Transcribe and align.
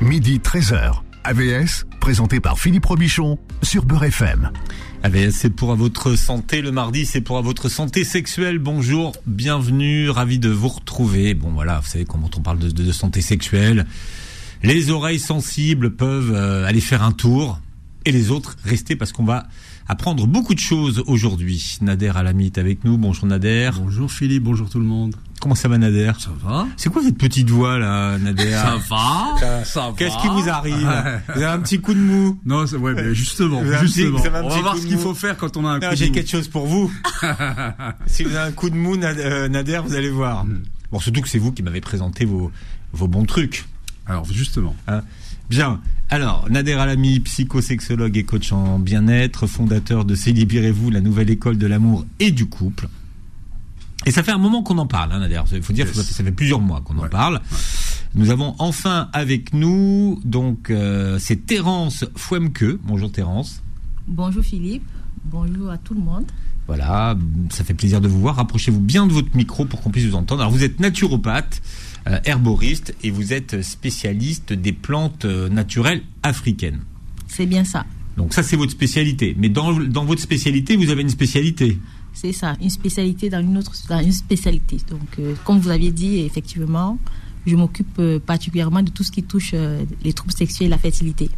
midi 0.00 0.38
13h. 0.38 1.02
AVS, 1.24 1.84
présenté 2.00 2.40
par 2.40 2.58
Philippe 2.58 2.86
Robichon 2.86 3.38
sur 3.62 3.84
Beurre 3.84 4.04
FM. 4.04 4.50
AVS, 5.02 5.32
c'est 5.32 5.50
pour 5.50 5.74
votre 5.76 6.16
santé. 6.16 6.62
Le 6.62 6.72
mardi, 6.72 7.04
c'est 7.04 7.20
pour 7.20 7.40
votre 7.42 7.68
santé 7.68 8.04
sexuelle. 8.04 8.58
Bonjour, 8.58 9.12
bienvenue, 9.26 10.08
ravi 10.08 10.38
de 10.38 10.48
vous 10.48 10.68
retrouver. 10.68 11.34
Bon, 11.34 11.50
voilà, 11.50 11.80
vous 11.80 11.88
savez, 11.88 12.06
comment 12.06 12.30
on 12.34 12.40
parle 12.40 12.58
de, 12.58 12.70
de 12.70 12.92
santé 12.92 13.20
sexuelle, 13.20 13.86
les 14.62 14.90
oreilles 14.90 15.18
sensibles 15.18 15.94
peuvent 15.94 16.32
euh, 16.34 16.66
aller 16.66 16.80
faire 16.80 17.02
un 17.02 17.12
tour 17.12 17.60
et 18.10 18.12
les 18.12 18.30
autres 18.32 18.56
rester 18.64 18.96
parce 18.96 19.12
qu'on 19.12 19.24
va 19.24 19.46
apprendre 19.86 20.26
beaucoup 20.26 20.54
de 20.54 20.58
choses 20.58 21.02
aujourd'hui. 21.06 21.78
Nader 21.80 22.10
Alami 22.14 22.46
est 22.46 22.58
avec 22.58 22.84
nous. 22.84 22.98
Bonjour 22.98 23.26
Nader. 23.26 23.70
Bonjour 23.76 24.10
Philippe, 24.10 24.42
bonjour 24.42 24.68
tout 24.68 24.80
le 24.80 24.84
monde. 24.84 25.14
Comment 25.40 25.54
ça 25.54 25.68
va 25.68 25.78
Nader? 25.78 26.12
Ça 26.18 26.30
va 26.44 26.66
C'est 26.76 26.90
quoi 26.92 27.02
cette 27.02 27.16
petite 27.16 27.48
voix 27.50 27.78
là, 27.78 28.18
Nader? 28.18 28.50
Ça 28.50 28.76
va 28.90 29.64
Ça 29.64 29.80
va 29.88 29.92
Qu'est-ce 29.96 30.18
qui 30.20 30.28
vous 30.28 30.48
arrive? 30.48 30.76
Vous 31.28 31.42
avez 31.42 31.44
un 31.52 31.60
petit 31.60 31.80
coup 31.80 31.94
de 31.94 32.00
mou? 32.00 32.38
Non, 32.44 32.66
c'est- 32.66 32.76
ouais, 32.76 32.94
mais 32.94 33.14
justement, 33.14 33.62
petit- 33.62 33.86
justement. 33.86 34.18
un 34.18 34.20
On 34.20 34.48
petit 34.48 34.56
va 34.56 34.60
voir 34.60 34.76
ce 34.76 34.86
qu'il 34.86 34.98
faut 34.98 35.14
faire 35.14 35.36
quand 35.36 35.56
on 35.56 35.64
a 35.66 35.70
un 35.70 35.78
Non, 35.78 35.86
coup 35.88 35.92
de 35.92 35.96
J'ai 35.96 36.08
mou. 36.08 36.12
quelque 36.14 36.30
chose 36.30 36.48
pour 36.48 36.66
vous. 36.66 36.92
si 38.06 38.24
vous 38.24 38.34
avez 38.34 38.48
un 38.48 38.52
coup 38.52 38.70
de 38.70 38.76
mou, 38.76 38.96
euh, 38.96 39.48
Nader, 39.48 39.80
vous 39.86 39.94
allez 39.94 40.10
voir. 40.10 40.44
Hmm. 40.44 40.62
Bon, 40.90 40.98
surtout 40.98 41.20
que 41.22 41.28
c'est 41.28 41.38
vous 41.38 41.52
qui 41.52 41.62
m'avez 41.62 41.80
présenté 41.80 42.24
vos, 42.24 42.50
vos 42.92 43.06
bons 43.08 43.24
trucs. 43.24 43.64
Alors, 44.06 44.24
justement. 44.30 44.74
Bien. 45.50 45.80
Alors, 46.10 46.46
Nader 46.48 46.74
Alami, 46.74 47.18
psychosexologue 47.20 48.16
et 48.16 48.22
coach 48.24 48.52
en 48.52 48.78
bien-être, 48.78 49.48
fondateur 49.48 50.04
de 50.04 50.14
Célibérez-vous, 50.14 50.90
la 50.90 51.00
nouvelle 51.00 51.28
école 51.28 51.58
de 51.58 51.66
l'amour 51.66 52.06
et 52.20 52.30
du 52.30 52.46
couple. 52.46 52.88
Et 54.06 54.12
ça 54.12 54.22
fait 54.22 54.30
un 54.30 54.38
moment 54.38 54.62
qu'on 54.62 54.78
en 54.78 54.86
parle, 54.86 55.10
hein, 55.12 55.18
Nader. 55.18 55.40
Il 55.52 55.60
faut 55.62 55.72
dire 55.72 55.90
que 55.90 55.96
Yes. 55.96 56.06
ça 56.06 56.22
fait 56.24 56.30
plusieurs 56.32 56.60
mois 56.60 56.80
qu'on 56.82 56.96
en 56.98 57.02
Ouais. 57.02 57.08
parle. 57.08 57.40
Nous 58.14 58.30
avons 58.30 58.54
enfin 58.60 59.08
avec 59.12 59.52
nous, 59.52 60.20
donc, 60.24 60.70
euh, 60.70 61.18
c'est 61.18 61.46
Terence 61.46 62.04
Fouemke. 62.16 62.64
Bonjour 62.84 63.10
Terence. 63.10 63.60
Bonjour 64.06 64.42
Philippe, 64.44 64.82
bonjour 65.24 65.68
à 65.70 65.78
tout 65.78 65.94
le 65.94 66.00
monde. 66.00 66.24
Voilà, 66.68 67.16
ça 67.50 67.64
fait 67.64 67.74
plaisir 67.74 68.00
de 68.00 68.06
vous 68.06 68.20
voir. 68.20 68.36
Rapprochez-vous 68.36 68.80
bien 68.80 69.06
de 69.06 69.12
votre 69.12 69.36
micro 69.36 69.64
pour 69.64 69.80
qu'on 69.80 69.90
puisse 69.90 70.04
vous 70.06 70.14
entendre. 70.14 70.42
Alors, 70.42 70.52
vous 70.52 70.62
êtes 70.62 70.78
naturopathe, 70.78 71.60
euh, 71.60 71.89
herboriste 72.24 72.94
et 73.02 73.10
vous 73.10 73.32
êtes 73.32 73.62
spécialiste 73.62 74.52
des 74.52 74.72
plantes 74.72 75.24
euh, 75.24 75.48
naturelles 75.48 76.02
africaines. 76.22 76.80
C'est 77.28 77.46
bien 77.46 77.64
ça, 77.64 77.84
Donc 78.16 78.34
ça, 78.34 78.42
c'est 78.42 78.56
votre 78.56 78.72
spécialité. 78.72 79.34
Mais 79.38 79.48
dans, 79.48 79.72
dans 79.72 80.04
votre 80.04 80.20
spécialité, 80.20 80.76
vous 80.76 80.90
avez 80.90 81.02
une 81.02 81.10
spécialité. 81.10 81.78
c'est 82.12 82.32
ça, 82.32 82.56
une 82.60 82.70
spécialité 82.70 83.30
dans 83.30 83.40
une 83.40 83.56
autre, 83.58 83.72
dans 83.88 84.00
une 84.00 84.12
spécialité. 84.12 84.78
Donc, 84.88 85.18
euh, 85.18 85.34
comme 85.44 85.58
vous 85.60 85.70
aviez 85.70 85.92
dit, 85.92 86.20
effectivement, 86.20 86.98
je 87.46 87.56
m'occupe 87.56 87.98
euh, 87.98 88.18
particulièrement 88.18 88.82
de 88.82 88.90
tout 88.90 89.02
ce 89.04 89.12
qui 89.12 89.22
touche 89.22 89.52
euh, 89.54 89.84
les 90.02 90.12
troubles 90.12 90.32
sexuels 90.34 90.66
et 90.66 90.70
la 90.70 90.78
fertilité. 90.78 91.30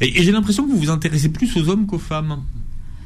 Et, 0.00 0.20
et 0.20 0.22
j'ai 0.22 0.32
l'impression 0.32 0.64
que 0.66 0.70
vous 0.72 0.78
vous 0.78 0.90
intéressez 0.90 1.28
plus 1.28 1.54
aux 1.56 1.68
hommes 1.68 1.86
qu'aux 1.86 1.98
femmes. 1.98 2.42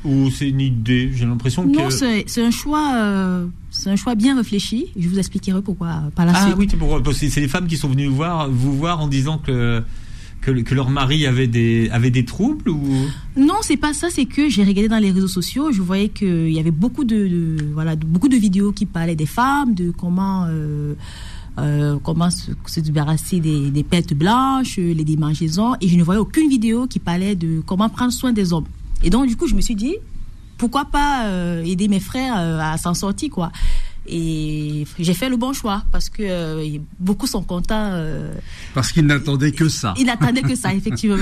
Ou 0.05 0.31
c'est 0.31 0.49
une 0.49 0.61
idée 0.61 1.11
J'ai 1.15 1.25
l'impression 1.27 1.63
que... 1.63 1.77
Non, 1.77 1.89
c'est 1.91 2.43
un 2.45 2.51
choix, 2.51 2.95
euh, 2.97 3.47
c'est 3.71 3.89
un 3.91 3.97
choix 3.97 4.15
bien 4.17 4.37
réfléchi. 4.37 4.87
Je 4.99 5.09
vous 5.09 5.19
expliquerai 5.19 5.63
pourquoi 5.63 6.03
par 6.17 6.27
la 6.27 6.33
Ah 6.35 6.43
suite. 6.47 6.57
oui, 6.59 6.67
c'est 6.71 6.77
pour- 6.77 7.01
parce 7.03 7.19
que 7.21 7.29
c'est 7.29 7.41
les 7.41 7.49
femmes 7.49 7.67
qui 7.69 7.77
sont 7.77 7.89
venues 7.89 8.07
vous 8.09 8.17
voir, 8.17 8.49
vous 8.51 8.77
voir 8.77 9.01
en 9.01 9.07
disant 9.07 9.39
que, 9.39 9.81
que, 10.41 10.51
le- 10.51 10.63
que 10.63 10.75
leur 10.75 10.91
mari 10.91 11.25
avait 11.25 11.47
des, 11.47 11.89
avait 11.93 12.11
des 12.11 12.25
troubles 12.25 12.69
ou... 12.69 12.83
Non, 13.37 13.59
c'est 13.63 13.77
pas 13.77 13.95
ça. 13.95 14.09
C'est 14.11 14.25
que 14.27 14.49
j'ai 14.49 14.65
regardé 14.65 14.89
dans 14.89 14.99
les 14.99 15.13
réseaux 15.13 15.29
sociaux, 15.29 15.71
je 15.71 15.81
voyais 15.83 16.09
qu'il 16.09 16.51
y 16.51 16.59
avait 16.59 16.73
beaucoup 16.73 17.05
de, 17.05 17.29
de- 17.29 17.67
voilà, 17.73 17.95
de- 17.95 18.05
beaucoup 18.05 18.29
de 18.29 18.37
vidéos 18.37 18.73
qui 18.73 18.87
parlaient 18.87 19.15
des 19.15 19.27
femmes, 19.27 19.73
de 19.75 19.93
comment, 19.93 20.47
euh, 20.49 20.95
euh, 21.59 21.97
comment 22.03 22.29
se, 22.31 22.51
se 22.67 22.81
débarrasser 22.81 23.39
des, 23.39 23.71
des 23.71 23.85
pertes 23.85 24.15
blanches, 24.15 24.79
les 24.79 25.05
démangeaisons, 25.05 25.75
et 25.81 25.87
je 25.87 25.97
ne 25.97 26.03
voyais 26.03 26.21
aucune 26.21 26.49
vidéo 26.49 26.89
qui 26.89 26.99
parlait 26.99 27.37
de 27.37 27.63
comment 27.65 27.89
prendre 27.89 28.13
soin 28.13 28.33
des 28.33 28.53
hommes. 28.53 28.67
Et 29.03 29.11
donc, 29.11 29.27
du 29.27 29.37
coup, 29.37 29.47
je 29.49 29.55
me 29.55 29.61
suis 29.61 29.75
dit, 29.75 29.95
pourquoi 30.59 30.85
pas 30.87 31.27
euh, 31.27 31.63
aider 31.65 31.89
mes 31.89 32.01
frères 32.01 32.35
euh, 32.37 32.59
à 32.61 32.77
s'en 32.79 32.95
sortir, 32.95 33.31
quoi. 33.31 33.51
Et 34.07 34.85
j'ai 34.99 35.15
fait 35.15 35.29
le 35.29 35.37
bon 35.37 35.53
choix 35.53 35.85
parce 35.93 36.09
que 36.09 36.23
euh, 36.25 36.79
beaucoup 36.99 37.27
sont 37.29 37.43
contents. 37.43 37.91
euh, 37.93 38.33
Parce 38.75 38.91
qu'il 38.93 39.07
n'attendait 39.07 39.53
que 39.53 39.69
ça. 39.69 39.95
ils 39.97 40.07
n'attendaient 40.07 40.43
que 40.43 40.57
ça, 40.57 40.75
effectivement. 40.75 41.17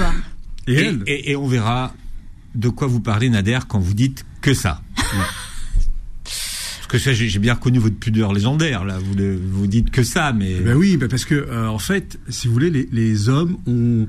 Et 0.66 0.72
Et, 0.72 0.76
elle 0.86 1.02
et- 1.06 1.30
et 1.32 1.36
on 1.36 1.46
verra 1.46 1.92
de 2.54 2.68
quoi 2.68 2.86
vous 2.86 3.00
parlez, 3.00 3.28
Nader, 3.30 3.58
quand 3.68 3.78
vous 3.80 3.94
dites 3.94 4.24
que 4.40 4.54
ça. 4.54 4.80
Parce 6.24 6.86
que 6.88 6.98
ça, 6.98 7.12
j'ai 7.12 7.38
bien 7.38 7.54
reconnu 7.54 7.78
votre 7.78 7.94
pudeur 7.96 8.32
légendaire, 8.32 8.84
là. 8.84 8.98
Vous, 8.98 9.14
le- 9.14 9.36
vous 9.38 9.66
dites 9.68 9.90
que 9.90 10.02
ça, 10.02 10.32
mais... 10.32 10.54
Ben 10.60 10.74
oui, 10.76 10.96
ben 10.96 11.08
parce 11.08 11.24
que 11.24 11.34
euh, 11.36 11.68
en 11.68 11.78
fait, 11.78 12.18
si 12.28 12.48
vous 12.48 12.52
voulez, 12.54 12.70
les, 12.70 12.88
les 12.90 13.28
hommes 13.28 13.58
ont, 13.68 14.08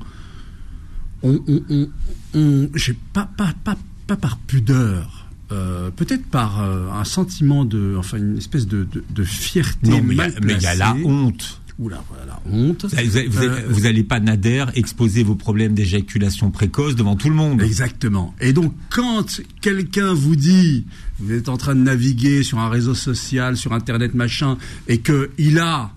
ont, 1.23 1.39
ont- 1.47 1.89
ont- 2.35 2.69
j'ai 2.75 2.95
pas, 3.13 3.29
pas, 3.37 3.53
pas, 3.63 3.77
pas 4.07 4.15
par 4.17 4.37
pudeur, 4.37 5.27
euh, 5.51 5.89
peut-être 5.91 6.25
par 6.25 6.61
euh, 6.61 6.89
un 6.91 7.03
sentiment 7.03 7.65
de, 7.65 7.95
enfin 7.97 8.17
une 8.17 8.37
espèce 8.37 8.67
de, 8.67 8.85
de, 8.91 9.03
de 9.09 9.23
fierté 9.23 9.89
non, 9.89 10.01
mais 10.03 10.13
il 10.15 10.17
y 10.17 10.21
a- 10.21 10.27
mal 10.29 10.39
mais 10.43 10.53
il 10.55 10.61
y 10.61 10.65
a 10.67 10.75
la 10.75 10.95
honte. 10.95 11.57
Oula, 11.79 12.03
voilà, 12.09 12.25
la 12.45 12.51
honte. 12.51 12.85
Vous, 12.85 12.95
allez- 13.17 13.27
vous, 13.27 13.37
allez- 13.39 13.47
Euh, 13.47 13.67
vous 13.69 13.85
allez 13.87 14.03
pas, 14.03 14.19
Nader, 14.19 14.65
exposer 14.75 15.23
vos 15.23 15.33
problèmes 15.35 15.73
d'éjaculation 15.73 16.51
précoce 16.51 16.95
devant 16.95 17.15
tout 17.15 17.29
le 17.29 17.35
monde. 17.35 17.61
Exactement. 17.61 18.35
Et 18.39 18.53
donc, 18.53 18.73
quand 18.91 19.41
quelqu'un 19.61 20.13
vous 20.13 20.35
dit, 20.35 20.85
vous 21.19 21.33
êtes 21.33 21.49
en 21.49 21.57
train 21.57 21.73
de 21.73 21.79
naviguer 21.81 22.43
sur 22.43 22.59
un 22.59 22.69
réseau 22.69 22.93
social, 22.93 23.57
sur 23.57 23.73
Internet, 23.73 24.13
machin, 24.13 24.57
et 24.87 24.99
que 24.99 25.31
il 25.39 25.57
a 25.57 25.91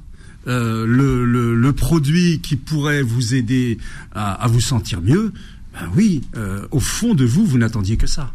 euh, 0.46 0.84
le, 0.86 1.24
le, 1.24 1.54
le 1.54 1.72
produit 1.72 2.40
qui 2.40 2.56
pourrait 2.56 3.02
vous 3.02 3.34
aider 3.34 3.78
à, 4.14 4.32
à 4.34 4.46
vous 4.48 4.60
sentir 4.60 5.00
mieux, 5.00 5.32
ben 5.72 5.88
oui, 5.96 6.22
euh, 6.36 6.66
au 6.70 6.80
fond 6.80 7.14
de 7.14 7.24
vous, 7.24 7.44
vous 7.44 7.58
n'attendiez 7.58 7.96
que 7.96 8.06
ça. 8.06 8.32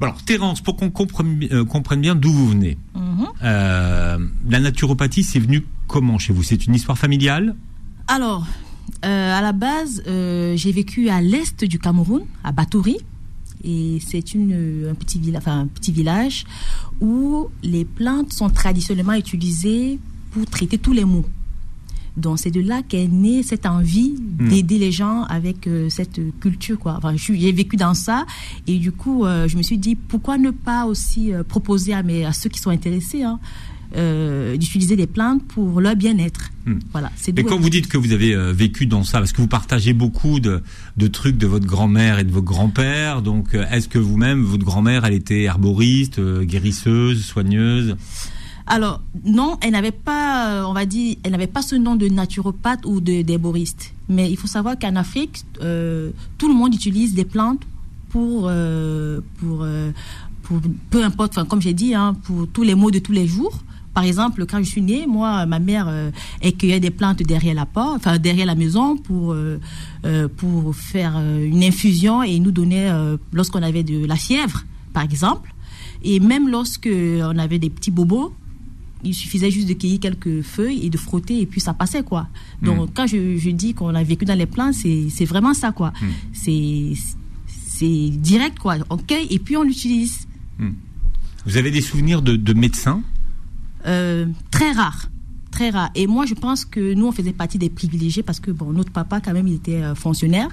Alors, 0.00 0.22
Terence, 0.24 0.62
pour 0.62 0.76
qu'on 0.76 0.90
comprenne, 0.90 1.46
euh, 1.52 1.64
comprenne 1.64 2.00
bien 2.00 2.14
d'où 2.14 2.32
vous 2.32 2.48
venez, 2.48 2.78
Mhm. 2.94 3.26
euh, 3.42 4.18
la 4.48 4.60
naturopathie, 4.60 5.22
c'est 5.22 5.38
venu 5.40 5.62
comment 5.88 6.16
chez 6.18 6.32
vous? 6.32 6.42
C'est 6.42 6.64
une 6.66 6.74
histoire 6.74 6.96
familiale? 6.96 7.54
Alors, 8.08 8.46
euh, 9.04 9.38
à 9.38 9.42
la 9.42 9.52
base, 9.52 10.02
euh, 10.06 10.56
j'ai 10.56 10.72
vécu 10.72 11.10
à 11.10 11.20
l'est 11.20 11.64
du 11.64 11.78
Cameroun, 11.78 12.22
à 12.44 12.52
Batouri. 12.52 12.96
Et 13.62 14.00
c'est 14.10 14.32
une, 14.32 14.86
un, 14.90 14.94
petit 14.94 15.18
villa- 15.18 15.36
enfin, 15.38 15.60
un 15.60 15.66
petit 15.66 15.92
village 15.92 16.44
où 17.02 17.48
les 17.62 17.84
plantes 17.84 18.32
sont 18.32 18.48
traditionnellement 18.48 19.12
utilisées 19.12 19.98
pour 20.30 20.46
traiter 20.46 20.78
tous 20.78 20.92
les 20.92 21.04
maux. 21.04 21.24
Donc 22.16 22.38
c'est 22.38 22.50
de 22.50 22.60
là 22.60 22.82
qu'est 22.86 23.06
née 23.06 23.42
cette 23.42 23.66
envie 23.66 24.14
d'aider 24.18 24.78
les 24.78 24.92
gens 24.92 25.24
avec 25.24 25.66
euh, 25.66 25.88
cette 25.88 26.20
culture. 26.40 26.78
Quoi. 26.78 26.96
Enfin, 26.96 27.14
j'ai 27.16 27.52
vécu 27.52 27.76
dans 27.76 27.94
ça 27.94 28.26
et 28.66 28.78
du 28.78 28.92
coup 28.92 29.24
euh, 29.24 29.48
je 29.48 29.56
me 29.56 29.62
suis 29.62 29.78
dit 29.78 29.94
pourquoi 29.94 30.38
ne 30.38 30.50
pas 30.50 30.86
aussi 30.86 31.32
euh, 31.32 31.42
proposer 31.44 31.94
à, 31.94 32.02
mes, 32.02 32.24
à 32.24 32.32
ceux 32.32 32.50
qui 32.50 32.58
sont 32.58 32.70
intéressés 32.70 33.22
hein, 33.22 33.38
d'utiliser 34.56 34.96
des 34.96 35.06
plantes 35.06 35.42
pour 35.48 35.80
leur 35.80 35.96
bien-être. 35.96 36.50
Hmm. 36.66 36.78
Voilà, 36.92 37.10
c'est 37.16 37.36
Et 37.36 37.42
quand 37.42 37.58
vous 37.58 37.70
dites 37.70 37.88
que 37.88 37.98
vous 37.98 38.12
avez 38.12 38.36
vécu 38.52 38.86
dans 38.86 39.02
ça, 39.02 39.18
parce 39.18 39.32
que 39.32 39.40
vous 39.40 39.48
partagez 39.48 39.94
beaucoup 39.94 40.38
de, 40.38 40.62
de 40.96 41.06
trucs 41.08 41.36
de 41.38 41.46
votre 41.48 41.66
grand-mère 41.66 42.20
et 42.20 42.24
de 42.24 42.30
votre 42.30 42.46
grand-père, 42.46 43.20
donc 43.20 43.54
est-ce 43.54 43.88
que 43.88 43.98
vous-même, 43.98 44.42
votre 44.42 44.64
grand-mère, 44.64 45.04
elle 45.04 45.14
était 45.14 45.42
herboriste, 45.42 46.20
guérisseuse, 46.20 47.24
soigneuse? 47.24 47.96
Alors, 48.72 49.00
non, 49.24 49.58
elle 49.62 49.72
n'avait 49.72 49.90
pas, 49.90 50.48
euh, 50.48 50.62
on 50.64 50.72
va 50.72 50.86
dire, 50.86 51.16
elle 51.24 51.32
n'avait 51.32 51.48
pas 51.48 51.60
ce 51.60 51.74
nom 51.74 51.96
de 51.96 52.06
naturopathe 52.06 52.86
ou 52.86 53.00
d'herboriste. 53.00 53.92
Mais 54.08 54.30
il 54.30 54.36
faut 54.36 54.46
savoir 54.46 54.78
qu'en 54.78 54.94
Afrique, 54.94 55.44
euh, 55.60 56.12
tout 56.38 56.46
le 56.46 56.54
monde 56.54 56.72
utilise 56.72 57.12
des 57.12 57.24
plantes 57.24 57.62
pour, 58.10 58.44
euh, 58.46 59.20
pour, 59.40 59.66
peu 60.90 61.02
importe, 61.02 61.32
enfin, 61.32 61.44
comme 61.46 61.60
j'ai 61.60 61.72
dit, 61.72 61.96
hein, 61.96 62.14
pour 62.22 62.46
tous 62.46 62.62
les 62.62 62.76
maux 62.76 62.92
de 62.92 63.00
tous 63.00 63.10
les 63.10 63.26
jours. 63.26 63.58
Par 63.92 64.04
exemple, 64.04 64.46
quand 64.46 64.58
je 64.58 64.70
suis 64.70 64.82
née, 64.82 65.04
moi, 65.04 65.46
ma 65.46 65.58
mère 65.58 65.86
euh, 65.88 66.12
elle 66.40 66.54
cueillait 66.54 66.78
des 66.78 66.92
plantes 66.92 67.24
derrière 67.24 67.56
la 67.56 67.66
porte, 67.66 67.96
enfin 67.96 68.18
derrière 68.18 68.46
la 68.46 68.54
maison 68.54 68.96
pour 68.96 69.34
pour 70.36 70.76
faire 70.76 71.18
une 71.18 71.64
infusion 71.64 72.22
et 72.22 72.38
nous 72.38 72.52
donnait 72.52 72.88
lorsqu'on 73.32 73.62
avait 73.64 73.82
de 73.82 74.06
la 74.06 74.14
fièvre, 74.14 74.62
par 74.92 75.02
exemple. 75.02 75.52
Et 76.04 76.20
même 76.20 76.48
lorsque 76.48 76.88
on 76.88 77.36
avait 77.36 77.58
des 77.58 77.68
petits 77.68 77.90
bobos, 77.90 78.32
il 79.04 79.14
suffisait 79.14 79.50
juste 79.50 79.68
de 79.68 79.74
cueillir 79.74 80.00
quelques 80.00 80.42
feuilles 80.42 80.84
et 80.86 80.90
de 80.90 80.98
frotter 80.98 81.40
et 81.40 81.46
puis 81.46 81.60
ça 81.60 81.74
passait 81.74 82.02
quoi. 82.02 82.28
Donc 82.62 82.90
quand 82.94 83.06
je, 83.06 83.36
je 83.36 83.50
dis 83.50 83.74
qu'on 83.74 83.94
a 83.94 84.02
vécu 84.02 84.24
dans 84.24 84.38
les 84.38 84.46
plants, 84.46 84.72
c'est 84.72 85.24
vraiment 85.24 85.54
ça 85.54 85.72
quoi. 85.72 85.92
C'est 86.32 86.92
c'est 87.46 88.10
direct 88.10 88.58
quoi. 88.58 88.76
On 88.90 88.96
cueille 88.96 89.26
et 89.30 89.38
puis 89.38 89.56
on 89.56 89.62
l'utilise. 89.62 90.26
Vous 91.46 91.56
avez 91.56 91.70
des 91.70 91.80
souvenirs 91.80 92.22
de, 92.22 92.36
de 92.36 92.52
médecins? 92.52 93.02
Euh, 93.86 94.26
très 94.50 94.72
rare. 94.72 95.08
Très 95.50 95.70
rare. 95.70 95.90
Et 95.94 96.06
moi, 96.06 96.26
je 96.26 96.34
pense 96.34 96.64
que 96.64 96.94
nous, 96.94 97.06
on 97.06 97.12
faisait 97.12 97.32
partie 97.32 97.58
des 97.58 97.70
privilégiés 97.70 98.22
parce 98.22 98.40
que, 98.40 98.50
bon, 98.50 98.72
notre 98.72 98.92
papa, 98.92 99.20
quand 99.20 99.32
même, 99.32 99.48
il 99.48 99.54
était 99.54 99.82
euh, 99.82 99.94
fonctionnaire. 99.94 100.48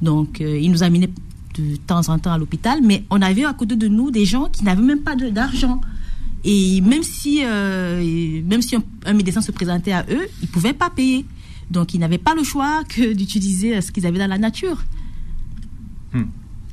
Donc, 0.00 0.40
euh, 0.40 0.58
il 0.58 0.70
nous 0.70 0.82
amenait 0.82 1.10
de 1.58 1.76
temps 1.86 2.08
en 2.08 2.18
temps 2.18 2.32
à 2.32 2.38
l'hôpital. 2.38 2.80
Mais 2.82 3.04
on 3.10 3.20
avait 3.20 3.44
à 3.44 3.52
côté 3.52 3.76
de 3.76 3.86
nous 3.86 4.10
des 4.10 4.24
gens 4.24 4.48
qui 4.48 4.64
n'avaient 4.64 4.82
même 4.82 5.02
pas 5.02 5.14
d'argent. 5.14 5.80
Et 6.44 6.80
même 6.80 7.02
si, 7.02 7.42
euh, 7.44 8.42
même 8.44 8.62
si 8.62 8.76
un, 8.76 8.82
un 9.04 9.12
médecin 9.12 9.40
se 9.40 9.52
présentait 9.52 9.92
à 9.92 10.04
eux, 10.10 10.26
ils 10.42 10.46
ne 10.46 10.52
pouvaient 10.52 10.72
pas 10.72 10.90
payer. 10.90 11.26
Donc, 11.70 11.94
ils 11.94 12.00
n'avaient 12.00 12.18
pas 12.18 12.34
le 12.34 12.42
choix 12.42 12.82
que 12.88 13.12
d'utiliser 13.12 13.80
ce 13.80 13.92
qu'ils 13.92 14.06
avaient 14.06 14.18
dans 14.18 14.26
la 14.26 14.38
nature. 14.38 14.82
Hmm. 16.12 16.24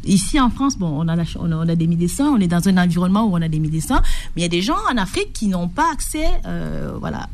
Ici 0.06 0.40
en 0.40 0.50
France, 0.50 0.78
bon, 0.78 0.88
on 0.88 1.08
a, 1.08 1.18
on, 1.36 1.52
a, 1.70 1.76
des 1.76 1.88
médecins, 1.88 2.30
on 2.30 2.40
est 2.40 2.48
dans 2.48 2.68
un 2.68 2.78
environnement 2.78 3.26
où 3.26 3.34
on 3.34 3.42
a 3.42 3.50
des 3.50 3.60
médecins, 3.60 4.02
mais 4.36 4.42
il 4.42 4.44
y 4.44 4.46
a 4.46 4.50
des 4.50 4.62
gens 4.62 4.78
en 4.92 4.98
Afrique 4.98 5.34
qui 5.34 5.48
n'ont 5.48 5.68
pas 5.68 5.92
accès, 5.92 6.28
euh, 6.46 6.96
voilà. 7.00 7.30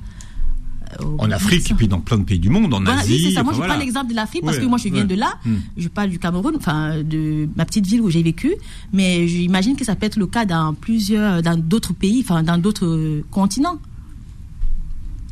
En 1.17 1.31
Afrique 1.31 1.71
et 1.71 1.73
puis 1.73 1.87
dans 1.87 1.99
plein 1.99 2.17
de 2.17 2.23
pays 2.23 2.39
du 2.39 2.49
monde, 2.49 2.73
en 2.73 2.85
Asie. 2.85 3.13
Oui, 3.13 3.23
c'est 3.25 3.31
ça. 3.31 3.43
Moi, 3.43 3.53
je 3.53 3.61
prends 3.61 3.77
l'exemple 3.77 4.09
de 4.09 4.15
l'Afrique 4.15 4.43
parce 4.43 4.59
que 4.59 4.65
moi, 4.65 4.77
je 4.77 4.89
viens 4.89 5.05
de 5.05 5.15
là. 5.15 5.33
Hmm. 5.45 5.55
Je 5.77 5.87
parle 5.87 6.09
du 6.09 6.19
Cameroun, 6.19 6.55
enfin, 6.57 7.01
de 7.03 7.47
ma 7.55 7.65
petite 7.65 7.85
ville 7.85 8.01
où 8.01 8.09
j'ai 8.09 8.23
vécu. 8.23 8.53
Mais 8.91 9.27
j'imagine 9.27 9.75
que 9.75 9.85
ça 9.85 9.95
peut 9.95 10.05
être 10.05 10.17
le 10.17 10.27
cas 10.27 10.45
dans 10.45 10.73
plusieurs, 10.73 11.41
dans 11.41 11.57
d'autres 11.59 11.93
pays, 11.93 12.21
enfin, 12.23 12.43
dans 12.43 12.57
d'autres 12.57 13.21
continents. 13.31 13.79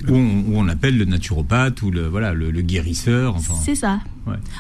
Où 0.07 0.15
on, 0.15 0.67
appelle 0.67 0.97
le 0.97 1.05
naturopathe 1.05 1.83
ou 1.83 1.91
le, 1.91 2.07
voilà, 2.07 2.33
le, 2.33 2.49
guérisseur. 2.61 3.35
Enfin. 3.35 3.53
C'est 3.63 3.75
ça. 3.75 3.99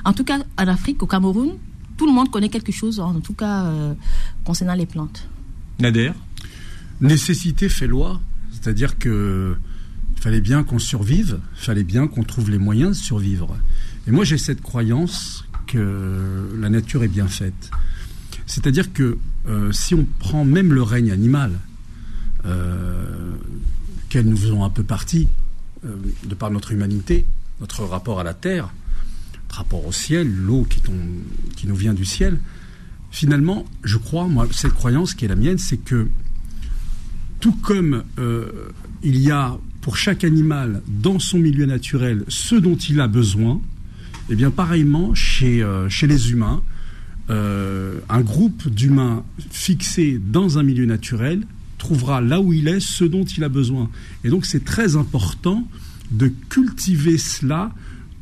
En 0.05 0.13
tout 0.13 0.23
cas, 0.23 0.39
en 0.59 0.67
Afrique, 0.67 1.01
au 1.01 1.07
Cameroun, 1.07 1.53
tout 1.97 2.05
le 2.05 2.13
monde 2.13 2.29
connaît 2.29 2.49
quelque 2.49 2.71
chose, 2.71 2.99
en 2.99 3.19
tout 3.21 3.33
cas, 3.33 3.65
euh, 3.65 3.93
concernant 4.43 4.75
les 4.75 4.85
plantes. 4.85 5.27
Nader? 5.79 6.11
Nécessité 6.99 7.69
fait 7.69 7.87
loi. 7.87 8.21
C'est-à-dire 8.51 8.99
que 8.99 9.55
fallait 10.21 10.39
bien 10.39 10.63
qu'on 10.63 10.77
survive, 10.77 11.39
fallait 11.55 11.83
bien 11.83 12.07
qu'on 12.07 12.23
trouve 12.23 12.51
les 12.51 12.59
moyens 12.59 12.91
de 12.91 13.03
survivre. 13.03 13.57
Et 14.07 14.11
moi, 14.11 14.23
j'ai 14.23 14.37
cette 14.37 14.61
croyance 14.61 15.45
que 15.65 16.47
la 16.59 16.69
nature 16.69 17.03
est 17.03 17.07
bien 17.07 17.27
faite. 17.27 17.71
C'est-à-dire 18.45 18.93
que 18.93 19.17
euh, 19.47 19.71
si 19.71 19.95
on 19.95 20.05
prend 20.19 20.45
même 20.45 20.73
le 20.73 20.83
règne 20.83 21.11
animal, 21.11 21.53
euh, 22.45 23.35
qu'elle 24.09 24.27
nous 24.27 24.37
faisons 24.37 24.63
un 24.63 24.69
peu 24.69 24.83
partie, 24.83 25.27
euh, 25.85 25.95
de 26.23 26.35
par 26.35 26.51
notre 26.51 26.71
humanité, 26.71 27.25
notre 27.59 27.83
rapport 27.83 28.19
à 28.19 28.23
la 28.23 28.35
terre, 28.35 28.69
notre 29.41 29.55
rapport 29.55 29.87
au 29.87 29.91
ciel, 29.91 30.31
l'eau 30.31 30.67
qui, 30.69 30.83
qui 31.55 31.65
nous 31.65 31.75
vient 31.75 31.95
du 31.95 32.05
ciel, 32.05 32.39
finalement, 33.09 33.65
je 33.83 33.97
crois, 33.97 34.27
moi, 34.27 34.47
cette 34.51 34.73
croyance 34.73 35.15
qui 35.15 35.25
est 35.25 35.29
la 35.29 35.35
mienne, 35.35 35.57
c'est 35.57 35.77
que 35.77 36.07
tout 37.39 37.53
comme 37.63 38.03
il 39.01 39.17
y 39.17 39.31
a 39.31 39.57
pour 39.81 39.97
chaque 39.97 40.23
animal 40.23 40.81
dans 40.87 41.19
son 41.19 41.39
milieu 41.39 41.65
naturel 41.65 42.23
ce 42.27 42.55
dont 42.55 42.75
il 42.75 43.01
a 43.01 43.07
besoin, 43.07 43.55
et 44.29 44.33
eh 44.33 44.35
bien 44.35 44.51
pareillement 44.51 45.13
chez, 45.15 45.61
euh, 45.61 45.89
chez 45.89 46.07
les 46.07 46.31
humains, 46.31 46.61
euh, 47.29 47.99
un 48.07 48.21
groupe 48.21 48.69
d'humains 48.69 49.23
fixés 49.49 50.19
dans 50.23 50.57
un 50.57 50.63
milieu 50.63 50.85
naturel 50.85 51.43
trouvera 51.77 52.21
là 52.21 52.39
où 52.39 52.53
il 52.53 52.67
est 52.67 52.79
ce 52.79 53.03
dont 53.03 53.23
il 53.23 53.43
a 53.43 53.49
besoin. 53.49 53.89
Et 54.23 54.29
donc 54.29 54.45
c'est 54.45 54.63
très 54.63 54.95
important 54.95 55.67
de 56.11 56.31
cultiver 56.49 57.17
cela 57.17 57.73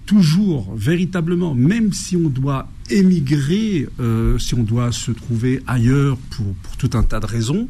toujours 0.06 0.74
véritablement, 0.76 1.54
même 1.54 1.94
si 1.94 2.16
on 2.16 2.30
doit 2.30 2.68
émigrer, 2.90 3.88
euh, 4.00 4.40
si 4.40 4.56
on 4.56 4.64
doit 4.64 4.92
se 4.92 5.12
trouver 5.12 5.62
ailleurs 5.68 6.18
pour, 6.32 6.54
pour 6.64 6.78
tout 6.78 6.98
un 6.98 7.04
tas 7.04 7.20
de 7.20 7.26
raisons, 7.26 7.68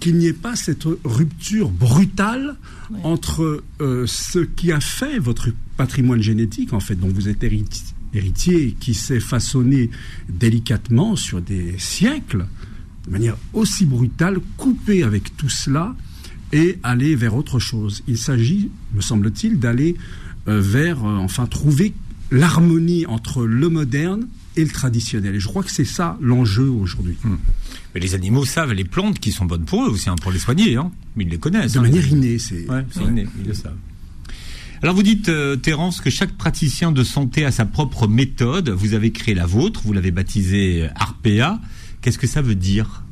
qu'il 0.00 0.16
n'y 0.16 0.26
ait 0.26 0.32
pas 0.32 0.56
cette 0.56 0.84
rupture 1.04 1.70
brutale 1.70 2.56
entre 3.02 3.62
euh, 3.80 4.06
ce 4.06 4.38
qui 4.38 4.72
a 4.72 4.80
fait 4.80 5.18
votre 5.18 5.50
patrimoine 5.76 6.22
génétique, 6.22 6.72
en 6.72 6.80
fait, 6.80 6.94
dont 6.94 7.08
vous 7.08 7.28
êtes 7.28 7.42
héritier, 7.42 8.76
qui 8.78 8.94
s'est 8.94 9.20
façonné 9.20 9.90
délicatement 10.28 11.16
sur 11.16 11.40
des 11.40 11.74
siècles, 11.78 12.46
de 13.06 13.10
manière 13.10 13.36
aussi 13.52 13.86
brutale, 13.86 14.38
couper 14.56 15.02
avec 15.02 15.36
tout 15.36 15.48
cela 15.48 15.94
et 16.52 16.78
aller 16.82 17.16
vers 17.16 17.34
autre 17.34 17.58
chose. 17.58 18.02
Il 18.06 18.18
s'agit, 18.18 18.70
me 18.94 19.00
semble-t-il, 19.00 19.58
d'aller 19.58 19.96
euh, 20.46 20.60
vers, 20.60 21.04
euh, 21.04 21.16
enfin, 21.16 21.46
trouver 21.46 21.94
l'harmonie 22.30 23.06
entre 23.06 23.44
le 23.44 23.68
moderne 23.68 24.28
et 24.56 24.64
le 24.64 24.70
traditionnel. 24.70 25.34
Et 25.34 25.40
je 25.40 25.48
crois 25.48 25.62
que 25.62 25.70
c'est 25.70 25.84
ça 25.84 26.16
l'enjeu 26.20 26.68
aujourd'hui. 26.68 27.16
Hmm. 27.24 27.36
Mais 27.94 28.00
les 28.00 28.14
animaux 28.14 28.44
savent 28.44 28.72
les 28.72 28.84
plantes 28.84 29.20
qui 29.20 29.30
sont 29.30 29.44
bonnes 29.44 29.64
pour 29.64 29.84
eux 29.84 29.88
aussi, 29.88 30.10
hein, 30.10 30.16
pour 30.20 30.32
les 30.32 30.40
soigner. 30.40 30.76
Hein. 30.76 30.90
Mais 31.14 31.24
ils 31.24 31.30
les 31.30 31.38
connaissent. 31.38 31.72
De 31.72 31.78
hein, 31.78 31.82
manière 31.82 32.06
innée, 32.06 32.38
c'est. 32.38 32.68
Ouais, 32.68 32.84
inné, 33.00 33.26
ils 33.38 33.46
le 33.46 33.54
savent. 33.54 33.76
Alors 34.82 34.94
vous 34.94 35.02
dites, 35.02 35.28
euh, 35.28 35.56
Terence, 35.56 36.00
que 36.00 36.10
chaque 36.10 36.32
praticien 36.32 36.92
de 36.92 37.04
santé 37.04 37.44
a 37.44 37.52
sa 37.52 37.64
propre 37.64 38.06
méthode. 38.06 38.68
Vous 38.68 38.94
avez 38.94 39.12
créé 39.12 39.34
la 39.34 39.46
vôtre, 39.46 39.80
vous 39.84 39.92
l'avez 39.92 40.10
baptisée 40.10 40.88
Arpea. 40.96 41.60
Qu'est-ce 42.02 42.18
que 42.18 42.26
ça 42.26 42.42
veut 42.42 42.56
dire? 42.56 43.04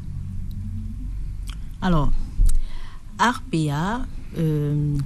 Alors, 1.80 2.12
Arpea, 3.18 4.04
euh, 4.36 4.96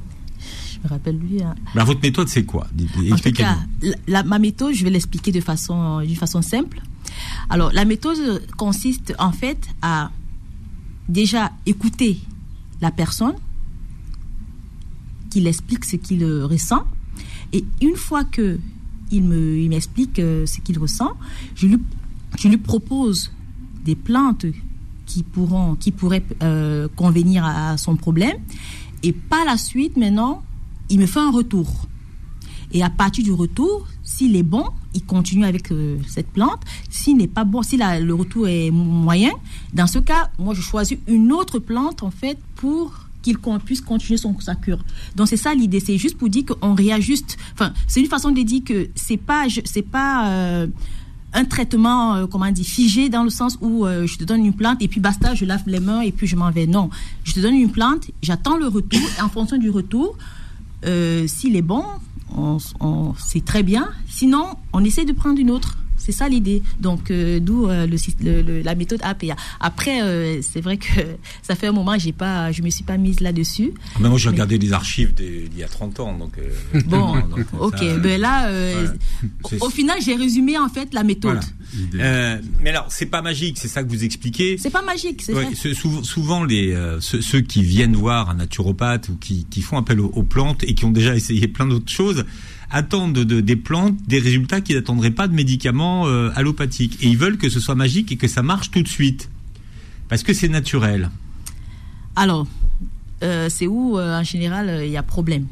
je 0.73 0.79
me 0.83 0.89
rappelle 0.89 1.19
lui. 1.19 1.43
Hein. 1.43 1.55
votre 1.85 2.03
méthode, 2.03 2.29
c'est 2.29 2.45
quoi? 2.45 2.67
En 3.13 3.17
tout 3.17 3.33
cas, 3.33 3.59
ma 4.25 4.39
méthode, 4.39 4.75
je 4.75 4.83
vais 4.85 4.91
l'expliquer 4.91 5.33
de 5.33 5.41
façon, 5.41 6.01
d'une 6.01 6.17
façon 6.17 6.43
simple. 6.43 6.81
Alors, 7.49 7.73
la 7.73 7.85
méthode 7.85 8.47
consiste 8.57 9.15
en 9.19 9.33
fait 9.33 9.69
à 9.83 10.11
déjà 11.09 11.53
écouter 11.67 12.19
la 12.81 12.91
personne, 12.91 13.35
qu'il 15.31 15.47
explique 15.47 15.85
ce 15.85 15.97
qu'il 15.97 16.25
ressent, 16.25 16.85
et 17.53 17.65
une 17.81 17.97
fois 17.97 18.25
que 18.25 18.59
il 19.13 19.23
me, 19.23 19.59
il 19.59 19.69
m'explique 19.69 20.19
euh, 20.19 20.47
ce 20.47 20.61
qu'il 20.61 20.79
ressent, 20.79 21.13
je 21.55 21.69
lui, 21.69 22.57
propose 22.57 23.31
des 23.85 23.95
plantes 23.95 24.47
qui 25.07 25.23
pourraient 25.23 26.25
euh, 26.43 26.89
convenir 26.97 27.45
à 27.45 27.77
son 27.77 27.97
problème, 27.97 28.37
et 29.03 29.13
par 29.13 29.45
la 29.45 29.57
suite, 29.57 29.97
maintenant, 29.97 30.43
il 30.91 30.99
me 30.99 31.07
fait 31.07 31.21
un 31.21 31.31
retour. 31.31 31.87
Et 32.73 32.83
à 32.83 32.91
partir 32.91 33.25
du 33.25 33.33
retour, 33.33 33.87
s'il 34.03 34.37
est 34.37 34.43
bon, 34.43 34.65
il 34.95 35.05
continue 35.05 35.45
avec 35.45 35.71
euh, 35.73 35.99
cette 36.09 36.29
plante. 36.29 36.61
S'il 36.91 37.17
n'est 37.17 37.27
pas 37.27 37.45
bon, 37.45 37.63
si 37.63 37.77
le 37.77 38.13
retour 38.13 38.49
est 38.49 38.71
moyen, 38.71 39.33
dans 39.73 39.87
ce 39.87 39.99
cas, 39.99 40.31
moi, 40.39 40.55
je 40.55 40.61
choisis 40.61 40.99
une 41.07 41.33
autre 41.33 41.59
plante, 41.59 42.03
en 42.03 42.11
fait, 42.11 42.39
pour 42.57 42.93
qu'il 43.23 43.39
puisse 43.65 43.81
continuer 43.81 44.19
son, 44.19 44.39
sa 44.39 44.55
cure. 44.55 44.79
Donc, 45.17 45.29
c'est 45.29 45.37
ça 45.37 45.55
l'idée. 45.55 45.81
C'est 45.81 45.99
juste 45.99 46.17
pour 46.17 46.29
dire 46.29 46.45
qu'on 46.47 46.75
réajuste. 46.75 47.37
Enfin, 47.55 47.73
c'est 47.89 48.01
une 48.01 48.07
façon 48.07 48.31
de 48.31 48.41
dire 48.43 48.63
que 48.65 48.89
c'est 48.95 49.17
pas, 49.17 49.47
c'est 49.65 49.83
pas, 49.83 50.29
euh, 50.29 50.67
un 51.33 51.45
traitement, 51.45 52.15
euh, 52.15 52.27
comment 52.27 52.51
dire, 52.53 52.65
figé 52.65 53.09
dans 53.09 53.25
le 53.25 53.31
sens 53.31 53.59
où 53.61 53.85
je 53.85 54.17
te 54.17 54.25
donne 54.25 54.47
une 54.47 54.55
plante 54.55 54.81
et 54.81 54.89
puis 54.89 55.01
basta, 55.01 55.35
je 55.35 55.45
lave 55.45 55.65
les 55.67 55.81
mains 55.81 56.01
et 56.01 56.13
puis 56.13 56.27
je 56.27 56.37
m'en 56.37 56.51
vais. 56.51 56.67
Non, 56.67 56.89
je 57.25 57.33
te 57.33 57.41
donne 57.41 57.55
une 57.55 57.71
plante, 57.71 58.11
j'attends 58.23 58.57
le 58.57 58.69
retour 58.69 59.01
et 59.19 59.21
en 59.21 59.29
fonction 59.29 59.59
du 59.59 59.71
retour, 59.71 60.17
euh, 60.85 61.27
s'il 61.27 61.57
est 61.57 61.63
bon, 61.63 61.83
on, 62.35 63.15
c'est 63.19 63.45
très 63.45 63.63
bien. 63.63 63.89
Sinon, 64.09 64.57
on 64.73 64.85
essaie 64.85 65.05
de 65.05 65.13
prendre 65.13 65.39
une 65.39 65.51
autre. 65.51 65.79
C'est 66.07 66.13
ça 66.13 66.29
l'idée. 66.29 66.63
Donc, 66.81 67.11
euh, 67.11 67.41
d'où 67.41 67.69
euh, 67.69 67.87
le, 68.23 68.63
la 68.63 68.75
méthode 68.75 69.01
APA. 69.03 69.37
Après, 69.61 70.01
c'est 70.41 70.61
vrai 70.61 70.77
que 70.77 70.87
ça 71.43 71.55
fait 71.55 71.67
un 71.67 71.73
moment, 71.73 71.99
j'ai 71.99 72.13
pas, 72.13 72.53
je 72.53 72.63
me 72.63 72.71
suis 72.71 72.85
pas 72.85 72.97
mise 72.97 73.21
là-dessus. 73.21 73.73
Ah, 73.77 73.99
mais 74.01 74.09
moi, 74.09 74.19
j'ai 74.19 74.29
regardé 74.29 74.57
les 74.57 74.73
archives 74.73 75.13
d'il 75.15 75.59
y 75.59 75.65
a 75.65 75.69
30 75.69 76.01
ans, 76.01 76.17
donc. 76.17 76.39
bon, 76.87 77.17
ok. 77.61 78.01
ben 78.01 78.21
là, 78.21 78.51
au, 79.61 79.69
final, 79.69 79.99
j'ai 80.01 80.15
résumé 80.15 80.57
en 80.57 80.69
fait 80.69 80.95
la 80.95 81.03
méthode. 81.03 81.41
Euh, 81.95 82.39
mais 82.61 82.71
alors, 82.71 82.87
c'est 82.89 83.07
pas 83.07 83.23
magique, 83.23 83.59
c'est 83.59 83.69
ça 83.69 83.83
que 83.83 83.89
vous 83.89 84.05
expliquez. 84.05 84.57
C'est 84.59 84.71
pas 84.71 84.83
magique, 84.83 85.23
c'est 85.23 85.35
ouais, 85.35 85.49
Souvent, 86.03 86.45
les 86.45 86.73
euh, 86.73 87.01
ceux, 87.01 87.41
qui 87.41 87.63
viennent 87.63 87.97
voir 87.97 88.31
un 88.31 88.35
naturopathe 88.35 89.09
ou 89.09 89.17
qui, 89.17 89.47
qui 89.51 89.63
font 89.63 89.79
appel 89.79 90.01
aux, 90.01 90.23
plantes 90.23 90.65
et 90.65 90.75
qui 90.75 90.85
ont 90.85 90.91
déjà 90.91 91.15
essayé 91.15 91.49
plein 91.49 91.67
d'autres 91.67 91.93
choses 91.93 92.25
attendent 92.71 93.13
de, 93.13 93.41
des 93.41 93.57
plantes 93.57 93.97
des 94.07 94.19
résultats 94.19 94.61
qu'ils 94.61 94.77
n'attendraient 94.77 95.11
pas 95.11 95.29
de 95.29 95.35
médicaments 95.35 96.07
euh, 96.07 96.31
allopathiques 96.35 96.99
et 97.03 97.09
ils 97.09 97.19
veulent 97.19 97.39
que 97.39 97.49
ce 97.49 97.61
soit 97.61 97.75
magique 97.75 98.13
et 98.13 98.17
que 98.17 98.29
ça 98.29 98.43
marche 98.43 98.71
tout 98.71 98.83
de 98.83 98.89
suite 98.89 99.31
parce 100.09 100.23
que 100.23 100.33
c'est 100.33 100.49
naturel. 100.49 101.11
Alors, 102.15 102.47
c'est 103.21 103.67
où 103.67 103.99
en 103.99 104.23
général 104.23 104.83
il 104.85 104.91
y 104.91 104.97
a 104.97 105.03
problème? 105.03 105.47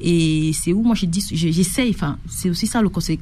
Et 0.00 0.52
c'est 0.52 0.72
où 0.72 0.82
moi 0.82 0.94
j'essaye, 0.94 1.90
enfin, 1.90 2.18
c'est 2.28 2.50
aussi 2.50 2.66
ça 2.66 2.82
le 2.82 2.88
conseil 2.88 3.18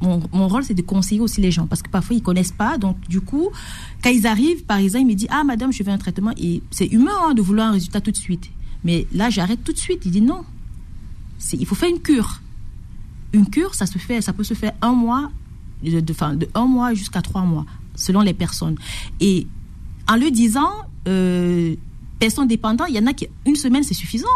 mon, 0.00 0.48
rôle, 0.48 0.62
c'est 0.62 0.74
de 0.74 0.82
conseiller 0.82 1.20
aussi 1.20 1.40
les 1.40 1.50
gens 1.50 1.66
parce 1.66 1.82
que 1.82 1.90
parfois 1.90 2.14
ils 2.14 2.22
connaissent 2.22 2.52
pas. 2.52 2.78
Donc, 2.78 2.96
du 3.08 3.20
coup, 3.20 3.50
quand 4.02 4.10
ils 4.10 4.26
arrivent, 4.26 4.64
par 4.64 4.78
exemple, 4.78 5.02
ils 5.02 5.08
me 5.08 5.14
disent 5.14 5.28
Ah, 5.30 5.44
madame, 5.44 5.72
je 5.72 5.82
veux 5.82 5.90
un 5.90 5.98
traitement. 5.98 6.32
Et 6.36 6.62
c'est 6.70 6.86
humain 6.86 7.12
hein, 7.26 7.34
de 7.34 7.42
vouloir 7.42 7.68
un 7.68 7.72
résultat 7.72 8.00
tout 8.00 8.10
de 8.10 8.16
suite. 8.16 8.50
Mais 8.84 9.06
là, 9.12 9.30
j'arrête 9.30 9.64
tout 9.64 9.72
de 9.72 9.78
suite. 9.78 10.02
Il 10.04 10.12
dit 10.12 10.20
Non. 10.20 10.44
Il 11.52 11.66
faut 11.66 11.74
faire 11.74 11.88
une 11.88 12.00
cure. 12.00 12.40
Une 13.32 13.48
cure, 13.48 13.74
ça, 13.74 13.86
se 13.86 13.98
fait, 13.98 14.20
ça 14.20 14.32
peut 14.32 14.44
se 14.44 14.54
faire 14.54 14.72
un 14.82 14.92
mois, 14.92 15.30
de, 15.82 16.00
de, 16.00 16.34
de 16.34 16.48
un 16.54 16.66
mois 16.66 16.94
jusqu'à 16.94 17.22
trois 17.22 17.42
mois, 17.42 17.66
selon 17.94 18.20
les 18.20 18.34
personnes. 18.34 18.76
Et 19.20 19.46
en 20.08 20.16
le 20.16 20.30
disant, 20.30 20.70
euh, 21.06 21.74
personne 22.18 22.48
dépendant, 22.48 22.86
il 22.86 22.94
y 22.94 22.98
en 22.98 23.06
a 23.06 23.12
qui, 23.12 23.28
une 23.46 23.56
semaine, 23.56 23.82
c'est 23.82 23.94
suffisant. 23.94 24.26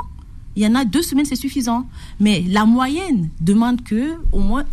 Il 0.55 0.63
y 0.63 0.67
en 0.67 0.75
a 0.75 0.85
deux 0.85 1.03
semaines, 1.03 1.25
c'est 1.25 1.37
suffisant. 1.37 1.87
Mais 2.21 2.45
la 2.49 2.67
moyenne 2.67 3.31
demande 3.41 3.83
que 3.83 4.17
au 4.33 4.41
moins 4.41 4.65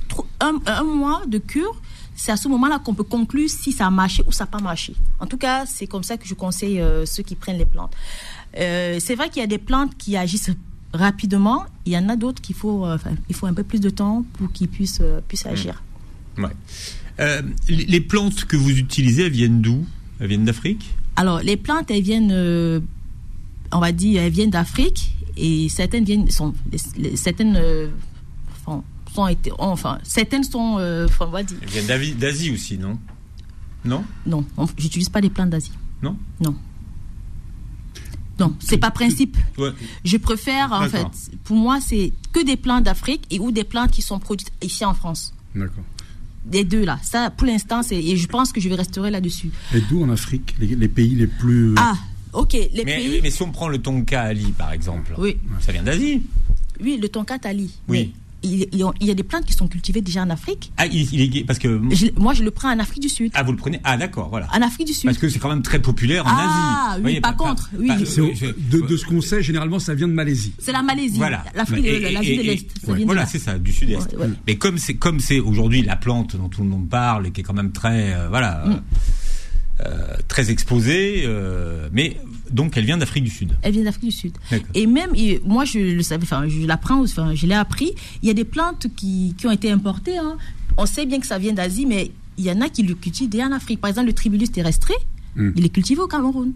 un, 0.42 0.84
mois 0.84 1.22
de 1.28 1.38
cure. 1.38 1.76
C'est 2.16 2.34
à 2.34 2.38
ce 2.38 2.50
moment-là 2.50 2.80
qu'on 2.80 2.94
peut 2.94 3.06
conclure 3.06 3.50
si 3.50 3.72
ça 3.72 3.88
a 3.88 3.90
marché 3.90 4.24
ou 4.28 4.34
ça 4.34 4.44
n'a 4.44 4.48
pas 4.48 4.60
marché. 4.60 4.94
En 5.22 5.26
tout 5.26 5.38
cas, 5.38 5.66
c'est 5.66 5.88
comme 5.88 6.04
ça 6.04 6.18
que 6.18 6.28
je 6.28 6.34
conseille 6.34 6.82
euh, 6.82 7.06
ceux 7.06 7.24
qui 7.24 7.36
prennent 7.36 7.58
les 7.58 7.66
plantes. 7.66 7.94
Euh, 8.58 8.98
c'est 9.00 9.16
vrai 9.16 9.30
qu'il 9.30 9.40
y 9.42 9.44
a 9.46 9.48
des 9.48 9.58
plantes 9.58 9.96
qui 9.96 10.18
agissent 10.18 10.52
rapidement. 10.94 11.66
Il 11.86 11.94
y 11.94 11.98
en 11.98 12.10
a 12.10 12.16
d'autres 12.16 12.42
qu'il 12.42 12.56
faut, 12.56 12.86
euh, 12.86 12.96
enfin, 12.96 13.12
il 13.30 13.36
faut 13.36 13.46
un 13.48 13.54
peu 13.54 13.64
plus 13.64 13.80
de 13.80 13.90
temps 13.90 14.24
pour 14.34 14.52
qu'ils 14.52 14.68
puissent, 14.68 15.00
euh, 15.02 15.22
puissent 15.28 15.46
agir. 15.46 15.84
Ouais. 16.38 16.50
Euh, 17.20 17.42
les 17.68 18.00
plantes 18.02 18.46
que 18.46 18.56
vous 18.58 18.72
utilisez, 18.72 19.24
elles 19.26 19.32
viennent 19.32 19.62
d'où? 19.62 19.86
Elles 20.20 20.28
viennent 20.28 20.46
d'Afrique? 20.46 20.90
Alors, 21.16 21.40
les 21.42 21.58
plantes, 21.58 21.92
elles 21.92 22.02
viennent, 22.02 22.32
euh, 22.32 22.80
on 23.72 23.80
va 23.80 23.92
dire, 23.92 24.22
elles 24.22 24.32
viennent 24.32 24.50
d'Afrique 24.50 25.16
et 25.36 25.68
certaines 25.70 26.06
viennent, 26.06 26.30
sont, 26.32 26.54
les- 26.98 27.16
certaines, 27.18 27.56
euh, 27.58 27.90
sont 29.14 29.28
été, 29.28 29.52
enfin, 29.58 29.98
certaines 30.04 30.44
sont, 30.44 30.78
on 31.20 31.26
va 31.26 31.44
dire, 31.44 31.58
Elles 31.62 31.70
viennent 32.00 32.18
d'Asie 32.18 32.52
aussi, 32.52 32.78
non? 32.78 32.98
Non? 33.84 34.04
Non, 34.26 34.46
on- 34.58 34.68
j'utilise 34.78 35.10
pas 35.10 35.20
les 35.20 35.30
plantes 35.30 35.50
d'Asie. 35.50 35.72
Non? 36.02 36.16
Non. 36.40 36.56
Non, 38.40 38.56
c'est 38.60 38.78
pas 38.78 38.92
principe. 38.92 39.38
Ouais. 39.58 39.72
Je 40.06 40.18
préfère, 40.18 40.72
en 40.72 40.88
fait, 40.88 41.06
pour 41.44 41.58
moi, 41.58 41.80
c'est 41.82 42.14
que 42.32 42.44
des 42.46 42.56
plantes 42.56 42.84
d'Afrique 42.86 43.24
et 43.32 43.40
ou 43.40 43.52
des 43.52 43.64
plantes 43.64 43.92
qui 43.92 44.02
sont 44.02 44.20
produites 44.20 44.52
ici 44.64 44.86
en 44.86 44.94
France. 44.94 45.34
D'accord. 45.56 45.84
Les 46.52 46.64
deux 46.64 46.86
là. 46.86 46.98
Ça, 47.04 47.30
pour 47.32 47.46
l'instant, 47.48 47.84
c'est, 47.84 47.98
et 48.02 48.16
je 48.18 48.28
pense 48.28 48.52
que 48.54 48.62
je 48.62 48.70
vais 48.70 48.76
rester 48.76 49.02
là-dessus. 49.10 49.52
Et 49.76 49.82
d'où 49.82 50.04
en 50.04 50.10
Afrique 50.10 50.56
les, 50.60 50.68
les 50.76 50.88
pays 50.88 51.16
les 51.16 51.28
plus. 51.28 51.76
Ah, 51.78 51.96
ok, 52.34 52.54
les 52.54 52.84
mais, 52.86 52.96
pays. 52.98 53.20
mais 53.22 53.30
si 53.30 53.42
on 53.42 53.52
prend 53.52 53.68
le 53.68 53.78
tonka 53.80 54.22
Ali, 54.22 54.52
par 54.58 54.72
exemple, 54.72 55.14
Oui, 55.18 55.38
ça 55.60 55.72
vient 55.74 55.84
d'Asie. 55.84 56.22
oui, 56.82 56.98
le 57.02 57.10
tonka 57.10 57.38
tali. 57.40 57.72
Oui. 57.88 57.98
Mais 57.98 58.12
Il, 58.42 58.68
il 58.72 58.80
y 59.08 59.12
a- 59.12 59.14
des 59.14 59.24
plantes 59.24 59.46
qui 59.46 59.52
sont 59.54 59.68
cultivées 59.68 60.00
déjà 60.02 60.22
en 60.24 60.30
Afrique. 60.30 60.72
Ah, 60.78 60.86
il, 60.86 61.14
il 61.14 61.38
est 61.38 61.44
parce 61.44 61.60
que 61.60 61.82
Je- 61.92 62.06
moi, 62.18 62.34
je 62.34 62.42
le 62.44 62.52
prends 62.52 62.70
en 62.72 62.80
Afrique 62.80 63.02
du 63.04 63.10
Sud. 63.10 63.32
ah 63.36 63.44
vous 63.44 63.52
le 63.52 63.58
prenez? 63.58 63.82
Ah 63.84 63.98
d'accord 63.98 64.30
voilà 64.30 64.48
En 64.54 64.62
Afrique 64.62 64.88
du 64.88 64.94
Sud. 64.94 65.06
parce 65.06 65.18
que 65.18 65.28
c'est 65.28 65.40
quand 65.40 65.50
même 65.50 65.62
très 65.62 65.80
populaire 65.82 66.26
en 66.26 66.30
Ah, 66.32 66.36
Asie. 66.42 66.94
oui, 66.94 66.96
Vous 66.96 67.02
voyez, 67.02 67.22
par 67.22 67.36
contre, 67.36 67.70
oui. 67.78 67.88
De, 67.90 68.82
de 68.88 68.98
ce 68.98 69.06
qu'on 69.06 69.20
sait, 69.22 69.44
généralement, 69.44 69.80
ça 69.80 69.94
vient 69.94 70.08
de 70.08 70.14
Malaisie. 70.14 70.54
C'est 70.58 70.72
la 70.72 70.82
Malaisie. 70.84 71.18
Voilà. 71.18 71.44
L'Afrique, 71.54 71.86
l'Asie 72.14 72.38
de 72.38 72.44
l'Est. 72.44 72.68
Voilà, 72.86 73.22
là. 73.22 73.26
c'est 73.28 73.40
ça, 73.40 73.60
du 73.60 73.74
sud-est. 73.74 74.14
Ouais, 74.14 74.20
ouais. 74.26 74.30
Mais 74.48 74.56
comme 74.56 74.78
c'est 74.78 74.94
comme 74.96 75.20
c'est 75.20 75.40
aujourd'hui 75.40 75.82
la 75.82 75.98
plante 75.98 76.36
dont 76.38 76.48
tout 76.50 76.64
le 76.64 76.70
monde 76.70 76.88
parle 76.88 77.28
et 77.28 77.32
qui 77.32 77.42
est 77.42 77.44
quand 77.44 77.54
même 77.54 77.72
très 77.74 78.14
euh, 78.14 78.30
voilà 78.30 78.64
Mm. 78.68 78.82
euh, 79.86 80.16
très 80.28 80.52
exposée, 80.52 81.24
euh, 81.26 81.88
mais 81.92 82.18
donc 82.52 82.76
elle 82.78 82.86
vient 82.86 82.98
d'Afrique 82.98 83.24
du 83.24 83.30
Sud. 83.30 83.54
Elle 83.62 83.74
vient 83.74 83.84
d'Afrique 83.84 84.06
du 84.06 84.12
Sud. 84.12 84.34
Et 84.74 84.86
même, 84.88 85.12
moi, 85.46 85.66
je 85.66 85.80
le 85.80 86.02
savais, 86.04 86.24
enfin, 86.24 86.48
je 86.48 86.66
l'apprends, 86.66 87.02
enfin, 87.02 87.34
je 87.36 87.46
l'ai 87.48 87.54
appris. 87.56 87.92
Il 88.22 88.28
y 88.28 88.32
a 88.32 88.34
des 88.34 88.44
plantes 88.46 88.88
qui, 88.96 89.36
qui 89.38 89.48
ont 89.48 89.52
été 89.52 89.72
importées. 89.72 90.18
hein. 90.18 90.38
On 90.78 90.86
sait 90.86 91.06
bien 91.06 91.20
que 91.20 91.28
ça 91.28 91.38
vient 91.38 91.54
d'Asie, 91.54 91.86
mais 91.86 92.12
il 92.38 92.46
y 92.46 92.52
en 92.52 92.62
a 92.62 92.70
qui 92.70 92.84
le 92.84 92.96
cultivent 92.96 93.30
déjà 93.30 93.48
en 93.48 93.52
Afrique. 93.52 93.82
Par 93.82 93.90
exemple, 93.90 94.08
le 94.08 94.14
tribulus 94.14 94.50
terrestre, 94.52 94.92
Mm. 95.36 95.52
il 95.56 95.66
est 95.66 95.70
cultivé 95.70 96.02
au 96.02 96.08
Cameroun, 96.08 96.54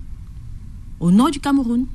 au 0.99 1.11
nord 1.11 1.29
du 1.29 1.39
Cameroun. 1.39 1.85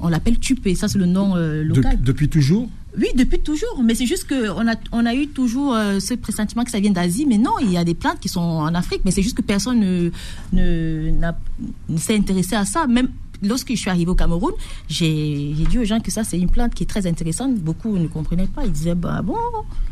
On 0.00 0.08
l'appelle 0.08 0.38
tupé, 0.38 0.74
ça 0.74 0.88
c'est 0.88 0.98
le 0.98 1.06
nom 1.06 1.36
euh, 1.36 1.62
De- 1.62 1.68
local. 1.68 2.00
depuis 2.02 2.28
toujours 2.28 2.68
Oui, 2.98 3.06
depuis 3.14 3.40
toujours. 3.40 3.82
Mais 3.82 3.94
c'est 3.94 4.06
juste 4.06 4.28
qu'on 4.28 4.68
a, 4.68 4.74
on 4.92 5.06
a 5.06 5.14
eu 5.14 5.28
toujours 5.28 5.74
euh, 5.74 5.98
ce 5.98 6.14
pressentiment 6.14 6.62
que 6.64 6.70
ça 6.70 6.78
vient 6.80 6.90
d'Asie. 6.90 7.24
Mais 7.26 7.38
non, 7.38 7.52
il 7.60 7.70
y 7.70 7.76
a 7.78 7.84
des 7.84 7.94
plantes 7.94 8.20
qui 8.20 8.28
sont 8.28 8.40
en 8.40 8.74
Afrique. 8.74 9.00
Mais 9.04 9.10
c'est 9.10 9.22
juste 9.22 9.36
que 9.36 9.42
personne 9.42 9.80
ne, 9.80 10.10
ne, 10.52 11.96
s'est 11.96 12.16
intéressé 12.16 12.54
à 12.54 12.64
ça. 12.66 12.86
Même 12.86 13.08
lorsque 13.42 13.70
je 13.70 13.76
suis 13.76 13.88
arrivée 13.90 14.10
au 14.10 14.14
Cameroun, 14.14 14.52
j'ai, 14.88 15.54
dit 15.70 15.78
aux 15.78 15.84
gens 15.84 16.00
que 16.00 16.10
ça, 16.10 16.22
c'est 16.22 16.38
une 16.38 16.50
plante 16.50 16.74
qui 16.74 16.82
est 16.82 16.86
très 16.86 17.06
intéressante. 17.06 17.54
Beaucoup 17.56 17.96
ne 17.96 18.08
comprenaient 18.08 18.46
pas. 18.46 18.64
Ils 18.66 18.72
disaient, 18.72 18.94
bah 18.94 19.22
bon, 19.22 19.36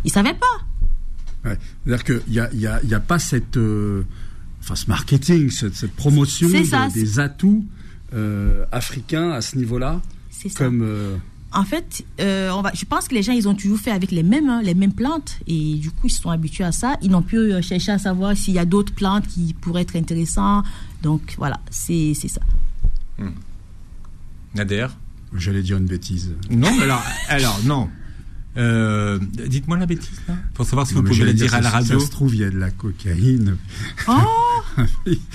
ils 0.04 0.08
ne 0.08 0.12
savaient 0.12 0.34
pas. 0.34 1.48
Ouais. 1.48 1.56
C'est-à-dire 1.86 2.04
qu'il 2.04 2.20
n'y 2.28 2.38
a, 2.38 2.52
y 2.52 2.66
a, 2.66 2.80
y 2.84 2.92
a 2.94 3.00
pas 3.00 3.18
cette, 3.18 3.56
euh, 3.56 4.02
enfin, 4.60 4.74
ce 4.74 4.86
marketing, 4.88 5.48
cette, 5.50 5.74
cette 5.74 5.92
promotion 5.92 6.48
de- 6.48 6.92
des 6.92 7.18
atouts 7.18 7.64
euh, 8.12 8.66
africains 8.72 9.30
à 9.30 9.40
ce 9.40 9.56
niveau-là. 9.56 10.02
C'est 10.28 10.50
ça. 10.50 10.64
Comme. 10.64 10.82
En 11.52 11.64
fait, 11.64 12.04
euh, 12.20 12.50
on 12.50 12.62
va, 12.62 12.70
je 12.74 12.84
pense 12.84 13.08
que 13.08 13.14
les 13.14 13.22
gens, 13.22 13.32
ils 13.32 13.48
ont 13.48 13.54
toujours 13.54 13.78
fait 13.78 13.90
avec 13.90 14.12
les 14.12 14.22
mêmes, 14.22 14.48
hein, 14.48 14.62
les 14.62 14.74
mêmes 14.74 14.92
plantes. 14.92 15.38
Et 15.46 15.74
du 15.74 15.90
coup, 15.90 16.06
ils 16.06 16.10
se 16.10 16.22
sont 16.22 16.30
habitués 16.30 16.64
à 16.64 16.72
ça. 16.72 16.96
Ils 17.02 17.10
n'ont 17.10 17.22
plus 17.22 17.52
euh, 17.52 17.60
cherché 17.60 17.90
à 17.90 17.98
savoir 17.98 18.36
s'il 18.36 18.54
y 18.54 18.58
a 18.58 18.64
d'autres 18.64 18.94
plantes 18.94 19.26
qui 19.26 19.54
pourraient 19.54 19.82
être 19.82 19.96
intéressantes. 19.96 20.64
Donc, 21.02 21.34
voilà, 21.38 21.58
c'est, 21.70 22.12
c'est 22.14 22.28
ça. 22.28 22.40
Nader? 24.54 24.86
J'allais 25.34 25.62
dire 25.62 25.76
une 25.76 25.86
bêtise. 25.86 26.34
Non, 26.50 26.70
alors 27.28 27.60
non. 27.64 27.88
Euh, 28.56 29.18
Dites-moi 29.46 29.78
la 29.78 29.86
bêtise 29.86 30.20
là, 30.26 30.34
pour 30.54 30.66
savoir 30.66 30.86
si 30.86 30.94
Non, 30.94 31.02
vous 31.02 31.08
pouvez 31.08 31.24
la 31.24 31.32
dire 31.32 31.54
à 31.54 31.60
la 31.60 31.70
radio. 31.70 32.00
Ça 32.00 32.06
se 32.06 32.10
trouve, 32.10 32.34
il 32.34 32.40
y 32.40 32.44
a 32.44 32.50
de 32.50 32.58
la 32.58 32.70
cocaïne. 32.70 33.56
Oh 34.08 34.12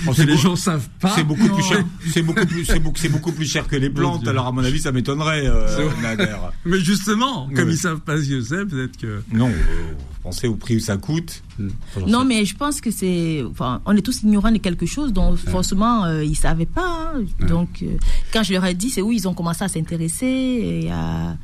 Oh, 0.08 0.12
les 0.18 0.38
gens 0.38 0.56
savent 0.56 0.88
pas. 1.00 1.14
C'est 1.16 1.24
beaucoup 1.24 1.48
plus 1.48 1.64
cher. 1.64 1.84
C'est 2.12 2.22
beaucoup 2.22 2.46
plus. 2.46 2.66
C'est 2.66 2.80
beaucoup, 2.80 2.98
c'est 3.00 3.10
beaucoup 3.10 3.32
plus 3.32 3.46
cher 3.50 3.68
que 3.68 3.76
les 3.76 3.90
plantes. 3.90 4.28
Alors 4.28 4.48
à 4.48 4.52
mon 4.52 4.64
avis, 4.64 4.80
ça 4.80 4.92
m'étonnerait. 4.92 5.44
Euh, 5.48 5.90
Nader. 6.02 6.36
Mais 6.66 6.80
justement, 6.80 7.48
comme 7.56 7.68
Ouais. 7.68 7.74
ils 7.74 7.78
savent 7.78 8.00
pas 8.02 8.18
ce 8.22 8.28
que 8.30 8.42
c'est, 8.42 8.66
peut-être 8.66 8.98
que. 8.98 9.22
Non, 9.32 9.48
euh, 9.50 9.94
pensez 10.24 10.48
au 10.48 10.56
prix 10.56 10.78
où 10.78 10.80
ça 10.80 10.98
coûte. 10.98 11.42
Hmm. 11.60 11.70
Non, 12.08 12.22
sais- 12.22 12.26
mais 12.28 12.46
je 12.46 12.56
pense 12.56 12.82
que 12.82 12.92
c'est. 12.92 13.44
Enfin, 13.50 13.82
on 13.86 13.96
est 13.96 14.02
tous 14.02 14.24
ignorants 14.24 14.52
de 14.52 14.58
quelque 14.58 14.86
chose, 14.86 15.14
donc 15.14 15.38
forcément, 15.38 16.06
euh, 16.06 16.24
ils 16.24 16.32
ne 16.32 16.36
savaient 16.36 16.66
pas. 16.66 17.14
hein. 17.16 17.24
Donc, 17.48 17.82
euh, 17.82 17.98
quand 18.34 18.44
je 18.44 18.54
leur 18.54 18.66
ai 18.66 18.74
dit, 18.74 18.90
c'est 18.90 19.02
où 19.02 19.12
ils 19.12 19.28
ont 19.28 19.34
commencé 19.34 19.64
à 19.64 19.68
s'intéresser 19.70 20.26
et 20.26 20.92
à, 20.92 21.38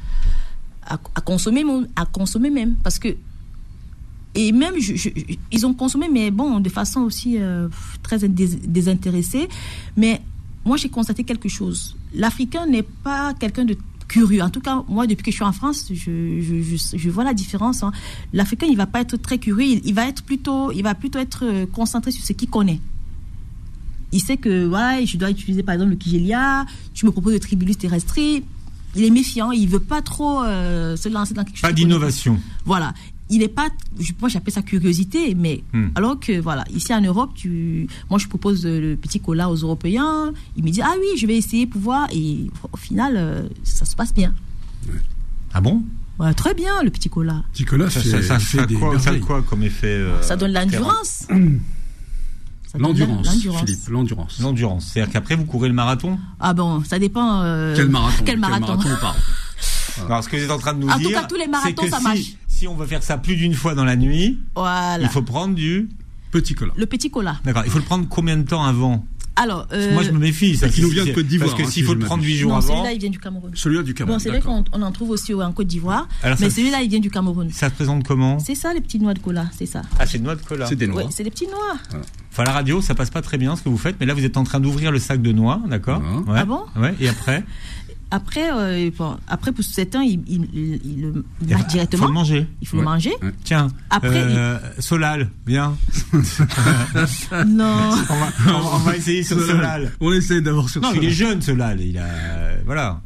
à, 0.85 0.97
consommer, 1.21 1.63
à 1.95 2.05
consommer 2.05 2.49
même. 2.49 2.75
Parce 2.83 2.99
que. 2.99 3.09
Et 4.33 4.53
même, 4.53 4.75
ils 5.51 5.65
ont 5.65 5.73
consommé, 5.73 6.07
mais 6.09 6.31
bon, 6.31 6.61
de 6.61 6.69
façon 6.69 7.01
aussi 7.01 7.37
euh, 7.37 7.67
très 8.01 8.17
dés- 8.19 8.61
désintéressée. 8.65 9.49
Mais 9.97 10.21
moi, 10.63 10.77
j'ai 10.77 10.87
constaté 10.89 11.23
quelque 11.25 11.49
chose. 11.49 11.97
L'Africain 12.15 12.65
n'est 12.65 12.83
pas 12.83 13.33
quelqu'un 13.33 13.65
de 13.65 13.75
curieux. 14.07 14.41
En 14.41 14.49
tout 14.49 14.61
cas, 14.61 14.83
moi, 14.87 15.07
depuis 15.07 15.23
que 15.23 15.31
je 15.31 15.35
suis 15.37 15.45
en 15.45 15.51
France, 15.51 15.87
je, 15.93 17.09
vois 17.09 17.23
la 17.23 17.33
différence. 17.33 17.83
hein. 17.83 17.91
L'Africain, 18.33 18.67
il 18.69 18.77
va 18.77 18.85
pas 18.85 19.01
être 19.01 19.17
très 19.17 19.37
curieux. 19.37 19.81
Il, 19.83 19.93
va 19.93 20.07
être 20.07 20.23
plutôt, 20.23 20.71
il 20.71 20.83
va 20.83 20.95
plutôt 20.95 21.19
être 21.19 21.43
euh, 21.43 21.65
concentré 21.65 22.11
sur 22.11 22.23
ce 22.23 22.33
qu'il 22.33 22.49
connaît. 22.49 22.79
Il 24.11 24.21
sait 24.21 24.37
que, 24.37 24.67
ouais, 24.67 25.05
je 25.05 25.17
dois 25.17 25.29
utiliser 25.29 25.63
par 25.63 25.73
exemple 25.75 25.91
le 25.91 25.95
Kigelia. 25.95 26.65
Tu 26.93 27.05
me 27.05 27.11
proposes 27.11 27.33
le 27.33 27.39
Tribulus 27.39 27.75
terrestre. 27.75 28.17
Il 28.95 29.03
est 29.03 29.09
méfiant. 29.09 29.51
Il 29.51 29.67
veut 29.69 29.79
pas 29.79 30.01
trop 30.01 30.43
euh, 30.43 30.95
se 30.97 31.07
lancer 31.09 31.33
dans 31.33 31.43
quelque 31.43 31.55
chose. 31.57 31.61
Pas 31.61 31.69
qu'il 31.73 31.83
connaît 31.85 31.93
d'innovation. 31.95 32.39
voilà. 32.65 32.93
Il 33.33 33.41
est 33.43 33.47
pas, 33.47 33.69
je- 33.97 34.11
moi 34.19 34.27
j'appelle 34.27 34.53
ça 34.53 34.61
curiosité, 34.61 35.35
mais 35.35 35.63
Hmm. 35.71 35.87
alors 35.95 36.19
que 36.19 36.37
voilà, 36.41 36.65
ici 36.75 36.93
en 36.93 36.99
Europe, 36.99 37.31
tu, 37.33 37.87
moi 38.09 38.19
je 38.19 38.27
propose 38.27 38.65
le 38.65 38.95
petit 38.97 39.21
cola 39.21 39.49
aux 39.49 39.55
Européens, 39.55 40.33
ils 40.57 40.63
me 40.65 40.69
disent 40.69 40.83
ah 40.85 40.95
oui, 40.99 41.17
je 41.17 41.25
vais 41.27 41.37
essayer 41.37 41.65
pour 41.65 41.79
voir, 41.79 42.09
et 42.11 42.49
au 42.73 42.75
final 42.75 43.13
euh, 43.15 43.43
ça 43.63 43.85
se 43.85 43.95
passe 43.95 44.13
bien. 44.13 44.33
Ah 45.53 45.61
bon? 45.61 45.81
Ouais, 46.19 46.33
très 46.33 46.53
bien 46.53 46.83
le 46.83 46.89
petit 46.89 47.07
cola. 47.09 47.43
Ça, 47.53 47.89
fait, 47.89 48.09
ça, 48.09 48.21
ça, 48.21 48.39
fait 48.39 48.57
ça 48.57 48.65
des 48.65 48.75
quoi, 48.75 48.99
ça 48.99 49.11
a 49.11 49.13
merveilles. 49.13 49.21
quoi 49.21 49.41
comme 49.43 49.63
effet 49.63 49.87
euh, 49.87 50.21
ça 50.21 50.35
donne 50.35 50.51
l'endurance. 50.51 51.25
L'endurance, 52.77 53.25
l'endurance. 53.25 53.59
Philippe, 53.61 53.87
l'endurance. 53.89 54.39
L'endurance. 54.39 54.85
C'est-à-dire 54.93 55.11
qu'après 55.13 55.35
vous 55.35 55.45
courez 55.45 55.67
le 55.67 55.73
marathon? 55.73 56.17
Ah 56.39 56.53
bon, 56.53 56.83
ça 56.83 56.99
dépend. 56.99 57.41
euh, 57.41 57.73
Quel 57.75 57.89
marathon 57.89 58.23
Quel 58.25 58.39
marathon. 58.39 58.77
on 58.79 59.01
parle 59.01 59.15
Alors 60.07 60.23
ce 60.23 60.29
que 60.29 60.37
vous 60.37 60.43
êtes 60.43 60.51
en 60.51 60.57
train 60.57 60.73
de 60.73 60.79
nous 60.79 60.87
En 60.89 60.93
tout 60.93 60.99
dire, 60.99 61.21
cas, 61.21 61.27
tous 61.27 61.35
les 61.35 61.41
c'est 61.43 61.49
marathons, 61.49 61.83
que 61.83 61.89
ça 61.89 61.97
si, 61.97 62.03
marche. 62.03 62.19
si 62.47 62.67
on 62.67 62.75
veut 62.75 62.85
faire 62.87 63.03
ça 63.03 63.17
plus 63.17 63.35
d'une 63.35 63.53
fois 63.55 63.75
dans 63.75 63.83
la 63.83 63.95
nuit, 63.97 64.39
Voilà. 64.55 65.03
il 65.03 65.09
faut 65.09 65.21
prendre 65.21 65.53
du. 65.55 65.89
Petit 66.31 66.53
cola. 66.55 66.71
Le 66.77 66.85
petit 66.85 67.11
cola. 67.11 67.35
D'accord. 67.43 67.63
Il 67.65 67.71
faut 67.71 67.79
le 67.79 67.83
prendre 67.83 68.07
combien 68.07 68.37
de 68.37 68.43
temps 68.43 68.63
avant? 68.63 69.05
Alors, 69.37 69.65
euh, 69.71 69.93
Moi, 69.93 70.03
je 70.03 70.11
me 70.11 70.19
méfie. 70.19 70.57
Ça, 70.57 70.67
qui 70.67 70.81
nous 70.81 70.89
vient 70.89 71.05
de 71.05 71.13
Côte 71.13 71.25
d'Ivoire, 71.25 71.49
Parce 71.49 71.61
que 71.61 71.65
hein, 71.65 71.71
s'il 71.71 71.83
si 71.83 71.87
faut 71.87 71.93
le 71.93 71.99
prendre 72.01 72.21
huit 72.21 72.27
m'abuse. 72.31 72.41
jours 72.41 72.51
non, 72.51 72.57
avant, 72.57 72.67
celui-là 72.75 72.91
il 72.91 72.99
vient 72.99 73.09
du 73.09 73.19
Cameroun. 73.19 73.51
Celui-là 73.55 73.83
du 73.83 73.93
Bon, 73.93 73.97
Cameroun. 73.99 74.19
c'est 74.19 74.29
vrai 74.29 74.41
qu'on 74.41 74.63
on 74.73 74.81
en 74.81 74.91
trouve 74.91 75.09
aussi 75.11 75.33
en 75.33 75.51
Côte 75.53 75.67
d'Ivoire, 75.67 76.07
Alors, 76.21 76.37
mais 76.41 76.49
ça- 76.49 76.55
celui-là 76.57 76.81
il 76.81 76.89
vient 76.89 76.99
du 76.99 77.09
Cameroun. 77.09 77.49
ça 77.51 77.69
se 77.69 77.73
présente 77.75 78.05
comment 78.05 78.39
C'est 78.39 78.55
ça 78.55 78.73
les 78.73 78.81
petits 78.81 78.99
noix 78.99 79.13
de 79.13 79.19
cola, 79.19 79.45
c'est 79.57 79.65
ça. 79.65 79.83
Ah, 79.99 80.05
c'est 80.05 80.17
de 80.19 80.23
noix 80.23 80.35
de 80.35 80.41
cola. 80.41 80.67
C'est 80.67 80.75
des 80.75 80.85
Ouais, 80.87 81.03
noix. 81.03 81.11
c'est 81.11 81.23
des 81.23 81.31
petits 81.31 81.47
noix. 81.47 81.77
Enfin, 82.31 82.43
la 82.43 82.51
radio, 82.51 82.81
ça 82.81 82.93
passe 82.93 83.09
pas 83.09 83.21
très 83.21 83.37
bien 83.37 83.55
ce 83.55 83.61
que 83.61 83.69
vous 83.69 83.77
faites, 83.77 83.95
mais 83.99 84.05
là, 84.05 84.13
vous 84.13 84.23
êtes 84.25 84.37
en 84.37 84.43
train 84.43 84.59
d'ouvrir 84.59 84.91
le 84.91 84.99
sac 84.99 85.21
de 85.21 85.31
noix, 85.31 85.61
d'accord 85.67 86.01
Ah. 86.05 86.31
Ouais. 86.31 86.39
Ah 86.41 86.45
bon 86.45 86.61
Ouais. 86.77 86.93
Et 86.99 87.07
après, 87.09 87.43
Après, 88.13 88.51
euh, 88.53 88.91
bon, 88.97 89.15
après 89.27 89.51
pour 89.53 89.63
certains, 89.63 90.03
ils 90.03 90.19
il, 90.27 90.47
il, 90.53 90.81
il 90.83 91.01
le 91.01 91.25
il 91.41 91.47
mangent 91.53 91.61
faut 91.63 91.67
directement. 91.69 92.07
le 92.07 92.13
manger. 92.13 92.47
Il 92.61 92.67
faut 92.67 92.75
Ouais. 92.77 92.83
le 92.83 92.89
manger. 92.89 93.11
Tiens. 93.45 93.69
Après, 93.89 94.09
euh, 94.13 94.57
Solal, 94.79 95.29
viens. 95.47 95.75
Non. 97.47 97.91
On 98.09 98.15
va, 98.19 98.29
on 98.47 98.51
va- 98.51 98.69
on 98.75 98.77
va 98.79 98.97
essayer 98.97 99.23
sur 99.23 99.39
Solal. 99.39 99.91
On 99.99 100.11
essaie 100.11 100.41
d'avoir 100.41 100.69
sur 100.69 100.81
Non, 100.81 100.91
ça. 100.91 100.97
il 100.97 101.05
est 101.05 101.09
jeune, 101.11 101.41
Solal. 101.41 101.81
Il 101.81 101.97
a, 101.97 102.03
euh, 102.05 102.57
voilà. 102.65 103.01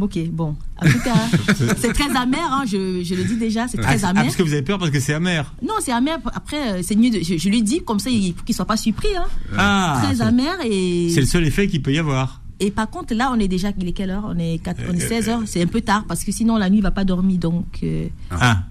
ok, 0.00 0.18
bon. 0.30 0.56
En 0.82 0.86
tout 0.86 0.98
cas, 1.00 1.14
c'est 1.78 1.92
très 1.92 2.16
amer. 2.16 2.38
Hein, 2.50 2.64
je, 2.66 3.02
je 3.04 3.14
le 3.14 3.24
dis 3.24 3.36
déjà, 3.36 3.66
c'est 3.68 3.78
Ah, 3.80 3.82
très 3.94 4.04
ah, 4.04 4.08
amer. 4.08 4.24
parce 4.24 4.36
que 4.36 4.42
vous 4.42 4.52
avez 4.52 4.62
peur 4.62 4.78
parce 4.78 4.90
que 4.90 5.00
c'est 5.00 5.14
amer. 5.14 5.54
Non, 5.62 5.74
c'est 5.80 5.92
amer. 5.92 6.18
Après, 6.34 6.72
euh, 6.78 6.80
c'est 6.82 6.96
mieux. 6.96 7.10
De, 7.10 7.20
je, 7.22 7.36
je 7.38 7.48
lui 7.48 7.62
dis 7.62 7.82
comme 7.84 7.98
ça, 7.98 8.10
il, 8.10 8.32
pour 8.34 8.44
qu'il 8.44 8.54
soit 8.54 8.64
pas 8.66 8.76
surpris. 8.76 9.08
Hein. 9.16 9.24
Ah. 9.58 10.00
très 10.02 10.20
amer 10.22 10.54
et. 10.64 11.10
C'est 11.14 11.20
le 11.20 11.26
seul 11.26 11.46
effet 11.46 11.66
qu'il 11.68 11.82
peut 11.82 11.92
y 11.92 11.98
avoir. 11.98 12.40
Et 12.60 12.70
par 12.70 12.88
contre, 12.88 13.14
là, 13.14 13.30
on 13.34 13.38
est 13.38 13.48
déjà. 13.48 13.70
Il 13.78 13.86
est 13.88 13.92
quelle 13.92 14.10
heure? 14.10 14.24
On 14.26 14.38
est, 14.38 14.58
quatre- 14.62 14.80
on 14.88 14.94
est 14.94 15.02
Euh, 15.04 15.08
16 15.08 15.28
heures. 15.28 15.42
C'est 15.46 15.62
un 15.62 15.66
peu 15.66 15.80
tard 15.82 16.04
parce 16.08 16.24
que 16.24 16.32
sinon, 16.32 16.56
la 16.56 16.70
nuit, 16.70 16.78
il 16.78 16.82
va 16.82 16.90
pas 16.90 17.04
dormir. 17.04 17.38
Donc. 17.38 17.80
euh, 17.82 18.08
Ah. 18.30 18.64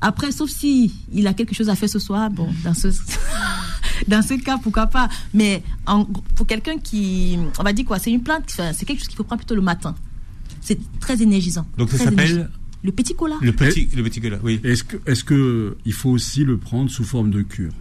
Après, 0.00 0.30
sauf 0.30 0.48
si 0.50 0.94
il 1.12 1.26
a 1.26 1.34
quelque 1.34 1.54
chose 1.54 1.68
à 1.68 1.74
faire 1.74 1.88
ce 1.88 1.98
soir, 1.98 2.30
bon, 2.30 2.48
dans 2.62 2.74
ce, 2.74 2.88
dans 4.08 4.22
ce 4.22 4.34
cas, 4.34 4.58
pourquoi 4.62 4.86
pas. 4.86 5.08
Mais 5.34 5.62
en- 5.86 6.04
pour 6.36 6.46
quelqu'un 6.46 6.78
qui, 6.78 7.36
on 7.58 7.62
va 7.64 7.72
dire 7.72 7.84
quoi, 7.84 7.98
c'est 7.98 8.10
une 8.12 8.22
plante, 8.22 8.44
c'est 8.48 8.84
quelque 8.84 8.98
chose 8.98 9.08
qu'il 9.08 9.16
faut 9.16 9.24
prendre 9.24 9.40
plutôt 9.40 9.56
le 9.56 9.60
matin. 9.62 9.94
C'est 10.60 10.78
très 11.00 11.20
énergisant. 11.22 11.66
Donc 11.76 11.90
ça 11.90 11.98
s'appelle 11.98 12.48
le 12.84 12.92
petit 12.92 13.14
cola. 13.14 13.36
le 13.40 13.52
petit, 13.52 13.88
le 13.96 14.02
petit 14.04 14.20
cola. 14.20 14.38
Oui. 14.44 14.60
Est-ce 14.62 14.84
que, 14.84 14.96
est-ce 15.10 15.24
que 15.24 15.76
il 15.84 15.92
faut 15.92 16.10
aussi 16.10 16.44
le 16.44 16.58
prendre 16.58 16.88
sous 16.90 17.04
forme 17.04 17.30
de 17.32 17.42
cure? 17.42 17.72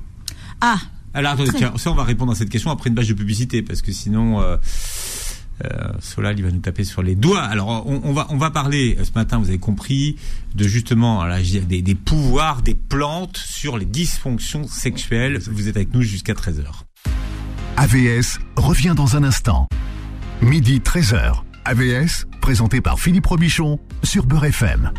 Ah, 0.60 0.80
Alors 1.14 1.34
attendez, 1.34 1.52
tiens, 1.56 1.74
ça 1.78 1.92
on 1.92 1.96
va 1.96 2.04
répondre 2.04 2.32
à 2.32 2.36
cette 2.36 2.50
question 2.50 2.72
après 2.72 2.90
une 2.90 2.96
page 2.96 3.10
de 3.10 3.14
publicité 3.14 3.62
parce 3.62 3.82
que 3.84 3.92
sinon. 3.92 4.42
Euh, 4.42 4.58
euh, 5.66 5.92
Solal, 6.00 6.38
il 6.38 6.46
va 6.46 6.52
nous 6.52 6.60
taper 6.60 6.84
sur 6.84 7.02
les 7.02 7.16
doigts. 7.16 7.42
Alors, 7.42 7.86
on, 7.88 8.38
va 8.38 8.52
parler 8.52 8.96
euh, 9.00 9.04
ce 9.04 9.12
matin. 9.16 9.40
Vous 9.40 9.50
avez 9.50 9.58
compris 9.58 10.18
de 10.56 10.68
justement 10.68 11.26
des, 11.68 11.82
des 11.82 11.96
pouvoirs 11.96 12.62
des 12.62 12.76
plantes 12.76 13.38
sur 13.38 13.78
les 13.78 13.86
dysfonctions 13.86 14.68
sexuelles. 14.68 15.40
Vous 15.40 15.68
êtes 15.68 15.78
avec 15.78 15.94
nous 15.94 16.02
jusqu'à 16.02 16.34
13 16.34 16.62
h 16.62 17.12
AVS 17.78 18.40
revient 18.56 18.94
dans 18.96 19.16
un 19.16 19.24
instant. 19.24 19.68
Midi 20.42 20.80
13h. 20.80 21.42
AVS, 21.66 22.26
présenté 22.42 22.80
par 22.80 23.00
Philippe 23.00 23.26
Robichon 23.26 23.80
sur 24.04 24.26
Beurre 24.26 24.46
FM. 24.46 24.92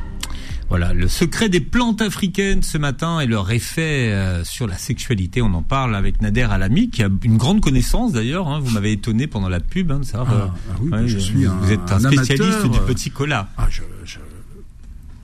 Voilà, 0.68 0.92
le 0.92 1.08
secret 1.08 1.48
des 1.48 1.60
plantes 1.60 2.02
africaines 2.02 2.62
ce 2.62 2.76
matin 2.76 3.20
et 3.20 3.26
leur 3.26 3.50
effet 3.50 4.12
euh, 4.12 4.44
sur 4.44 4.66
la 4.66 4.76
sexualité. 4.76 5.40
On 5.40 5.54
en 5.54 5.62
parle 5.62 5.96
avec 5.96 6.20
Nader 6.20 6.42
Alami, 6.42 6.90
qui 6.90 7.02
a 7.02 7.08
une 7.24 7.38
grande 7.38 7.62
connaissance 7.62 8.12
d'ailleurs. 8.12 8.48
hein. 8.48 8.60
Vous 8.60 8.70
m'avez 8.72 8.92
étonné 8.92 9.26
pendant 9.26 9.48
la 9.48 9.60
pub 9.60 9.90
hein, 9.90 10.00
de 10.00 10.04
savoir. 10.04 10.28
Ah, 10.30 10.34
euh, 10.34 10.46
ah 10.70 10.76
oui, 10.82 10.90
ouais, 10.90 11.08
je 11.08 11.18
suis 11.18 11.46
un- 11.46 11.54
vous 11.54 11.72
êtes 11.72 11.90
un, 11.90 12.04
un 12.04 12.10
spécialiste 12.12 12.42
amateur, 12.42 12.70
du 12.70 12.78
euh, 12.80 12.82
petit 12.86 13.10
cola. 13.10 13.48
Ah, 13.56 13.66
je, 13.70 13.80
je- 14.04 14.18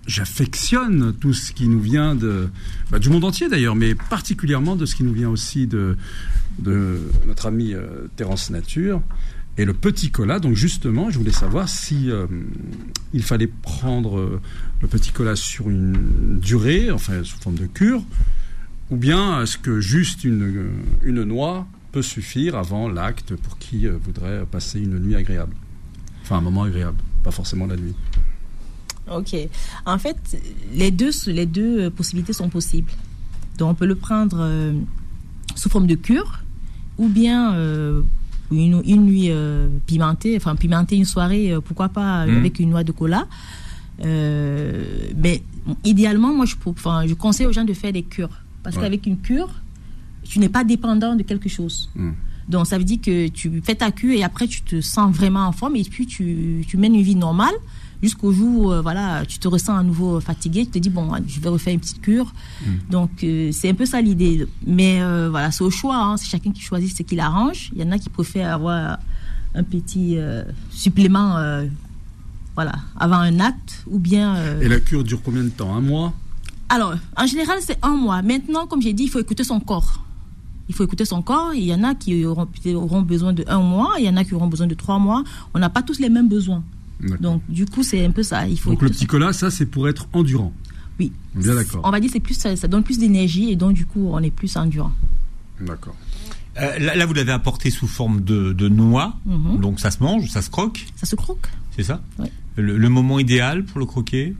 j'affectionne 0.06 1.12
tout 1.14 1.32
ce 1.32 1.52
qui 1.52 1.68
nous 1.68 1.80
vient 1.80 2.14
de, 2.14 2.48
bah, 2.90 2.98
du 2.98 3.08
monde 3.10 3.24
entier 3.24 3.48
d'ailleurs, 3.48 3.74
mais 3.76 3.94
particulièrement 3.94 4.76
de 4.76 4.86
ce 4.86 4.94
qui 4.94 5.02
nous 5.04 5.12
vient 5.12 5.28
aussi 5.30 5.66
de, 5.66 5.96
de 6.58 7.00
notre 7.26 7.46
ami 7.46 7.74
euh, 7.74 7.86
Terence 8.16 8.50
Nature 8.50 9.00
et 9.56 9.64
le 9.64 9.72
petit 9.72 10.10
cola. 10.10 10.40
Donc 10.40 10.54
justement, 10.56 11.10
je 11.10 11.18
voulais 11.18 11.30
savoir 11.32 11.68
si 11.68 12.10
euh, 12.10 12.26
il 13.12 13.22
fallait 13.22 13.46
prendre 13.46 14.18
euh, 14.18 14.40
le 14.84 14.88
petit 14.88 15.12
cola 15.12 15.34
sur 15.34 15.70
une 15.70 16.38
durée, 16.40 16.90
enfin 16.90 17.24
sous 17.24 17.38
forme 17.38 17.56
de 17.56 17.64
cure, 17.66 18.02
ou 18.90 18.96
bien 18.96 19.40
est-ce 19.42 19.56
que 19.56 19.80
juste 19.80 20.24
une, 20.24 20.42
euh, 20.42 20.70
une 21.04 21.22
noix 21.24 21.66
peut 21.90 22.02
suffire 22.02 22.54
avant 22.54 22.88
l'acte 22.90 23.34
pour 23.34 23.56
qui 23.56 23.86
euh, 23.86 23.96
voudrait 24.04 24.44
passer 24.44 24.80
une 24.80 24.98
nuit 24.98 25.16
agréable? 25.16 25.54
Enfin, 26.22 26.36
un 26.36 26.40
moment 26.42 26.64
agréable, 26.64 26.98
pas 27.22 27.30
forcément 27.30 27.66
la 27.66 27.76
nuit. 27.76 27.94
Ok. 29.10 29.34
En 29.86 29.98
fait, 29.98 30.18
les 30.74 30.90
deux, 30.90 31.10
les 31.28 31.46
deux 31.46 31.84
euh, 31.84 31.90
possibilités 31.90 32.34
sont 32.34 32.50
possibles. 32.50 32.90
Donc, 33.56 33.70
on 33.70 33.74
peut 33.74 33.86
le 33.86 33.94
prendre 33.96 34.36
euh, 34.38 34.72
sous 35.54 35.70
forme 35.70 35.86
de 35.86 35.94
cure 35.94 36.40
ou 36.98 37.08
bien 37.08 37.54
euh, 37.54 38.02
une, 38.52 38.82
une 38.86 39.04
nuit 39.06 39.28
euh, 39.30 39.66
pimentée, 39.86 40.36
enfin 40.36 40.56
pimenter 40.56 40.96
une 40.96 41.06
soirée, 41.06 41.54
pourquoi 41.64 41.88
pas 41.88 42.26
Mhm. 42.26 42.36
avec 42.36 42.58
une 42.58 42.68
noix 42.70 42.84
de 42.84 42.92
cola. 42.92 43.26
Euh, 44.04 44.84
mais 45.16 45.42
bon, 45.66 45.76
idéalement, 45.84 46.32
moi, 46.34 46.46
je, 46.46 46.56
pro- 46.56 46.70
enfin, 46.76 47.06
je 47.06 47.14
conseille 47.14 47.46
aux 47.46 47.52
gens 47.52 47.64
de 47.64 47.72
faire 47.74 47.92
des 47.92 48.02
cures. 48.02 48.40
Parce 48.62 48.76
Ouais. 48.76 48.82
qu'avec 48.82 49.06
une 49.06 49.18
cure, 49.18 49.50
tu 50.24 50.38
n'es 50.38 50.48
pas 50.48 50.64
dépendant 50.64 51.14
de 51.14 51.22
quelque 51.22 51.48
chose. 51.48 51.90
Mhm. 51.94 52.14
Donc, 52.48 52.66
ça 52.66 52.76
veut 52.78 52.84
dire 52.84 53.00
que 53.00 53.28
tu 53.28 53.62
fais 53.64 53.74
ta 53.74 53.90
cure 53.90 54.12
et 54.12 54.22
après, 54.22 54.46
tu 54.46 54.62
te 54.62 54.80
sens 54.80 55.14
vraiment 55.14 55.46
en 55.46 55.52
forme 55.52 55.76
et 55.76 55.82
puis 55.84 56.06
tu, 56.06 56.64
tu 56.68 56.76
mènes 56.76 56.94
une 56.94 57.02
vie 57.02 57.16
normale 57.16 57.54
jusqu'au 58.02 58.32
jour 58.32 58.64
où 58.66 58.72
euh, 58.72 58.82
voilà, 58.82 59.24
tu 59.26 59.38
te 59.38 59.48
ressens 59.48 59.74
à 59.76 59.82
nouveau 59.82 60.20
fatigué. 60.20 60.66
Tu 60.66 60.72
te 60.72 60.78
dis, 60.78 60.90
bon, 60.90 61.10
je 61.26 61.40
vais 61.40 61.48
refaire 61.48 61.72
une 61.72 61.80
petite 61.80 62.02
cure. 62.02 62.34
Donc, 62.90 63.22
euh, 63.24 63.50
c'est 63.52 63.70
un 63.70 63.74
peu 63.74 63.86
ça 63.86 64.00
l'idée. 64.02 64.46
Mais 64.66 65.00
euh, 65.00 65.28
voilà, 65.30 65.50
c'est 65.52 65.64
au 65.64 65.70
choix. 65.70 65.96
hein. 65.96 66.16
C'est 66.18 66.26
chacun 66.26 66.50
qui 66.52 66.60
choisit 66.60 66.94
ce 66.94 67.02
qu'il 67.02 67.20
arrange. 67.20 67.70
Il 67.74 67.80
y 67.80 67.84
en 67.84 67.92
a 67.92 67.98
qui 67.98 68.10
préfèrent 68.10 68.52
avoir 68.54 68.98
un 69.54 69.62
petit 69.62 70.18
euh, 70.18 70.42
supplément 70.70 71.38
euh, 71.38 71.64
voilà, 72.54 72.73
avant 72.96 73.16
un 73.18 73.40
acte 73.40 73.82
ou 73.87 73.99
bien. 73.99 74.37
euh, 74.37 74.61
Et 74.61 74.68
la 74.68 74.80
cure 74.80 75.04
dure 75.04 75.20
combien 75.23 75.42
de 75.44 75.49
temps? 75.50 75.75
Un 75.75 75.80
mois? 75.80 76.12
Alors, 76.68 76.94
en 77.16 77.26
général, 77.26 77.58
c'est 77.61 77.78
un 77.82 77.94
mois. 77.96 78.23
Maintenant, 78.23 78.66
comme 78.66 78.80
j'ai 78.82 78.92
dit, 78.92 79.04
il 79.04 79.08
faut 79.11 79.20
écouter 79.20 79.44
son 79.44 79.61
corps. 79.61 80.02
Il 80.68 80.74
faut 80.74 80.83
écouter 80.85 81.05
son 81.05 81.20
corps. 81.22 81.52
Il 81.55 81.64
y 81.64 81.74
en 81.74 81.83
a 81.85 81.94
qui 81.94 82.24
auront, 82.24 82.48
auront 82.74 83.02
besoin 83.02 83.33
de 83.33 83.44
un 83.48 83.59
mois, 83.61 83.94
il 83.98 84.05
y 84.05 84.09
en 84.09 84.16
a 84.16 84.24
qui 84.24 84.35
auront 84.35 84.46
besoin 84.48 84.66
de 84.66 84.74
trois 84.74 84.98
mois. 84.98 85.22
On 85.52 85.59
n'a 85.59 85.68
pas 85.68 85.83
tous 85.83 85.98
les 85.98 86.09
mêmes 86.09 86.28
besoins. 86.28 86.62
Donc, 87.20 87.42
du 87.50 87.66
coup, 87.66 87.83
c'est 87.83 88.05
un 88.07 88.12
peu 88.12 88.22
ça. 88.22 88.46
Il 88.46 88.59
faut 88.59 88.70
Donc 88.70 88.81
le 88.83 88.88
petit 88.88 89.07
cola, 89.07 89.33
ça 89.35 89.50
c'est 89.50 89.66
pour 89.66 89.88
être 89.88 90.07
endurant. 90.14 90.52
Oui. 90.98 91.12
Bien 91.35 91.55
d'accord. 91.55 91.83
On 91.85 91.90
va 91.90 92.00
dire 92.00 92.09
que 92.09 92.14
c'est 92.14 92.20
plus, 92.20 92.35
ça, 92.35 92.57
ça 92.57 92.66
donne 92.68 92.83
plus 92.85 92.98
d'énergie 92.98 93.50
et 93.50 93.57
donc, 93.57 93.74
du 93.74 93.85
coup, 93.85 94.09
on 94.12 94.20
est 94.20 94.31
plus 94.31 94.57
endurant. 94.57 94.92
D'accord. 95.61 95.94
Euh, 96.61 96.78
là, 96.78 96.94
là, 96.94 97.05
vous 97.05 97.12
l'avez 97.14 97.33
apporté 97.33 97.68
sous 97.70 97.88
forme 97.88 98.22
de, 98.22 98.52
de 98.52 98.68
noix, 98.68 99.16
Mhm. 99.26 99.59
donc 99.61 99.81
ça 99.81 99.90
se 99.90 100.00
mange, 100.02 100.28
ça 100.31 100.40
se 100.40 100.50
croque, 100.50 100.87
Ça 100.96 101.05
se 101.05 101.16
croque. 101.16 101.48
C'est 101.76 101.82
ça 101.82 102.02
Ouais. 102.18 102.30
le, 102.56 102.76
le 102.78 102.88
moment 102.88 103.18
idéal 103.18 103.64
pour 103.64 103.78
le 103.80 103.87
croquer 103.87 104.34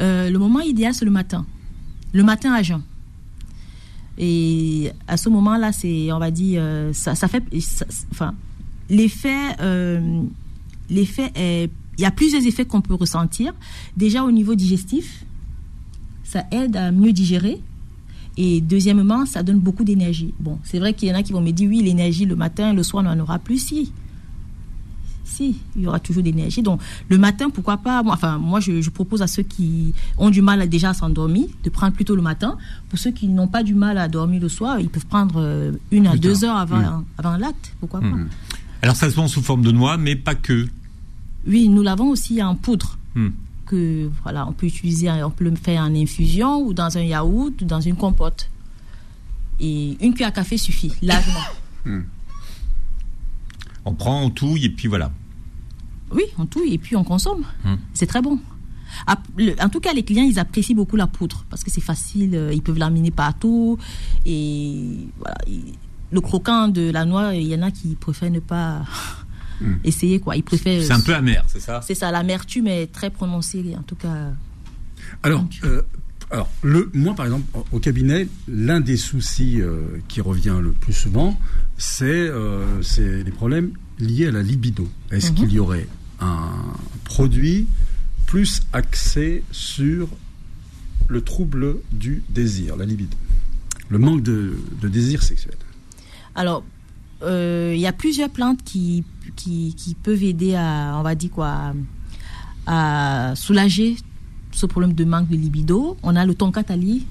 Euh, 0.00 0.30
le 0.30 0.38
moment 0.38 0.60
idéal, 0.60 0.94
c'est 0.94 1.04
le 1.04 1.10
matin. 1.10 1.44
Le 2.12 2.22
matin 2.24 2.52
à 2.54 2.62
jeun. 2.62 2.82
Et 4.18 4.90
à 5.08 5.16
ce 5.16 5.28
moment-là, 5.28 5.72
c'est, 5.72 6.12
on 6.12 6.18
va 6.18 6.30
dire, 6.30 6.60
euh, 6.62 6.92
ça, 6.92 7.14
ça 7.14 7.28
fait, 7.28 7.42
ça- 7.60 7.86
enfin, 8.10 8.34
l'effet, 8.90 9.56
euh, 9.60 10.22
l'effet 10.90 11.30
est, 11.34 11.70
il 11.98 12.02
y 12.02 12.04
a 12.04 12.10
plusieurs 12.10 12.44
effets 12.46 12.64
qu'on 12.64 12.80
peut 12.80 12.94
ressentir. 12.94 13.52
Déjà 13.96 14.22
au 14.24 14.30
niveau 14.30 14.54
digestif, 14.54 15.24
ça 16.24 16.44
aide 16.50 16.76
à 16.76 16.90
mieux 16.92 17.12
digérer. 17.12 17.60
Et 18.36 18.60
deuxièmement, 18.60 19.26
ça 19.26 19.42
donne 19.42 19.58
beaucoup 19.58 19.84
d'énergie. 19.84 20.32
Bon, 20.38 20.58
c'est 20.64 20.78
vrai 20.78 20.94
qu'il 20.94 21.08
y 21.08 21.12
en 21.12 21.16
a 21.16 21.22
qui 21.22 21.32
vont 21.32 21.40
me 21.42 21.50
dire, 21.50 21.68
oui, 21.68 21.82
l'énergie 21.82 22.24
le 22.26 22.36
matin, 22.36 22.72
le 22.72 22.82
soir, 22.82 23.04
on 23.04 23.14
n'en 23.14 23.22
aura 23.22 23.38
plus. 23.38 23.58
Si. 23.58 23.92
Si, 25.30 25.60
il 25.76 25.82
y 25.82 25.86
aura 25.86 26.00
toujours 26.00 26.22
d'énergie. 26.24 26.60
Donc, 26.62 26.80
le 27.08 27.16
matin, 27.16 27.50
pourquoi 27.50 27.76
pas 27.78 28.02
moi, 28.02 28.14
Enfin, 28.14 28.36
moi, 28.38 28.58
je, 28.60 28.80
je 28.80 28.90
propose 28.90 29.22
à 29.22 29.26
ceux 29.28 29.44
qui 29.44 29.94
ont 30.18 30.28
du 30.30 30.42
mal 30.42 30.60
à 30.60 30.66
déjà 30.66 30.90
à 30.90 30.94
s'endormir 30.94 31.46
de 31.64 31.70
prendre 31.70 31.92
plutôt 31.94 32.16
le 32.16 32.22
matin. 32.22 32.58
Pour 32.88 32.98
ceux 32.98 33.12
qui 33.12 33.28
n'ont 33.28 33.46
pas 33.48 33.62
du 33.62 33.74
mal 33.74 33.96
à 33.98 34.08
dormir 34.08 34.40
le 34.40 34.48
soir, 34.48 34.80
ils 34.80 34.88
peuvent 34.90 35.06
prendre 35.06 35.36
euh, 35.40 35.72
une 35.92 36.06
à 36.08 36.16
deux 36.16 36.44
heures 36.44 36.56
avant, 36.56 36.80
Mm. 36.80 37.04
avant 37.18 37.36
l'acte. 37.36 37.72
Pourquoi 37.80 38.00
pas 38.00 38.06
Mhm. 38.06 38.28
Alors 38.82 38.96
ça 38.96 39.08
se 39.10 39.14
vend 39.14 39.28
sous 39.28 39.42
forme 39.42 39.62
de 39.62 39.70
noix, 39.72 39.96
mais 39.98 40.16
pas 40.16 40.34
que. 40.34 40.66
Oui, 41.46 41.68
nous 41.68 41.82
l'avons 41.82 42.08
aussi 42.08 42.42
en 42.42 42.54
poudre. 42.56 42.98
Hmm. 43.14 43.28
Que 43.66 44.10
voilà, 44.24 44.46
on 44.48 44.52
peut 44.52 44.66
utiliser, 44.66 45.10
on 45.22 45.30
peut 45.30 45.44
le 45.44 45.54
faire 45.54 45.82
en 45.82 45.94
infusion 45.94 46.60
ou 46.66 46.72
dans 46.74 46.96
un 46.98 47.02
yaourt 47.02 47.52
ou 47.62 47.64
dans 47.64 47.80
une 47.80 47.96
compote. 47.96 48.50
Et 49.60 49.96
une 50.04 50.12
cuillère 50.12 50.28
à 50.30 50.32
café 50.32 50.56
suffit, 50.56 50.92
largement. 51.02 51.40
On 53.84 53.94
prend, 53.94 54.22
on 54.22 54.30
touille 54.30 54.66
et 54.66 54.70
puis 54.70 54.88
voilà. 54.88 55.10
Oui, 56.12 56.24
on 56.38 56.46
touille 56.46 56.74
et 56.74 56.78
puis 56.78 56.96
on 56.96 57.04
consomme. 57.04 57.44
Hmm. 57.64 57.76
C'est 57.94 58.06
très 58.06 58.20
bon. 58.22 58.38
En 59.60 59.68
tout 59.68 59.78
cas, 59.80 59.92
les 59.92 60.02
clients, 60.02 60.24
ils 60.24 60.38
apprécient 60.38 60.74
beaucoup 60.74 60.96
la 60.96 61.06
poudre 61.06 61.44
parce 61.48 61.62
que 61.62 61.70
c'est 61.70 61.80
facile, 61.80 62.34
euh, 62.34 62.52
ils 62.52 62.60
peuvent 62.62 62.78
l'amener 62.78 63.10
partout. 63.12 63.78
Et 64.26 65.06
voilà, 65.18 65.36
il- 65.46 65.74
le 66.12 66.20
croquant 66.20 66.66
de 66.66 66.90
la 66.90 67.04
noix, 67.04 67.34
il 67.36 67.46
y 67.46 67.54
en 67.54 67.62
a 67.62 67.70
qui 67.70 67.94
préfèrent 67.94 68.32
ne 68.32 68.40
pas 68.40 68.82
essayer. 69.84 70.18
quoi. 70.20 70.36
Ils 70.36 70.42
préfèrent. 70.42 70.82
C'est 70.82 70.92
un 70.92 71.00
peu 71.00 71.14
amer, 71.14 71.44
c'est 71.46 71.60
ça? 71.60 71.80
C'est 71.82 71.94
ça, 71.94 72.10
l'amertume 72.10 72.66
est 72.66 72.88
très 72.92 73.10
prononcée, 73.10 73.74
en 73.78 73.82
tout 73.82 73.94
cas. 73.94 74.32
Alors, 75.22 75.44
euh, 75.64 75.82
alors 76.32 76.48
le, 76.62 76.90
moi 76.92 77.14
par 77.14 77.26
exemple, 77.26 77.44
au- 77.72 77.78
cabinet, 77.78 78.26
l'un 78.48 78.80
des 78.80 78.96
soucis 78.96 79.60
euh, 79.60 79.98
qui 80.08 80.20
revient 80.20 80.56
le 80.60 80.72
plus 80.72 80.92
souvent, 80.92 81.38
c'est 81.78 82.04
euh, 82.06 82.82
c'est 82.82 83.22
les 83.22 83.30
problèmes 83.30 83.70
liés 84.00 84.26
à 84.26 84.30
la 84.32 84.42
libido. 84.42 84.88
Est-ce 85.12 85.30
Mhm. 85.30 85.34
qu'il 85.36 85.52
y 85.52 85.58
aurait 85.60 85.86
un 86.20 86.74
produit 87.04 87.66
plus 88.26 88.62
axé 88.72 89.42
sur 89.50 90.08
le 91.08 91.20
trouble 91.22 91.76
du 91.92 92.22
désir, 92.28 92.76
la 92.76 92.84
libido, 92.84 93.16
le 93.88 93.98
manque 93.98 94.22
de, 94.22 94.56
de 94.80 94.88
désir 94.88 95.22
sexuel 95.22 95.56
Alors, 96.34 96.62
euh, 97.22 97.72
il 97.74 97.80
y 97.80 97.86
a 97.86 97.92
plusieurs 97.92 98.30
plantes 98.30 98.62
qui, 98.64 99.04
qui, 99.36 99.74
qui 99.76 99.94
peuvent 99.94 100.22
aider 100.22 100.54
à, 100.54 100.94
on 100.98 101.02
va 101.02 101.14
dire 101.14 101.30
quoi, 101.30 101.74
à 102.66 103.32
soulager 103.36 103.96
ce 104.52 104.66
problème 104.66 104.92
de 104.92 105.04
manque 105.04 105.28
de 105.28 105.36
libido. 105.36 105.96
On 106.02 106.16
a 106.16 106.24
le 106.24 106.34
tonkatali, 106.34 107.06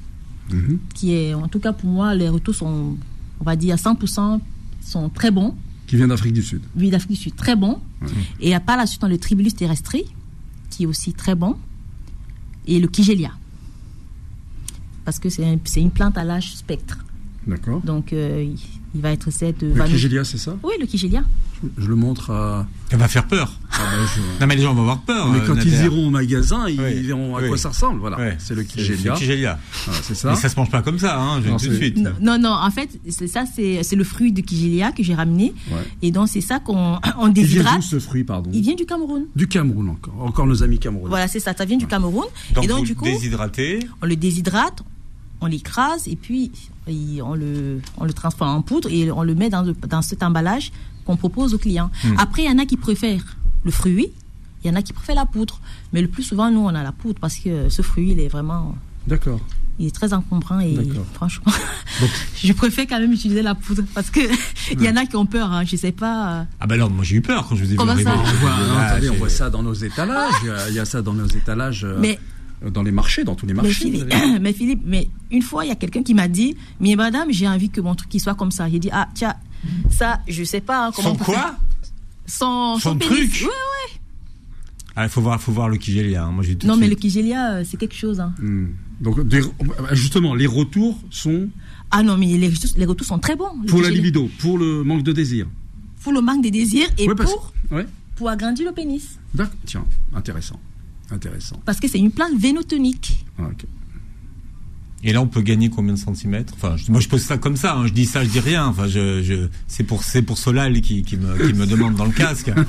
Mhm. 0.52 0.80
qui 0.95 1.13
est, 1.13 1.34
en 1.36 1.48
tout 1.48 1.60
cas 1.60 1.74
pour 1.74 1.89
moi, 1.89 2.15
les 2.15 2.28
retours 2.28 2.56
sont, 2.56 2.98
on 3.39 3.43
va 3.43 3.56
dire 3.56 3.76
à 3.76 3.78
100%, 3.78 4.41
sont 4.82 5.10
très 5.10 5.30
bons. 5.30 5.56
Qui 5.89 5.95
vient 5.97 6.08
d'Afrique 6.08 6.34
du 6.34 6.43
Sud. 6.43 6.62
Lui 6.75 6.89
d'Afrique 6.91 7.12
du 7.12 7.17
Sud, 7.17 7.36
très 7.36 7.56
bon. 7.56 7.80
Et 8.39 8.54
à 8.54 8.60
part 8.60 8.78
la 8.78 8.86
suite, 8.86 9.04
on 9.04 9.08
a 9.08 9.10
le 9.10 9.17
Tribulus 9.17 9.54
terrestri, 9.54 10.04
qui 10.69 10.84
est 10.84 10.86
aussi 10.86 11.13
très 11.13 11.34
bon. 11.36 11.56
Et 12.67 12.80
le 12.80 12.88
Kigelia. 12.88 13.32
Parce 15.04 15.17
que 15.19 15.30
c'est 15.30 15.43
un- 15.45 15.58
c'est 15.65 15.82
une 15.82 15.89
plante 15.91 16.17
à 16.17 16.23
l'âge 16.23 16.54
spectre. 16.56 17.04
D'accord. 17.47 17.82
Donc, 17.82 18.13
euh, 18.13 18.54
il, 18.95 19.02
va 19.02 19.12
être 19.12 19.32
cette. 19.32 19.62
Le 19.62 19.84
Kigelia, 19.86 20.23
c'est 20.23 20.38
ça 20.38 20.56
Oui, 20.63 20.73
le 20.80 20.86
Kigelia. 20.86 21.23
Je, 21.62 21.84
je 21.84 21.88
le 21.89 21.95
montre 21.95 22.32
à. 22.32 22.67
Ça 22.89 22.97
va 22.97 23.08
faire 23.08 23.28
peur. 23.28 23.52
Ah 23.71 23.78
ben, 23.91 24.08
je- 24.15 24.41
Non 24.41 24.47
mais 24.47 24.56
les 24.56 24.63
gens 24.63 24.73
vont 24.73 24.82
avoir 24.82 25.02
peur. 25.02 25.28
Mais 25.30 25.39
euh, 25.39 25.43
quand 25.45 25.56
ils 25.63 25.71
Nader. 25.71 25.86
iront 25.86 26.08
au 26.08 26.10
magasin, 26.10 26.67
ils 26.67 26.80
Oui, 26.82 27.02
verront 27.04 27.36
à 27.38 27.41
oui. 27.41 27.49
quoi 27.49 27.58
ça 27.58 27.69
ressemble. 27.69 27.99
Voilà. 27.99 28.17
C'est 28.39 28.56
le 28.56 28.62
C'est 28.63 28.67
Kigelia. 28.78 29.13
le 29.13 29.17
Kigelia. 29.19 29.60
Voilà, 29.86 30.02
c'est 30.04 30.15
ça. 30.15 30.30
Mais 30.32 30.36
ça 30.38 30.49
se 30.49 30.56
mange 30.60 30.69
pas 30.71 30.82
comme 30.82 30.97
ça, 30.99 31.19
hein, 31.19 31.41
je 31.43 31.49
Non, 31.49 31.58
tout 31.58 31.67
de 31.67 31.75
suite. 31.75 31.97
Non, 31.97 32.38
non, 32.39 32.49
en 32.52 32.71
fait, 32.71 32.89
c'est 33.10 33.28
ça, 33.28 33.43
c'est 33.54 33.84
c'est 33.84 33.95
le 33.95 34.04
fruit 34.04 34.32
de 34.32 34.41
Kigelia 34.41 34.91
que 34.91 35.04
j'ai 35.04 35.13
ramené. 35.13 35.54
Ouais. 35.69 35.78
Et 36.02 36.12
donc, 36.12 36.30
c'est 36.30 36.41
ça 36.41 36.60
qu'on 36.60 36.97
on 37.19 37.28
Il 37.28 37.34
vient 37.34 37.43
déshydrate. 37.43 37.82
ce 37.84 37.99
fruit, 37.99 38.23
pardon 38.23 38.49
Il 38.54 38.62
vient 38.62 38.75
du 38.75 38.86
Cameroun. 38.86 39.25
Du 39.36 39.47
Cameroun 39.47 39.89
encore. 39.89 40.15
Encore 40.19 40.47
nos 40.47 40.63
amis 40.63 40.80
camerounais. 40.80 41.10
Voilà, 41.10 41.28
c'est 41.28 41.39
ça, 41.39 41.54
ça 41.56 41.65
vient 41.65 41.78
du 41.78 41.88
Cameroun. 41.88 42.25
Donc, 42.56 42.63
et 42.63 42.67
donc, 42.67 42.80
vous 42.80 42.86
du 42.86 42.95
coup, 42.95 43.06
déshydratez. 43.06 43.80
on 44.02 44.06
le 44.08 44.15
déshydrate, 44.15 44.82
on 45.41 45.45
l'écrase 45.47 46.08
et 46.08 46.15
puis 46.15 46.52
et 46.88 47.21
on 47.21 47.36
le, 47.36 47.80
on 47.97 48.06
le 48.06 48.13
transforme 48.13 48.49
en 48.58 48.62
poudre 48.62 48.89
et 48.91 49.12
on 49.12 49.23
le 49.23 49.36
met 49.36 49.49
dans, 49.49 49.62
le- 49.62 49.73
dans 49.88 50.02
cet 50.02 50.23
emballage 50.23 50.71
qu'on 51.06 51.17
propose 51.17 51.54
aux 51.54 51.58
clients. 51.60 51.91
Hmm. 52.04 52.15
Après, 52.17 52.43
il 52.43 52.49
y 52.49 52.52
en 52.54 52.58
a 52.58 52.65
qui 52.65 52.78
préfèrent 52.78 53.38
le 53.63 53.71
fruit, 53.71 54.10
il 54.63 54.67
y 54.67 54.71
en 54.71 54.75
a 54.75 54.82
qui 54.82 54.91
préfèrent 54.93 55.15
la 55.15 55.25
poudre. 55.25 55.60
Mais 55.93 56.02
le 56.02 56.08
plus 56.08 56.23
souvent, 56.23 56.49
nous, 56.52 56.62
on 56.62 56.69
a 56.69 56.84
la 56.84 56.91
poudre 56.91 57.19
parce 57.19 57.36
que 57.38 57.69
ce 57.69 57.82
fruit, 57.82 58.12
il 58.12 58.19
est 58.19 58.28
vraiment. 58.28 58.75
D'accord. 59.08 59.39
Il 59.82 59.86
est 59.88 59.95
très 59.95 60.13
encombrant 60.13 60.60
et 60.60 60.78
franchement, 61.13 61.54
Donc- 62.02 62.10
je 62.43 62.52
préfère 62.54 62.86
quand 62.88 62.99
même 62.99 63.13
utiliser 63.13 63.41
la 63.41 63.56
poudre 63.56 63.84
parce 63.93 64.10
que 64.10 64.19
il 64.71 64.82
y 64.82 64.89
en 64.89 64.95
a 64.97 65.06
qui 65.06 65.15
ont 65.15 65.25
peur. 65.25 65.52
Hein, 65.54 65.63
je 65.65 65.75
sais 65.78 65.91
pas. 65.93 66.39
euh, 66.39 66.43
Ah 66.60 66.67
bah 66.67 66.75
non, 66.75 66.89
moi 66.89 67.04
j'ai 67.06 67.15
eu 67.17 67.21
peur 67.21 67.47
quand 67.47 67.56
je 67.56 67.63
vous 67.63 67.73
ai 67.73 67.75
Comment 67.78 67.95
vu 67.95 68.04
ça? 68.04 68.12
Arriver. 68.12 68.30
On 68.34 68.39
voit, 68.41 68.52
Ah, 68.78 68.86
attendez, 68.88 69.10
on 69.12 69.15
voit 69.15 69.30
ça 69.30 69.49
dans 69.49 69.63
nos 69.63 69.73
étalages. 69.73 70.34
Il 70.43 70.47
y 70.47 70.52
a- 70.52 70.69
Il 70.69 70.75
y 70.75 70.80
a 70.80 70.86
ça 70.86 71.02
dans 71.02 71.13
nos 71.13 71.28
étalages, 71.28 71.86
euh, 71.86 71.97
Mais 71.99 72.19
dans 72.67 72.84
les 72.84 72.91
marchés, 72.91 73.24
dans 73.24 73.36
tous 73.36 73.45
les 73.45 73.54
Mais 73.54 73.62
marchés. 73.63 73.74
Philippe, 73.86 74.06
vous 74.12 74.15
avez- 74.15 74.39
mais 74.39 74.54
Philippe, 74.54 74.82
mais 74.86 75.10
une 75.32 75.41
fois, 75.41 75.65
il 75.65 75.69
y 75.69 75.72
a 75.72 75.76
quelqu'un 75.76 76.04
qui 76.04 76.13
m'a 76.13 76.28
dit, 76.28 76.56
mais 76.80 76.95
madame, 76.95 77.32
j'ai 77.32 77.48
envie 77.48 77.69
que 77.69 77.82
mon 77.82 77.95
truc 77.95 78.13
il 78.13 78.19
soit 78.19 78.36
comme 78.36 78.52
ça. 78.52 78.69
J'ai 78.69 78.80
dit, 78.80 78.89
ah, 78.91 79.08
tiens, 79.13 79.36
ça, 79.89 80.19
je 80.28 80.43
sais 80.43 80.62
pas 80.62 80.88
hein, 80.88 80.91
comment. 80.95 81.10
Sans 81.17 81.24
faire. 81.24 81.26
quoi 81.26 81.56
Sans, 82.26 82.80
pénis. 82.98 83.00
truc 83.06 83.32
Ouais, 83.41 83.48
ouais. 83.48 84.00
Ah, 84.95 85.06
il 85.06 85.10
faut 85.10 85.22
voir, 85.22 85.41
faut 85.41 85.52
voir 85.52 85.69
le 85.69 85.78
Kigelia. 85.78 86.26
hein. 86.26 86.32
Moi 86.32 86.43
j'ai 86.43 86.58
Non, 86.65 86.76
mais 86.76 86.88
le. 86.89 86.95
Kigelia, 86.95 87.54
euh, 87.54 87.63
c'est 87.65 87.78
quelque 87.78 87.95
chose. 87.95 88.19
hein. 88.19 88.34
Hmm. 88.41 88.67
Donc, 89.00 89.26
des- 89.26 89.41
justement, 89.93 90.36
les 90.36 90.45
retours 90.48 91.00
sont 91.10 91.48
Ah 91.91 92.04
non, 92.04 92.17
mais 92.17 92.26
les, 92.26 92.52
les 92.78 92.86
retours 92.86 93.08
sont 93.08 93.19
très 93.19 93.36
bons. 93.38 93.50
pour 93.67 93.82
la 93.82 93.89
libido, 93.89 94.30
pour 94.39 94.58
le 94.58 94.84
manque 94.84 95.04
de 95.04 95.13
désir. 95.13 95.48
Pour 96.04 96.12
le 96.12 96.22
manque 96.22 96.43
de 96.43 96.50
désir 96.50 96.88
et 96.98 97.08
Ouais, 97.08 97.15
parce- 97.15 97.32
pour, 97.32 97.54
Ouais. 97.72 97.86
pour 98.15 98.28
agrandir 98.30 98.67
le 98.67 98.74
pénis. 98.74 99.17
D'accord. 99.34 99.54
Tiens, 99.65 99.86
intéressant. 100.13 100.60
Intéressant. 101.12 101.62
Parce 101.65 101.80
que 101.80 101.88
c'est 101.88 102.00
une 102.00 102.12
plante 102.12 102.38
vénotonique. 102.38 103.26
Ah, 103.38 103.43
ok. 103.52 103.65
Et 105.02 105.13
là, 105.13 105.22
on 105.22 105.28
peut 105.28 105.41
gagner 105.41 105.69
combien 105.69 105.93
de 105.93 105.98
centimètres? 106.00 106.54
Enfin, 106.58 106.76
je- 106.76 106.91
moi, 106.91 107.00
je 107.00 107.08
pose 107.08 107.22
ça 107.22 107.38
comme 107.38 107.56
ça. 107.56 107.78
hein. 107.78 107.88
Je 107.88 107.93
dis 107.93 108.06
ça, 108.06 108.24
je 108.24 108.30
dis 108.30 108.41
rien. 108.41 108.67
Enfin, 108.67 108.88
je, 108.88 109.24
je, 109.24 109.48
c'est 109.67 109.86
pour, 109.86 110.04
c'est 110.04 110.22
pour 110.22 110.38
Solal 110.38 110.82
qui, 110.82 111.04
qui 111.04 111.15
me, 111.15 111.48
qui 111.48 111.54
me 111.54 111.65
demande 111.65 111.95
dans 111.95 112.06
le 112.06 112.12
casque. 112.12 112.52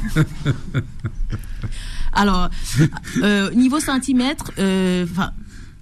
Alors, 2.12 2.50
euh, 3.22 3.50
niveau 3.54 3.80
centimètre, 3.80 4.50
euh, 4.58 5.06
enfin, 5.10 5.32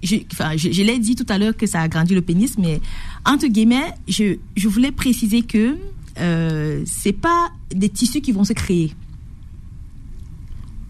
je, 0.03 0.15
enfin, 0.31 0.55
je, 0.57 0.71
je 0.71 0.81
l'ai 0.83 0.99
dit 0.99 1.15
tout 1.15 1.25
à 1.29 1.37
l'heure 1.37 1.55
que 1.57 1.65
ça 1.67 1.81
agrandit 1.81 2.13
le 2.15 2.21
pénis, 2.21 2.57
mais 2.57 2.81
entre 3.25 3.47
guillemets, 3.47 3.93
je, 4.07 4.37
je 4.55 4.67
voulais 4.67 4.91
préciser 4.91 5.41
que 5.41 5.77
euh, 6.19 6.83
c'est 6.85 7.13
pas 7.13 7.49
des 7.73 7.89
tissus 7.89 8.21
qui 8.21 8.31
vont 8.31 8.43
se 8.43 8.53
créer. 8.53 8.93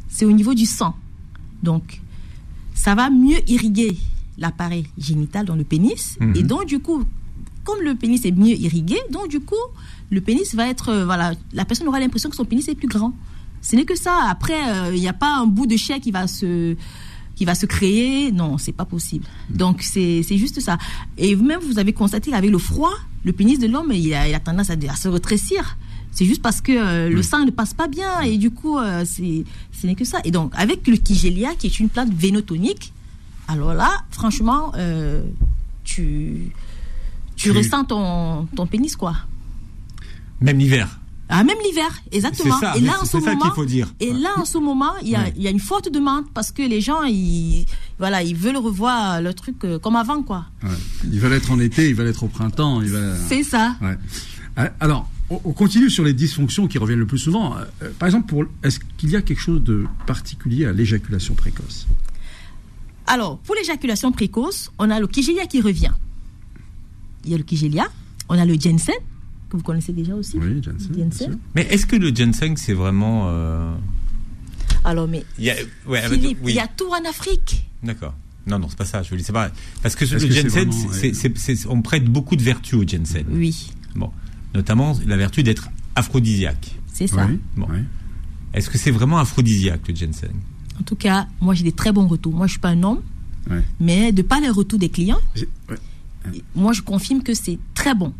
C'est 0.09 0.25
au 0.25 0.31
niveau 0.31 0.53
du 0.53 0.65
sang. 0.65 0.95
Donc, 1.63 2.01
ça 2.73 2.95
va 2.95 3.09
mieux 3.09 3.37
irriguer 3.49 3.97
l'appareil 4.37 4.85
génital 4.97 5.45
dans 5.45 5.55
le 5.55 5.63
pénis. 5.63 6.17
Mhm. 6.19 6.35
Et 6.35 6.43
donc, 6.43 6.65
du 6.65 6.79
coup, 6.79 7.03
comme 7.63 7.81
le 7.83 7.95
pénis 7.95 8.23
est 8.25 8.31
mieux 8.31 8.55
irrigué, 8.55 8.97
donc, 9.11 9.27
du 9.27 9.39
coup, 9.41 9.55
le 10.09 10.21
pénis 10.21 10.55
va 10.55 10.67
être. 10.67 10.89
euh, 10.89 11.05
voilà, 11.05 11.33
la 11.53 11.65
personne 11.65 11.87
aura 11.87 11.99
l'impression 11.99 12.29
que 12.29 12.35
son 12.35 12.45
pénis 12.45 12.67
est 12.67 12.75
plus 12.75 12.87
grand. 12.87 13.13
Ce 13.61 13.75
n'est 13.75 13.85
que 13.85 13.95
ça. 13.95 14.27
Après, 14.29 14.59
euh, 14.73 14.95
il 14.95 15.01
n'y 15.01 15.07
a 15.09 15.13
pas 15.13 15.35
un 15.37 15.45
bout 15.45 15.67
de 15.67 15.75
chair 15.75 15.99
qui 15.99 16.11
va 16.11 16.27
se 16.27 16.75
qui 17.35 17.45
va 17.45 17.55
se 17.55 17.65
créer. 17.65 18.31
Non, 18.31 18.57
c'est 18.57 18.71
pas 18.73 18.85
possible. 18.85 19.25
Donc 19.49 19.81
c'est 19.81 20.23
juste 20.37 20.59
ça. 20.61 20.77
Et 21.17 21.35
même 21.35 21.59
vous 21.61 21.79
avez 21.79 21.93
constaté 21.93 22.31
qu'avec 22.31 22.51
le 22.51 22.57
froid, 22.57 22.91
le 23.23 23.31
pénis 23.33 23.59
de 23.59 23.67
l'homme 23.67 23.91
il 23.93 24.13
a, 24.13 24.27
il 24.27 24.33
a 24.35 24.39
tendance 24.41 24.69
à, 24.69 24.73
à 24.89 24.95
se 24.95 25.07
rétrécir. 25.07 25.77
C'est 26.11 26.25
juste 26.25 26.41
parce 26.41 26.59
que 26.61 26.71
euh, 26.71 27.09
le 27.09 27.21
sang 27.23 27.45
ne 27.45 27.51
passe 27.51 27.73
pas 27.73 27.87
bien 27.87 28.21
et 28.21 28.37
du 28.37 28.51
coup 28.51 28.77
euh, 28.77 29.03
c'est 29.05 29.43
ce 29.71 29.87
n'est 29.87 29.95
que 29.95 30.05
ça. 30.05 30.19
Et 30.25 30.31
donc 30.31 30.51
avec 30.55 30.87
le 30.87 30.97
Kigelia 30.97 31.55
qui 31.55 31.67
est 31.67 31.79
une 31.79 31.89
plante 31.89 32.09
vénotonique, 32.13 32.91
alors 33.47 33.73
là 33.73 33.89
franchement 34.11 34.71
euh, 34.75 35.23
tu 35.83 36.51
tu 37.35 37.51
Tu- 37.51 37.57
ressens 37.57 37.85
ton 37.85 38.47
ton 38.55 38.67
pénis 38.67 38.95
quoi. 38.95 39.15
Même 40.41 40.57
l'hiver. 40.57 40.99
Ah, 41.31 41.43
même 41.43 41.57
l'hiver, 41.63 41.89
exactement. 42.11 42.55
C'est 42.59 42.65
ça, 42.65 42.75
et 42.75 42.79
là, 42.81 42.93
en 42.99 43.05
ce 43.05 43.17
moment, 43.17 43.37
qu'il 43.37 43.51
faut 43.51 43.65
dire. 43.65 43.93
Et 43.99 44.11
là, 44.13 44.29
en 44.37 44.45
ce 44.45 44.57
moment, 44.57 44.93
il 45.03 45.09
y 45.09 45.15
a, 45.15 45.19
Ouais. 45.25 45.33
il 45.37 45.43
y 45.43 45.47
a 45.47 45.51
une 45.51 45.59
forte 45.59 45.91
demande 45.91 46.23
parce 46.33 46.51
que 46.51 46.63
les 46.63 46.81
gens, 46.81 47.03
ils, 47.03 47.67
voilà, 47.99 48.23
ils 48.23 48.35
veulent 48.35 48.57
revoir 48.57 49.21
le 49.21 49.31
truc 49.35 49.63
euh, 49.63 49.77
comme 49.77 49.95
avant, 49.95 50.23
quoi. 50.23 50.45
Ouais. 50.63 50.69
Ils 51.03 51.19
veulent 51.19 51.33
être 51.33 51.51
en 51.51 51.59
été, 51.59 51.87
ils 51.87 51.93
veulent 51.93 52.07
être 52.07 52.23
au 52.23 52.29
printemps. 52.29 52.81
Ils 52.81 52.89
veulent... 52.89 53.15
C'est 53.27 53.43
ça. 53.43 53.75
Ouais. 53.79 54.71
Alors, 54.79 55.07
on, 55.29 55.39
on 55.43 55.53
continue 55.53 55.89
sur 55.89 56.03
les 56.03 56.13
dysfonctions 56.13 56.67
qui 56.67 56.77
reviennent 56.77 56.99
le 56.99 57.05
plus 57.07 57.17
souvent. 57.19 57.55
Euh, 57.57 57.89
par 57.99 58.07
exemple, 58.07 58.27
pour, 58.27 58.45
est-ce 58.63 58.79
qu'il 58.97 59.09
y 59.09 59.15
a 59.15 59.21
quelque 59.21 59.39
chose 59.41 59.63
de 59.63 59.85
particulier 60.07 60.65
à 60.65 60.71
l'éjaculation 60.73 61.33
précoce? 61.35 61.87
Alors, 63.07 63.39
pour 63.39 63.55
l'éjaculation 63.55 64.11
précoce, 64.11 64.71
on 64.77 64.89
a 64.91 64.99
le 64.99 65.07
Kigelia 65.07 65.45
qui 65.47 65.61
revient. 65.61 65.91
Il 67.25 67.31
y 67.31 67.33
a 67.33 67.37
le 67.37 67.43
Kigelia, 67.43 67.87
on 68.29 68.37
a 68.37 68.45
le 68.45 68.53
ginseng, 68.53 68.93
que 69.49 69.57
vous 69.57 69.63
connaissez 69.63 69.93
déjà 69.93 70.13
aussi. 70.15 70.37
Oui, 70.37 70.61
Jensen. 70.63 71.11
sûr. 71.11 71.29
Mais 71.55 71.63
est-ce 71.71 71.85
que 71.85 71.95
le 71.95 72.09
ginseng, 72.13 72.55
c'est 72.55 72.73
vraiment. 72.73 73.25
euh, 73.29 73.73
Alors, 74.83 75.07
mais 75.07 75.25
il 75.39 75.45
y 75.45 75.49
a- 75.49 75.55
ouais, 75.87 76.07
Philippe, 76.07 76.37
oui. 76.43 76.51
il 76.53 76.55
y 76.55 76.59
a 76.59 76.67
tout 76.67 76.87
en 76.89 77.09
Afrique. 77.09 77.65
D'accord. 77.83 78.13
Non, 78.47 78.57
non, 78.59 78.67
c'est 78.69 78.77
pas 78.77 78.85
ça. 78.85 79.03
Je 79.03 79.09
veux 79.09 79.17
dire, 79.17 79.25
c'est 79.25 79.33
pas. 79.33 79.51
Parce 79.81 79.95
que 79.95 80.05
le 80.05 80.11
que 80.11 80.19
c'est 80.19 80.31
ginseng, 80.31 80.49
vraiment, 80.49 80.71
c'est, 80.93 81.07
ouais. 81.07 81.13
c'est- 81.13 81.37
c'est- 81.37 81.67
on 81.67 81.81
prête 81.81 82.05
beaucoup 82.05 82.35
de 82.35 82.41
vertus 82.43 82.75
au 82.75 82.83
ginseng. 82.83 83.25
Oui, 83.29 83.71
Bon, 83.95 84.11
notamment 84.53 84.97
la 85.05 85.17
vertu 85.17 85.43
d'être 85.43 85.69
aphrodisiaque. 85.95 86.75
c'est 86.93 87.07
ça. 87.07 87.25
Oui, 87.29 87.39
Bon. 87.57 87.67
oui. 87.69 87.79
Est-ce 88.53 88.69
que 88.69 88.77
c'est 88.77 88.91
vraiment 88.91 89.19
aphrodisiaque 89.19 89.87
le 89.87 89.95
ginseng 89.95 90.33
En 90.79 90.83
tout 90.83 90.95
cas, 90.95 91.27
moi, 91.39 91.53
j'ai 91.53 91.63
des 91.63 91.71
très 91.71 91.91
bons 91.91 92.07
retours. 92.07 92.33
Moi, 92.33 92.47
je 92.47 92.51
suis 92.53 92.59
pas 92.59 92.69
un 92.69 92.81
homme, 92.83 93.01
mais 93.79 94.11
de 94.11 94.21
par 94.21 94.39
les 94.41 94.49
retours 94.49 94.79
des 94.79 94.89
clients, 94.89 95.19
moi, 96.55 96.73
je 96.73 96.81
confirme 96.81 97.21
que 97.23 97.33
c'est 97.33 97.57
très 97.73 97.93
bon. 97.95 98.13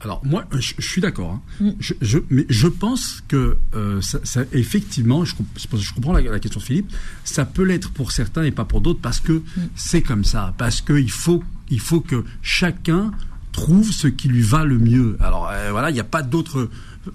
Alors 0.00 0.24
moi, 0.24 0.44
je, 0.52 0.74
je 0.78 0.86
suis 0.86 1.00
d'accord. 1.00 1.32
hein. 1.32 1.42
Mm. 1.60 1.70
Je, 1.80 1.94
je- 2.00 2.18
mais 2.30 2.46
je 2.48 2.68
pense 2.68 3.24
que 3.26 3.56
euh, 3.74 4.00
ça, 4.02 4.18
ça- 4.22 4.44
effectivement, 4.52 5.24
je, 5.24 5.34
comprends 5.94 6.12
la, 6.12 6.20
la 6.20 6.38
question 6.38 6.60
de 6.60 6.64
Philippe. 6.64 6.92
Ça 7.24 7.44
peut 7.44 7.64
l'être 7.64 7.90
pour 7.90 8.12
certains 8.12 8.44
et 8.44 8.52
pas 8.52 8.64
pour 8.64 8.80
d'autres 8.80 9.00
parce 9.00 9.18
que 9.18 9.42
c'est 9.74 10.02
comme 10.02 10.22
ça. 10.24 10.54
Parce 10.58 10.80
que 10.80 10.92
il 10.92 11.10
faut, 11.10 11.42
il 11.70 11.80
faut 11.80 12.00
que 12.00 12.24
chacun 12.40 13.10
trouve 13.54 13.90
ce 13.90 14.08
qui 14.08 14.28
lui 14.28 14.42
va 14.42 14.64
le 14.64 14.78
mieux. 14.78 15.16
Alors 15.20 15.48
euh, 15.50 15.70
voilà, 15.70 15.90
il 15.90 15.94
n'y 15.94 16.00
a 16.00 16.04
pas 16.04 16.22
d'autre 16.22 16.68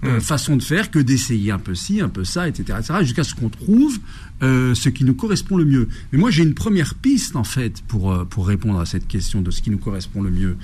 euh, 0.04 0.20
façon 0.20 0.56
de 0.56 0.62
faire 0.62 0.90
que 0.90 0.98
d'essayer 0.98 1.52
un 1.52 1.58
peu 1.58 1.74
ci, 1.74 2.00
un 2.00 2.08
peu 2.08 2.24
ça, 2.24 2.48
etc., 2.48 2.78
etc., 2.80 2.94
jusqu'à 3.02 3.24
ce 3.24 3.34
qu'on 3.34 3.48
trouve 3.48 3.98
euh, 4.42 4.74
ce 4.74 4.88
qui 4.88 5.04
nous 5.04 5.14
correspond 5.14 5.56
le 5.56 5.64
mieux. 5.64 5.88
Mais 6.10 6.18
moi, 6.18 6.30
j'ai 6.30 6.42
une 6.42 6.54
première 6.54 6.94
piste 6.94 7.36
en 7.36 7.44
fait 7.44 7.82
pour 7.86 8.26
pour 8.26 8.48
répondre 8.48 8.80
à 8.80 8.86
cette 8.86 9.06
question 9.06 9.40
de 9.42 9.50
ce 9.52 9.62
qui 9.62 9.70
nous 9.70 9.78
correspond 9.78 10.22
le 10.22 10.30
mieux. 10.30 10.56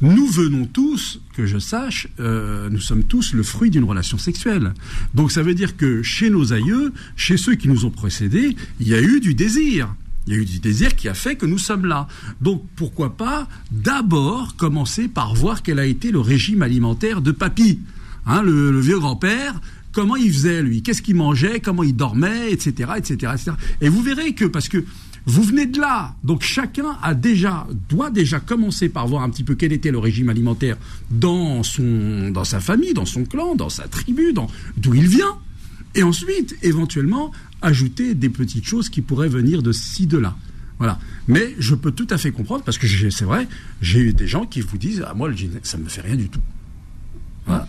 Nous 0.00 0.28
venons 0.28 0.64
tous, 0.64 1.20
que 1.34 1.44
je 1.46 1.58
sache, 1.58 2.06
euh, 2.20 2.70
nous 2.70 2.78
sommes 2.78 3.02
tous 3.02 3.32
le 3.32 3.42
fruit 3.42 3.70
d'une 3.70 3.82
relation 3.82 4.16
sexuelle. 4.16 4.72
Donc 5.14 5.32
ça 5.32 5.42
veut 5.42 5.54
dire 5.54 5.76
que 5.76 6.02
chez 6.02 6.30
nos 6.30 6.52
aïeux, 6.52 6.92
chez 7.16 7.36
ceux 7.36 7.56
qui 7.56 7.68
nous 7.68 7.84
ont 7.84 7.90
précédés, 7.90 8.54
il 8.78 8.86
y 8.86 8.94
a 8.94 9.02
eu 9.02 9.18
du 9.18 9.34
désir. 9.34 9.92
Il 10.28 10.34
y 10.34 10.36
a 10.36 10.42
eu 10.42 10.44
du 10.44 10.58
désir 10.58 10.94
qui 10.94 11.08
a 11.08 11.14
fait 11.14 11.36
que 11.36 11.46
nous 11.46 11.56
sommes 11.56 11.86
là. 11.86 12.06
Donc 12.42 12.62
pourquoi 12.76 13.16
pas 13.16 13.48
d'abord 13.70 14.56
commencer 14.56 15.08
par 15.08 15.34
voir 15.34 15.62
quel 15.62 15.78
a 15.78 15.86
été 15.86 16.10
le 16.10 16.20
régime 16.20 16.60
alimentaire 16.60 17.22
de 17.22 17.32
papy, 17.32 17.80
hein, 18.26 18.42
le, 18.42 18.78
vieux 18.78 18.98
grand-père. 18.98 19.58
Comment 19.90 20.16
il 20.16 20.30
faisait 20.30 20.62
lui? 20.62 20.82
Qu'est-ce 20.82 21.00
qu'il 21.00 21.16
mangeait? 21.16 21.60
Comment 21.60 21.82
il 21.82 21.96
dormait? 21.96 22.52
Etc. 22.52 22.90
Etc. 22.98 23.32
Et 23.80 23.88
vous 23.88 24.02
verrez 24.02 24.34
que 24.34 24.44
parce 24.44 24.68
que 24.68 24.84
vous 25.24 25.42
venez 25.42 25.64
de 25.64 25.80
là, 25.80 26.14
donc 26.22 26.42
chacun 26.42 26.98
a 27.02 27.14
déjà 27.14 27.66
doit 27.88 28.10
déjà 28.10 28.38
commencer 28.38 28.90
par 28.90 29.08
voir 29.08 29.22
un 29.22 29.30
petit 29.30 29.44
peu 29.44 29.54
quel 29.54 29.72
était 29.72 29.90
le 29.90 29.98
régime 29.98 30.28
alimentaire 30.28 30.76
dans 31.10 31.62
sa 31.62 32.60
famille, 32.60 32.92
dans 32.92 33.06
son 33.06 33.24
clan, 33.24 33.54
dans 33.54 33.70
sa 33.70 33.88
tribu, 33.88 34.34
d'où 34.76 34.94
il 34.94 35.08
vient, 35.08 35.38
et 35.94 36.02
ensuite 36.02 36.56
éventuellement 36.62 37.32
ajouter 37.62 38.14
des 38.14 38.28
petites 38.28 38.64
choses 38.66 38.88
qui 38.88 39.00
pourraient 39.02 39.28
venir 39.28 39.62
de 39.62 39.72
ci 39.72 40.06
de 40.06 40.18
là. 40.18 40.36
Voilà. 40.78 40.98
Mais 41.26 41.54
je 41.58 41.74
peux 41.74 41.90
tout 41.90 42.06
à 42.10 42.18
fait 42.18 42.30
comprendre 42.30 42.62
parce 42.64 42.78
que 42.78 42.86
c'est 43.10 43.24
vrai, 43.24 43.48
j'ai 43.82 43.98
eu 44.00 44.12
des 44.12 44.28
gens 44.28 44.44
qui 44.46 44.60
vous 44.60 44.78
disent 44.78 45.04
ah 45.06 45.14
moi 45.14 45.28
le 45.28 45.34
gin- 45.34 45.58
ça 45.62 45.76
me 45.78 45.88
fait 45.88 46.02
rien 46.02 46.16
du 46.16 46.28
tout. 46.28 46.40
Voilà. 47.46 47.66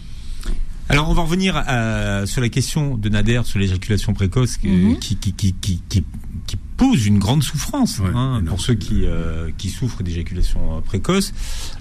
Alors, 0.91 1.07
on 1.09 1.13
va 1.13 1.21
revenir 1.21 1.63
euh, 1.69 2.25
sur 2.25 2.41
la 2.41 2.49
question 2.49 2.97
de 2.97 3.09
Nader 3.09 3.41
sur 3.45 3.59
l'éjaculation 3.59 4.13
précoce 4.13 4.57
Mhm. 4.63 4.97
qui, 4.99 5.15
qui, 5.17 5.33
qui, 5.33 5.53
qui, 5.53 5.81
qui, 5.87 6.03
qui 6.47 6.57
pose 6.77 7.05
une 7.05 7.19
grande 7.19 7.43
souffrance 7.43 7.99
Ouais, 7.99 8.09
hein, 8.13 8.41
pour 8.47 8.59
ceux 8.59 8.73
qui, 8.73 9.05
euh, 9.05 9.51
qui 9.57 9.69
souffrent 9.69 10.01
d'éjaculation 10.01 10.77
euh, 10.77 10.81
précoce. 10.81 11.31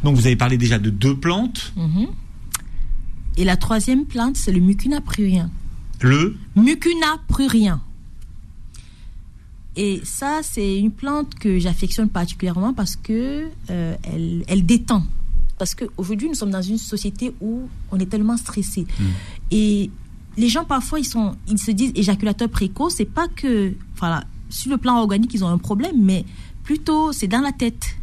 Donc 0.05 0.15
vous 0.17 0.27
avez 0.27 0.37
parlé 0.37 0.59
déjà 0.59 0.79
de 0.79 0.91
deux 0.91 1.17
plantes. 1.17 1.73
Mhm. 1.77 2.09
Et 3.39 3.45
la 3.45 3.57
troisième 3.57 4.05
plante, 4.05 4.37
c'est 4.37 4.53
le 4.53 4.61
mucuna 4.61 5.01
prurien. 5.01 5.51
Le 6.01 6.37
Mucuna 6.57 7.17
prurien. 7.29 7.81
Et 9.79 10.01
ça, 10.03 10.41
c'est 10.43 10.77
une 10.77 10.91
plante 10.91 11.37
que 11.37 11.61
j'affectionne 11.61 12.09
particulièrement 12.09 12.75
parce 12.75 12.97
que 12.97 13.49
euh, 13.71 13.97
elle, 14.03 14.43
elle 14.49 14.67
détend. 14.67 15.05
Parce 15.57 15.77
qu'aujourd'hui, 15.77 16.29
nous 16.29 16.35
sommes 16.35 16.51
dans 16.51 16.63
une 16.63 16.79
société 16.79 17.33
où 17.41 17.69
on 17.93 17.99
est 18.01 18.07
tellement 18.07 18.37
stressé. 18.37 18.89
Et 19.53 19.89
les 20.37 20.49
gens, 20.49 20.65
parfois, 20.65 20.99
ils, 20.99 21.05
sont, 21.05 21.37
ils 21.47 21.61
se 21.61 21.71
disent 21.71 21.93
éjaculateurs 21.95 22.49
précoces. 22.49 22.95
C'est 22.97 23.05
pas 23.05 23.29
que, 23.29 23.73
voilà, 23.97 24.25
sur 24.51 24.73
le 24.73 24.79
plan 24.79 24.99
organique, 24.99 25.33
ils 25.33 25.45
ont 25.45 25.49
un 25.49 25.59
problème, 25.59 26.03
mais 26.03 26.25
plutôt, 26.65 27.13
c'est 27.13 27.29
dans 27.29 27.41
la 27.41 27.53
tête. 27.53 27.97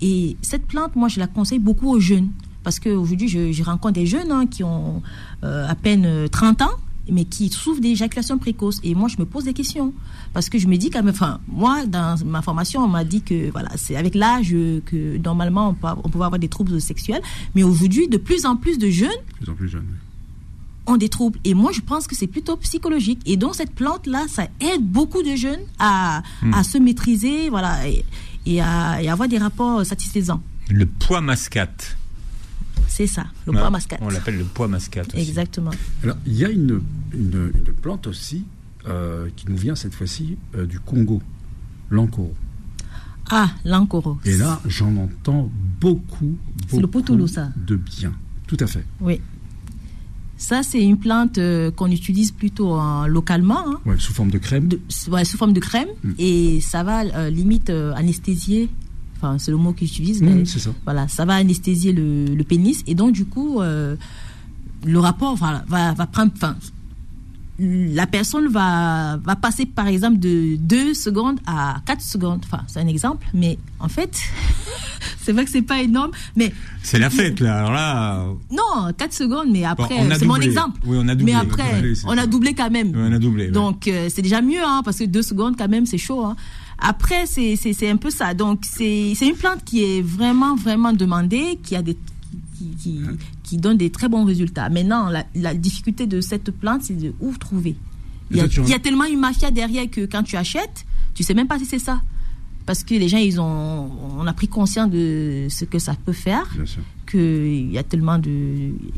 Et 0.00 0.36
cette 0.42 0.66
plante, 0.66 0.96
moi, 0.96 1.06
je 1.06 1.20
la 1.20 1.28
conseille 1.28 1.60
beaucoup 1.60 1.88
aux 1.88 2.00
jeunes. 2.00 2.30
Parce 2.64 2.80
qu'aujourd'hui, 2.80 3.28
je, 3.28 3.52
je 3.52 3.62
rencontre 3.62 3.94
des 3.94 4.06
jeunes 4.06 4.32
hein, 4.32 4.46
qui 4.46 4.64
ont 4.64 5.02
euh, 5.44 5.68
à 5.68 5.76
peine 5.76 6.04
euh, 6.04 6.26
30 6.26 6.62
ans, 6.62 6.70
mais 7.10 7.24
qui 7.24 7.48
souffrent 7.48 7.80
d'éjaculation 7.80 8.38
précoce. 8.38 8.80
Et 8.82 8.94
moi, 8.94 9.08
je 9.08 9.16
me 9.18 9.24
pose 9.24 9.44
des 9.44 9.52
questions. 9.54 9.92
Parce 10.32 10.48
que 10.48 10.58
je 10.58 10.66
me 10.68 10.76
dis 10.76 10.90
quand 10.90 11.02
même, 11.02 11.14
enfin, 11.14 11.40
moi, 11.48 11.86
dans 11.86 12.16
ma 12.24 12.42
formation, 12.42 12.82
on 12.82 12.88
m'a 12.88 13.04
dit 13.04 13.22
que 13.22 13.50
voilà, 13.50 13.70
c'est 13.76 13.96
avec 13.96 14.14
l'âge 14.14 14.50
que 14.50 15.16
normalement 15.18 15.68
on, 15.70 15.74
peut, 15.74 15.88
on 16.04 16.08
pouvait 16.08 16.24
avoir 16.24 16.38
des 16.38 16.48
troubles 16.48 16.80
sexuels. 16.80 17.22
Mais 17.54 17.62
aujourd'hui, 17.62 18.08
de 18.08 18.16
plus 18.18 18.44
en 18.46 18.56
plus 18.56 18.78
de 18.78 18.90
jeunes 18.90 19.08
De 19.40 19.44
plus 19.44 19.50
en 19.50 19.54
plus 19.54 19.68
jeune. 19.68 19.84
oui. 19.88 20.92
ont 20.92 20.96
des 20.96 21.08
troubles. 21.08 21.38
Et 21.44 21.54
moi, 21.54 21.70
je 21.72 21.80
pense 21.80 22.06
que 22.06 22.14
c'est 22.14 22.26
plutôt 22.26 22.56
psychologique. 22.56 23.20
Et 23.26 23.36
donc, 23.36 23.54
cette 23.54 23.74
plante-là, 23.74 24.24
ça 24.28 24.48
aide 24.60 24.82
beaucoup 24.82 25.22
de 25.22 25.34
jeunes 25.36 25.60
à, 25.78 26.22
à 26.52 26.62
se 26.64 26.78
maîtriser, 26.78 27.50
voilà, 27.50 27.86
et, 27.88 28.04
et 28.46 28.60
à, 28.62 29.02
et 29.02 29.08
à 29.08 29.12
avoir 29.12 29.28
des 29.28 29.38
rapports 29.38 29.84
satisfaisants. 29.84 30.40
le 30.70 30.86
poids 30.86 31.20
mascate. 31.20 31.96
C'est 32.98 33.06
ça, 33.06 33.26
le 33.46 33.52
Hein, 33.54 33.60
poids 33.60 33.70
mascate. 33.70 34.00
On 34.02 34.08
l'appelle 34.08 34.38
le 34.38 34.44
poids 34.44 34.66
mascate. 34.66 35.06
aussi. 35.14 35.18
Exactement. 35.28 35.70
Alors, 36.02 36.16
il 36.26 36.34
y 36.34 36.44
a 36.44 36.48
une, 36.50 36.80
une, 37.14 37.52
une 37.54 37.72
plante 37.80 38.08
aussi 38.08 38.44
euh, 38.88 39.28
qui 39.36 39.46
nous 39.48 39.56
vient 39.56 39.76
cette 39.76 39.94
fois-ci 39.94 40.36
euh, 40.56 40.66
du 40.66 40.80
Congo, 40.80 41.22
l'encoro. 41.90 42.34
Ah, 43.30 43.50
l'encoro. 43.64 44.18
Et 44.24 44.36
là, 44.36 44.60
j'en 44.66 44.96
entends 44.96 45.48
beaucoup, 45.80 46.36
C'est 46.66 46.74
le 46.76 46.82
beaucoup 46.88 46.92
potoulou, 46.98 47.28
ça. 47.28 47.52
de 47.56 47.76
bien. 47.76 48.12
Tout 48.48 48.56
à 48.58 48.66
fait. 48.66 48.84
Oui. 49.00 49.20
Ça, 50.36 50.62
c'est 50.64 50.82
une 50.82 50.98
plante 50.98 51.38
euh, 51.38 51.70
qu'on 51.70 51.90
utilise 51.92 52.32
plutôt 52.32 52.72
en- 52.72 53.06
localement, 53.06 53.58
hein, 53.68 53.80
Ouais, 53.86 53.96
sous 53.98 54.12
forme 54.12 54.30
de 54.32 54.38
crème. 54.38 54.66
de- 54.66 54.80
ouais, 55.08 55.24
sous 55.24 55.36
forme 55.36 55.52
de 55.52 55.60
crème, 55.60 55.88
Mm. 56.02 56.10
et 56.18 56.60
ça 56.60 56.82
va 56.82 57.02
euh, 57.04 57.30
limite 57.30 57.70
euh, 57.70 57.92
anesthésier. 57.94 58.68
Enfin, 59.20 59.36
c'est 59.38 59.50
le 59.50 59.56
mot 59.56 59.72
qu'ils 59.72 59.88
utilisent, 59.88 60.22
Mmh, 60.22 60.26
mais 60.26 60.44
ça. 60.44 60.70
voilà, 60.84 61.08
ça 61.08 61.24
va 61.24 61.34
anesthésier 61.34 61.92
le, 61.92 62.26
le 62.26 62.44
pénis, 62.44 62.82
et 62.86 62.94
donc 62.94 63.12
du 63.12 63.24
coup, 63.26 63.60
euh, 63.60 63.96
le 64.86 64.98
rapport 65.00 65.34
va, 65.36 65.62
va 65.68 66.06
prendre. 66.06 66.32
Enfin, 66.36 66.56
la 67.60 68.06
personne 68.06 68.46
va, 68.46 69.16
va 69.16 69.34
passer 69.34 69.66
par 69.66 69.88
exemple 69.88 70.18
de 70.20 70.54
2 70.60 70.94
secondes 70.94 71.40
à 71.44 71.78
4 71.86 72.00
secondes. 72.00 72.40
Enfin, 72.44 72.62
c'est 72.68 72.78
un 72.78 72.86
exemple, 72.86 73.26
mais 73.34 73.58
en 73.80 73.88
fait, 73.88 74.16
c'est 75.20 75.32
vrai 75.32 75.44
que 75.44 75.50
c'est 75.50 75.62
pas 75.62 75.82
énorme, 75.82 76.12
mais 76.36 76.52
C'est 76.84 77.00
la 77.00 77.10
fête 77.10 77.40
là. 77.40 77.58
Alors 77.58 77.72
là, 77.72 78.24
non, 78.52 78.92
4 78.96 79.12
secondes, 79.12 79.48
mais 79.50 79.64
après, 79.64 80.08
c'est 80.16 80.24
mon 80.24 80.36
exemple. 80.36 80.78
Oui, 80.86 80.98
on 81.00 81.08
a 81.08 81.16
doublé. 81.16 81.32
Mais 81.32 81.38
après, 81.40 81.74
doublé, 81.74 81.94
on 82.04 82.16
a 82.18 82.26
doublé 82.28 82.54
quand 82.54 82.70
même. 82.70 82.92
on 82.96 83.12
a 83.12 83.18
doublé. 83.18 83.46
ouais. 83.46 83.50
Donc, 83.50 83.88
euh, 83.88 84.08
c'est 84.08 84.22
déjà 84.22 84.40
mieux, 84.40 84.62
hein, 84.64 84.82
parce 84.84 84.98
que 84.98 85.04
2 85.06 85.22
secondes, 85.22 85.56
quand 85.58 85.68
même, 85.68 85.84
c'est 85.86 85.98
chaud. 85.98 86.24
hein. 86.24 86.36
Après, 86.78 87.26
c'est 87.26 87.56
c'est- 87.56 87.72
c'est 87.72 87.88
un 87.90 87.96
peu 87.96 88.10
ça. 88.10 88.34
Donc, 88.34 88.60
c'est 88.64 89.12
c'est 89.16 89.26
une 89.28 89.34
plante 89.36 89.64
qui 89.64 89.82
est 89.82 90.02
vraiment, 90.02 90.54
vraiment 90.56 90.92
demandée, 90.92 91.58
qui 91.62 91.74
a 91.76 91.82
des 91.82 91.96
qui, 92.56 92.64
qui, 92.78 93.00
qui 93.44 93.56
donne 93.56 93.76
des 93.76 93.90
très 93.90 94.08
bons 94.08 94.24
résultats. 94.24 94.68
Maintenant, 94.68 95.08
la, 95.08 95.24
la 95.34 95.54
difficulté 95.54 96.06
de 96.06 96.20
cette 96.20 96.50
plante, 96.50 96.82
c'est 96.82 96.98
de 96.98 97.12
où 97.20 97.32
trouver. 97.36 97.76
Il 98.30 98.36
y, 98.36 98.40
a, 98.40 98.46
il 98.46 98.68
y 98.68 98.80
tellement 98.80 99.04
une 99.06 99.20
mafia 99.20 99.50
derrière 99.50 99.88
que 99.90 100.04
quand 100.06 100.22
tu 100.22 100.36
achètes, 100.36 100.84
tu 101.14 101.22
sais 101.22 101.34
même 101.34 101.46
pas 101.48 101.58
si 101.58 101.64
c'est 101.66 101.78
ça. 101.78 102.00
Parce 102.66 102.84
que 102.84 102.94
les 102.94 103.08
gens, 103.08 103.16
ils 103.18 103.40
ont, 103.40 103.90
on 104.20 104.26
a 104.26 104.32
pris 104.34 104.48
conscience 104.48 104.90
de 104.90 105.46
ce 105.48 105.64
que 105.64 105.78
ça 105.78 105.94
peut 106.04 106.12
faire 106.12 106.46
Bien 106.54 106.66
sûr. 106.66 106.82
qu'il 107.10 107.72
y 107.72 107.78
a 107.78 107.82
tellement 107.82 108.18
de. 108.18 108.28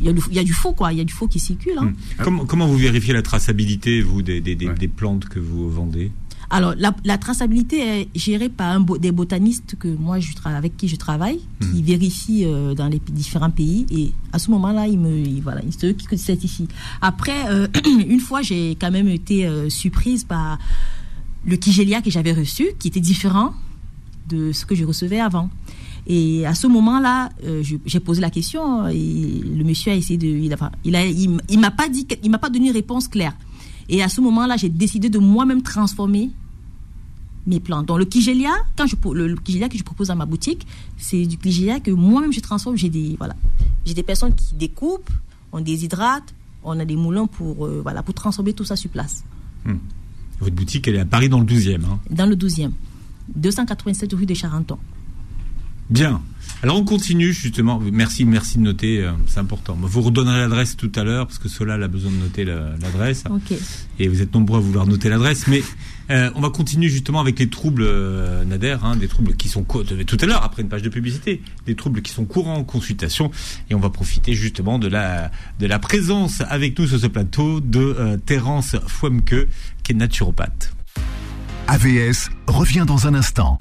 Il 0.00 0.04
y 0.04 0.08
a, 0.08 0.12
du- 0.12 0.22
il 0.30 0.34
y 0.36 0.40
a 0.40 0.42
du 0.42 0.52
faux, 0.52 0.72
quoi. 0.72 0.92
Il 0.92 0.98
y 0.98 1.00
a 1.00 1.04
du 1.04 1.12
faux 1.12 1.28
qui 1.28 1.38
circule. 1.38 1.78
hein. 1.78 1.82
Hum. 1.82 1.94
Comment, 2.24 2.44
comment 2.46 2.66
vous 2.66 2.76
vérifiez 2.78 3.12
la 3.14 3.22
traçabilité, 3.22 4.02
vous, 4.02 4.22
des, 4.22 4.40
des, 4.40 4.56
des, 4.56 4.66
Ouais. 4.68 4.74
des 4.74 4.88
plantes 4.88 5.28
que 5.28 5.38
vous 5.38 5.70
vendez? 5.70 6.10
Alors, 6.52 6.74
la, 6.76 6.92
la 7.04 7.16
traçabilité 7.16 7.78
est 8.00 8.08
gérée 8.14 8.48
par 8.48 8.70
un 8.76 8.80
des 8.98 9.12
botanistes 9.12 9.76
que 9.78 9.86
moi, 9.86 10.18
je 10.18 10.32
avec 10.44 10.76
qui 10.76 10.88
je 10.88 10.96
travaille, 10.96 11.38
qui 11.72 11.80
vérifient 11.82 12.44
euh, 12.44 12.74
dans 12.74 12.88
les 12.88 13.00
différents 13.12 13.50
pays. 13.50 13.86
Et 13.90 14.10
à 14.32 14.38
ce 14.40 14.50
moment-là, 14.50 14.88
ils 14.88 14.98
me, 14.98 15.16
ils- 15.16 15.40
voilà, 15.42 15.60
c'est 15.70 15.86
eux 15.88 15.92
qui 15.92 16.18
certifient. 16.18 16.66
Après, 17.00 17.48
euh, 17.50 17.68
une 17.86 18.18
fois, 18.20 18.42
j'ai 18.42 18.76
quand 18.80 18.90
même 18.90 19.08
été 19.08 19.46
euh, 19.46 19.68
surprise 19.70 20.24
par 20.24 20.58
le 21.46 21.56
Kigelia 21.56 22.02
que 22.02 22.10
j'avais 22.10 22.32
reçu, 22.32 22.66
qui 22.80 22.88
était 22.88 23.00
différent 23.00 23.54
de 24.28 24.50
ce 24.52 24.66
que 24.66 24.74
je 24.74 24.84
recevais 24.84 25.20
avant. 25.20 25.50
Et 26.06 26.46
à 26.46 26.54
ce 26.54 26.66
moment-là, 26.66 27.30
euh, 27.44 27.62
j'ai 27.86 28.00
posé 28.00 28.20
la 28.20 28.30
question 28.30 28.88
et 28.88 29.40
le 29.44 29.62
monsieur 29.62 29.92
a 29.92 29.94
essayé 29.94 30.18
de, 30.18 30.26
il 30.26 30.52
a, 30.52 30.70
il 30.84 30.96
a, 30.96 31.06
il, 31.06 31.30
il 31.48 31.60
m'a 31.60 31.70
pas 31.70 31.88
dit, 31.88 32.06
il 32.24 32.30
m'a 32.30 32.38
pas 32.38 32.50
donné 32.50 32.66
une 32.68 32.72
réponse 32.74 33.06
claire. 33.06 33.34
Et 33.88 34.02
à 34.02 34.08
ce 34.08 34.20
moment-là, 34.20 34.56
j'ai 34.56 34.68
décidé 34.68 35.10
de 35.10 35.18
moi-même 35.18 35.62
transformer 35.62 36.30
mes 37.46 37.60
plantes. 37.60 37.86
Donc 37.86 37.98
le 37.98 38.04
Kigelia, 38.04 38.50
quand 38.76 38.86
je 38.86 38.96
le, 39.12 39.28
le 39.28 39.36
Kigelia 39.36 39.68
que 39.68 39.78
je 39.78 39.82
propose 39.82 40.08
dans 40.08 40.16
ma 40.16 40.26
boutique, 40.26 40.66
c'est 40.98 41.24
du 41.26 41.36
Kigelia 41.38 41.80
que 41.80 41.90
moi-même 41.90 42.32
je 42.32 42.40
transforme. 42.40 42.76
J'ai 42.76 42.88
des 42.90 43.16
voilà, 43.18 43.34
j'ai 43.84 43.94
des 43.94 44.02
personnes 44.02 44.34
qui 44.34 44.54
découpent, 44.54 45.10
on 45.52 45.60
déshydrate, 45.60 46.34
on 46.64 46.78
a 46.78 46.84
des 46.84 46.96
moulins 46.96 47.26
pour 47.26 47.66
euh, 47.66 47.80
voilà 47.82 48.02
pour 48.02 48.14
transformer 48.14 48.52
tout 48.52 48.64
ça 48.64 48.76
sur 48.76 48.90
place. 48.90 49.24
Votre 50.40 50.54
boutique, 50.54 50.88
elle 50.88 50.96
est 50.96 51.00
à 51.00 51.04
Paris 51.04 51.28
dans 51.28 51.40
le 51.40 51.46
12e. 51.46 51.84
Hein. 51.84 51.98
Dans 52.10 52.26
le 52.26 52.34
12e, 52.36 52.70
287 53.36 54.12
rue 54.14 54.26
de 54.26 54.34
Charenton. 54.34 54.78
Bien. 55.88 56.22
Alors 56.62 56.76
on 56.76 56.84
continue 56.84 57.32
justement. 57.32 57.80
Merci, 57.92 58.24
merci 58.24 58.58
de 58.58 58.62
noter, 58.62 59.02
euh, 59.02 59.12
c'est 59.26 59.40
important. 59.40 59.76
Vous 59.80 60.02
redonnerez 60.02 60.38
l'adresse 60.40 60.76
tout 60.76 60.92
à 60.94 61.02
l'heure 61.04 61.26
parce 61.26 61.38
que 61.38 61.48
Solal 61.48 61.82
a 61.82 61.88
besoin 61.88 62.10
de 62.12 62.16
noter 62.16 62.44
la- 62.44 62.76
l'adresse 62.80 63.24
Ok. 63.30 63.54
et 63.98 64.06
vous 64.08 64.20
êtes 64.22 64.32
nombreux 64.34 64.58
à 64.58 64.60
vouloir 64.60 64.86
noter 64.86 65.08
l'adresse. 65.08 65.46
Mais 65.48 65.62
euh, 66.10 66.30
on 66.34 66.40
va 66.40 66.50
continuer 66.50 66.88
justement 66.88 67.20
avec 67.20 67.38
les 67.38 67.48
troubles 67.48 67.82
euh, 67.84 68.44
Nader, 68.44 68.76
hein, 68.82 68.96
des 68.96 69.08
troubles 69.08 69.36
qui 69.36 69.48
sont 69.48 69.62
tout 69.62 70.16
à 70.20 70.26
l'heure 70.26 70.42
après 70.42 70.62
une 70.62 70.68
page 70.68 70.82
de 70.82 70.88
publicité, 70.88 71.42
des 71.66 71.74
troubles 71.74 72.02
qui 72.02 72.12
sont 72.12 72.24
courants 72.24 72.56
en 72.56 72.64
consultation 72.64 73.30
et 73.68 73.74
on 73.74 73.80
va 73.80 73.90
profiter 73.90 74.34
justement 74.34 74.78
de 74.78 74.88
la 74.88 75.78
présence 75.78 76.42
avec 76.48 76.78
nous 76.78 76.86
sur 76.86 76.98
ce 76.98 77.06
plateau 77.06 77.60
de 77.60 77.80
euh, 77.80 78.16
Terence 78.16 78.76
Fouemke 78.86 79.46
qui 79.82 79.92
est 79.92 79.94
naturopathe. 79.94 80.74
AVS 81.68 82.30
revient 82.48 82.84
dans 82.86 83.06
un 83.06 83.14
instant. 83.14 83.58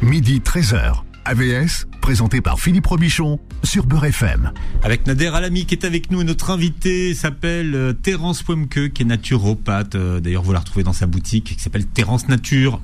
Midi 0.00 0.40
13h. 0.40 1.02
AVS, 1.24 1.86
présenté 2.00 2.40
par 2.40 2.58
Philippe 2.58 2.86
Robichon 2.86 3.38
sur 3.62 3.86
Beurre 3.86 4.06
FM. 4.06 4.52
Avec 4.82 5.06
Nader 5.06 5.28
Alami 5.28 5.66
qui 5.66 5.74
est 5.74 5.84
avec 5.84 6.10
nous 6.10 6.20
et 6.20 6.24
notre 6.24 6.50
invité 6.50 7.14
s'appelle 7.14 7.74
euh, 7.74 7.92
Terence 7.92 8.42
Poemke 8.42 8.92
qui 8.92 9.02
est 9.02 9.06
naturopathe. 9.06 9.94
Euh, 9.94 10.20
D'ailleurs, 10.20 10.42
vous 10.42 10.52
la 10.52 10.58
retrouvez 10.58 10.82
dans 10.82 10.92
sa 10.92 11.06
boutique 11.06 11.56
qui 11.56 11.62
s'appelle 11.62 11.86
Terence 11.86 12.28
Nature. 12.28 12.80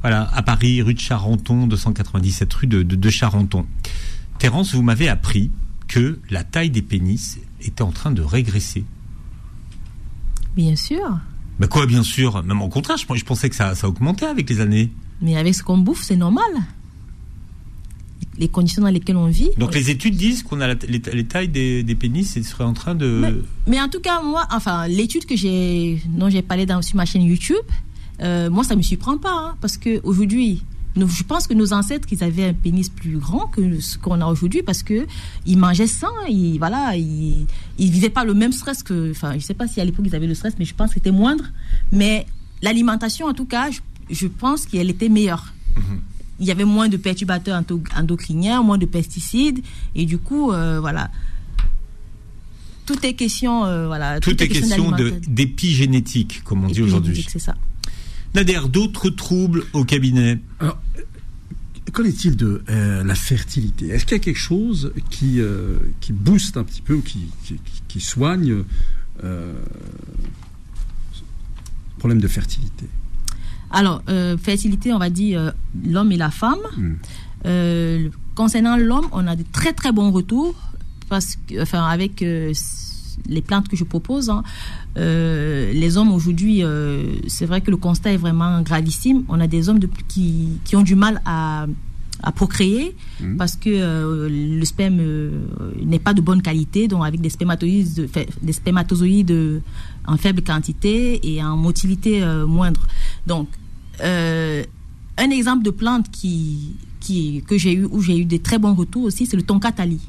Voilà, 0.00 0.28
à 0.34 0.42
Paris, 0.42 0.82
rue 0.82 0.94
de 0.94 1.00
Charenton, 1.00 1.66
297 1.66 2.52
rue 2.54 2.66
de, 2.66 2.82
de, 2.82 2.96
de 2.96 3.10
Charenton. 3.10 3.66
Terence, 4.38 4.74
vous 4.74 4.82
m'avez 4.82 5.08
appris 5.08 5.50
que 5.86 6.18
la 6.30 6.42
taille 6.44 6.70
des 6.70 6.82
pénis 6.82 7.38
était 7.60 7.82
en 7.82 7.92
train 7.92 8.10
de 8.10 8.22
régresser. 8.22 8.84
Bien 10.56 10.74
sûr. 10.76 11.18
Mais 11.58 11.68
quoi, 11.68 11.86
bien 11.86 12.02
sûr, 12.02 12.42
même 12.42 12.62
au 12.62 12.68
contraire, 12.68 12.96
je, 12.96 13.04
je 13.14 13.24
pensais 13.24 13.50
que 13.50 13.56
ça, 13.56 13.74
ça 13.74 13.88
augmentait 13.88 14.26
avec 14.26 14.48
les 14.48 14.60
années. 14.60 14.90
Mais 15.20 15.36
avec 15.36 15.54
ce 15.54 15.62
qu'on 15.62 15.78
bouffe, 15.78 16.02
c'est 16.02 16.16
normal. 16.16 16.50
Les 18.38 18.48
conditions 18.48 18.82
dans 18.82 18.88
lesquelles 18.88 19.16
on 19.16 19.26
vit. 19.26 19.50
Donc 19.58 19.74
les 19.74 19.90
études 19.90 20.16
disent 20.16 20.42
qu'on 20.42 20.60
a 20.60 20.66
la- 20.68 20.74
les, 20.88 21.02
les 21.12 21.24
tailles 21.24 21.48
des, 21.48 21.82
des 21.82 21.94
pénis 21.94 22.36
et 22.36 22.42
serait 22.42 22.64
en 22.64 22.72
train 22.72 22.94
de... 22.94 23.06
Mais, 23.20 23.34
mais 23.66 23.80
en 23.80 23.88
tout 23.88 24.00
cas, 24.00 24.22
moi, 24.22 24.46
enfin, 24.50 24.88
l'étude 24.88 25.26
que 25.26 25.36
j'ai, 25.36 26.00
dont 26.08 26.30
j'ai 26.30 26.40
parlé 26.42 26.64
dans, 26.66 26.80
sur 26.82 26.96
ma 26.96 27.04
chaîne 27.04 27.22
YouTube, 27.22 27.56
euh, 28.22 28.48
moi, 28.50 28.64
ça 28.64 28.76
me 28.76 28.82
surprend 28.82 29.18
pas, 29.18 29.32
hein, 29.32 29.56
parce 29.60 29.76
que 29.76 30.00
aujourd'hui, 30.04 30.62
nous- 30.96 31.08
je 31.08 31.22
pense 31.22 31.46
que 31.46 31.54
nos 31.54 31.72
ancêtres, 31.72 32.08
ils 32.12 32.24
avaient 32.24 32.44
un 32.46 32.52
pénis 32.54 32.88
plus 32.88 33.18
grand 33.18 33.46
que 33.48 33.78
ce 33.80 33.98
qu'on 33.98 34.20
a 34.20 34.26
aujourd'hui, 34.26 34.62
parce 34.62 34.82
que 34.82 35.06
ils 35.46 35.58
mangeaient 35.58 35.86
sain, 35.86 36.08
ils, 36.28 36.58
voilà, 36.58 36.96
ils, 36.96 37.46
ils 37.78 37.90
vivaient 37.90 38.08
pas 38.10 38.24
le 38.24 38.32
même 38.34 38.52
stress 38.52 38.82
que, 38.82 39.10
enfin, 39.10 39.34
je 39.34 39.40
sais 39.44 39.54
pas 39.54 39.68
si 39.68 39.80
à 39.80 39.84
l'époque 39.84 40.06
ils 40.08 40.14
avaient 40.16 40.26
le 40.26 40.34
stress, 40.34 40.54
mais 40.58 40.64
je 40.64 40.74
pense 40.74 40.88
que 40.88 40.94
c'était 40.94 41.10
moindre. 41.12 41.44
Mais 41.92 42.26
l'alimentation, 42.62 43.26
en 43.26 43.34
tout 43.34 43.44
cas, 43.46 43.70
je, 43.70 43.80
je 44.10 44.26
pense 44.26 44.64
qu'elle 44.66 44.88
était 44.90 45.08
meilleure. 45.10 45.52
Il 46.40 46.46
y 46.46 46.50
avait 46.50 46.64
moins 46.64 46.88
de 46.88 46.96
perturbateurs 46.96 47.56
endo- 47.60 47.82
endocriniens, 47.96 48.62
moins 48.62 48.78
de 48.78 48.86
pesticides, 48.86 49.60
et 49.94 50.06
du 50.06 50.18
coup, 50.18 50.52
euh, 50.52 50.80
voilà. 50.80 51.10
Tout 52.86 53.04
est 53.06 53.12
question, 53.14 53.64
euh, 53.66 53.86
voilà. 53.86 54.18
Tout 54.20 54.30
est 54.42 54.48
question 54.48 54.90
de- 54.90 54.96
d'alimenta- 55.10 55.28
d'épigénétique, 55.28 56.42
comme 56.44 56.64
on 56.64 56.68
dit 56.68 56.82
aujourd'hui. 56.82 57.24
C'est 57.28 57.38
ça. 57.38 57.54
Nader, 58.34 58.60
d'autres 58.72 59.10
troubles 59.10 59.64
au 59.74 59.84
cabinet 59.84 60.38
Alors, 60.60 60.78
qu'en 61.92 62.04
est-il 62.04 62.36
de 62.36 62.62
euh, 62.68 63.04
la 63.04 63.14
fertilité? 63.14 63.88
Est-ce 63.88 64.04
qu'il 64.06 64.16
y 64.16 64.20
a 64.20 64.22
quelque 64.24 64.38
chose 64.38 64.92
qui, 65.10 65.40
euh, 65.40 65.76
qui 66.00 66.12
booste 66.12 66.56
un 66.56 66.64
petit 66.64 66.80
peu 66.82 66.94
ou 66.94 67.02
qui, 67.02 67.26
qui, 67.44 67.56
qui 67.88 68.00
soigne 68.00 68.64
euh, 69.24 69.52
le 71.92 71.98
problème 71.98 72.20
de 72.20 72.28
fertilité? 72.28 72.86
Alors, 73.70 74.02
euh, 74.08 74.36
fertilité, 74.36 74.92
on 74.92 74.98
va 74.98 75.10
dire 75.10 75.40
euh, 75.40 75.50
l'homme 75.86 76.12
et 76.12 76.16
la 76.16 76.30
femme. 76.30 76.58
Hmm. 76.76 76.94
Euh, 77.46 78.08
concernant 78.34 78.76
l'homme, 78.76 79.06
on 79.12 79.26
a 79.26 79.36
de 79.36 79.44
très 79.52 79.72
très 79.72 79.92
bons 79.92 80.10
retours 80.10 80.54
parce 81.08 81.36
que, 81.48 81.62
enfin, 81.62 81.84
avec 81.86 82.22
euh, 82.22 82.52
les 83.28 83.42
plantes 83.42 83.68
que 83.68 83.76
je 83.76 83.84
propose, 83.84 84.30
hein, 84.30 84.42
euh, 84.98 85.72
les 85.72 85.96
hommes 85.96 86.12
aujourd'hui, 86.12 86.62
euh, 86.62 87.04
c'est 87.28 87.46
vrai 87.46 87.60
que 87.60 87.70
le 87.70 87.76
constat 87.76 88.12
est 88.12 88.16
vraiment 88.16 88.60
gravissime. 88.62 89.24
On 89.28 89.40
a 89.40 89.46
des 89.46 89.68
hommes 89.68 89.78
de, 89.78 89.88
qui, 90.08 90.58
qui 90.64 90.76
ont 90.76 90.82
du 90.82 90.94
mal 90.94 91.20
à, 91.24 91.66
à 92.22 92.32
procréer 92.32 92.94
Mhm. 93.20 93.36
parce 93.36 93.56
que 93.56 93.68
euh, 93.68 94.28
le 94.30 94.64
sperme 94.64 95.00
n'est 95.84 95.98
pas 95.98 96.14
de 96.14 96.20
bonne 96.22 96.40
qualité, 96.42 96.88
donc 96.88 97.04
avec 97.04 97.20
des 97.20 97.28
spermatozoïdes, 97.30 98.08
des 98.42 98.52
spermatozoïdes 98.52 99.60
en 100.06 100.16
faible 100.16 100.42
quantité 100.42 101.20
et 101.22 101.42
en 101.42 101.56
motilité 101.56 102.24
moindre. 102.46 102.86
Donc, 103.26 103.48
euh, 104.02 104.64
un 105.18 105.30
exemple 105.30 105.62
de 105.64 105.70
plante 105.70 106.10
qui, 106.10 106.76
que 107.46 107.58
j'ai 107.58 107.74
eu, 107.74 107.84
où 107.84 108.00
j'ai 108.00 108.18
eu 108.18 108.24
des 108.24 108.38
très 108.38 108.58
bons 108.58 108.74
retours 108.74 109.04
aussi, 109.04 109.26
c'est 109.26 109.36
le 109.36 109.42
tonkatali. 109.42 110.00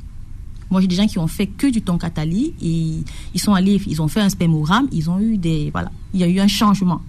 Moi, 0.69 0.79
j'ai 0.81 0.87
des 0.87 0.95
gens 0.95 1.07
qui 1.07 1.19
ont 1.19 1.27
fait 1.27 1.47
que 1.47 1.67
du 1.67 1.81
tonkatali 1.81 2.53
et 2.61 3.03
ils 3.33 3.39
sont 3.41 3.53
allés, 3.53 3.81
ils 3.87 4.01
ont 4.01 4.07
fait 4.07 4.21
un 4.21 4.29
spermogramme, 4.29 4.87
ils 4.93 5.09
ont 5.09 5.19
eu 5.19 5.37
des, 5.37 5.69
voilà, 5.71 5.91
il 6.13 6.21
y 6.21 6.23
a 6.23 6.27
eu 6.27 6.39
un 6.39 6.47
changement. 6.47 7.01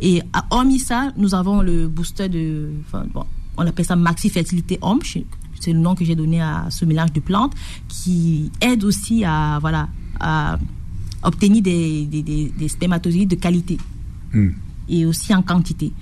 Et 0.00 0.22
à- 0.32 0.46
hormis 0.50 0.78
ça, 0.78 1.12
nous 1.18 1.34
avons 1.34 1.60
le 1.60 1.88
booster 1.88 2.28
de, 2.30 2.70
enfin, 2.86 3.04
bon, 3.12 3.24
on 3.58 3.66
appelle 3.66 3.84
ça 3.84 3.96
maxi 3.96 4.30
fertilité 4.30 4.78
homme, 4.80 5.00
c'est 5.60 5.72
le 5.72 5.78
nom 5.78 5.94
que 5.94 6.04
j'ai 6.06 6.14
donné 6.16 6.40
à 6.40 6.68
ce 6.70 6.84
mélange 6.86 7.12
de 7.12 7.20
plantes 7.20 7.52
qui 7.88 8.50
aide 8.62 8.82
aussi 8.82 9.24
à, 9.24 9.58
voilà, 9.60 9.88
à 10.18 10.58
obtenir 11.22 11.62
des 11.62 12.68
spermatozoïdes 12.68 13.28
de 13.30 13.36
qualité 13.36 13.76
Hmm. 14.32 14.48
Et 14.92 15.04
aussi 15.06 15.34
en 15.34 15.42
quantité. 15.42 15.92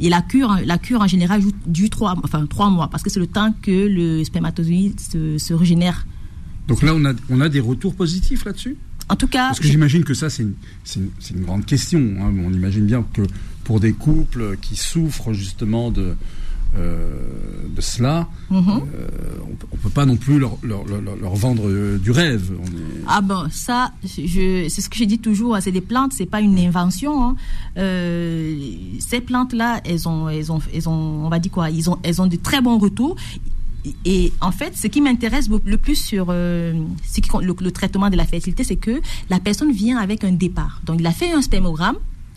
Et 0.00 0.08
la 0.08 0.22
cure, 0.22 0.56
la 0.64 0.78
cure 0.78 1.02
en 1.02 1.06
général 1.06 1.42
dure 1.66 1.90
trois, 1.90 2.16
enfin, 2.24 2.46
trois 2.46 2.70
mois 2.70 2.88
parce 2.88 3.02
que 3.02 3.10
c'est 3.10 3.20
le 3.20 3.26
temps 3.26 3.54
que 3.62 3.70
le 3.70 4.24
spermatozoïde 4.24 4.98
se, 4.98 5.38
se 5.38 5.52
régénère. 5.54 6.06
Donc 6.66 6.82
là, 6.82 6.94
on 6.94 7.04
a, 7.04 7.12
on 7.28 7.40
a 7.40 7.48
des 7.48 7.60
retours 7.60 7.94
positifs 7.94 8.44
là-dessus? 8.44 8.76
En 9.10 9.16
tout 9.16 9.26
cas, 9.26 9.48
Parce 9.48 9.60
que 9.60 9.66
j'imagine 9.68 10.02
que 10.02 10.14
ça, 10.14 10.30
c'est 10.30 10.44
une, 10.44 10.54
une, 10.96 11.44
grande 11.44 11.66
question. 11.66 12.00
hein. 12.20 12.32
On 12.42 12.52
imagine 12.52 12.86
bien 12.86 13.04
que 13.12 13.22
pour 13.62 13.78
des 13.78 13.92
couples 13.92 14.56
qui 14.62 14.76
souffrent 14.76 15.34
justement 15.34 15.90
de, 15.90 16.14
de 16.76 17.80
cela, 17.80 18.28
Mhm. 18.50 18.68
euh, 18.68 18.80
on 19.46 19.76
ne 19.76 19.80
peut 19.82 19.90
pas 19.90 20.06
non 20.06 20.16
plus 20.16 20.38
leur, 20.38 20.56
leur, 20.62 20.84
leur- 20.86 21.16
leur 21.16 21.34
vendre 21.34 21.64
euh, 21.68 21.98
du 21.98 22.10
rêve. 22.10 22.52
On 22.60 22.66
est- 22.66 23.04
Ah 23.08 23.20
ben 23.20 23.48
ça, 23.50 23.92
c'est 24.04 24.26
ce 24.26 24.88
que 24.88 24.96
je 24.96 25.04
dis 25.04 25.18
toujours. 25.18 25.56
hein, 25.56 25.60
C'est 25.60 25.72
des 25.72 25.80
plantes, 25.80 26.12
c'est 26.12 26.26
pas 26.26 26.40
une 26.40 26.58
invention. 26.58 27.22
hein. 27.30 27.36
Euh, 27.78 28.56
ces 29.00 29.20
plantes-là, 29.20 29.80
elles 29.84 30.08
ont, 30.08 30.28
elles 30.28 30.50
ont, 30.52 30.60
elles 30.72 30.88
ont, 30.88 31.26
on 31.26 31.28
va 31.28 31.38
dire 31.38 31.52
quoi 31.52 31.70
Ils 31.70 31.88
ont, 31.90 31.98
elles 32.02 32.20
ont 32.22 32.26
de 32.26 32.36
très 32.36 32.60
bons 32.60 32.78
retours. 32.78 33.16
Et 34.06 34.32
en 34.40 34.50
fait, 34.50 34.76
ce 34.76 34.86
qui 34.86 35.00
m'intéresse 35.02 35.48
le 35.64 35.76
plus 35.76 35.96
sur 35.96 36.26
euh, 36.30 36.72
ce 37.06 37.20
qui- 37.20 37.30
le, 37.42 37.54
le 37.60 37.70
traitement 37.70 38.08
de 38.08 38.16
la 38.16 38.24
fertilité, 38.24 38.64
c'est 38.64 38.76
que 38.76 39.00
la 39.28 39.40
personne 39.40 39.72
vient 39.72 39.98
avec 39.98 40.24
un 40.24 40.32
départ. 40.32 40.80
Donc, 40.86 41.00
il 41.00 41.06
a 41.06 41.12
fait 41.12 41.32
un 41.32 41.42
spermogramme. 41.42 41.96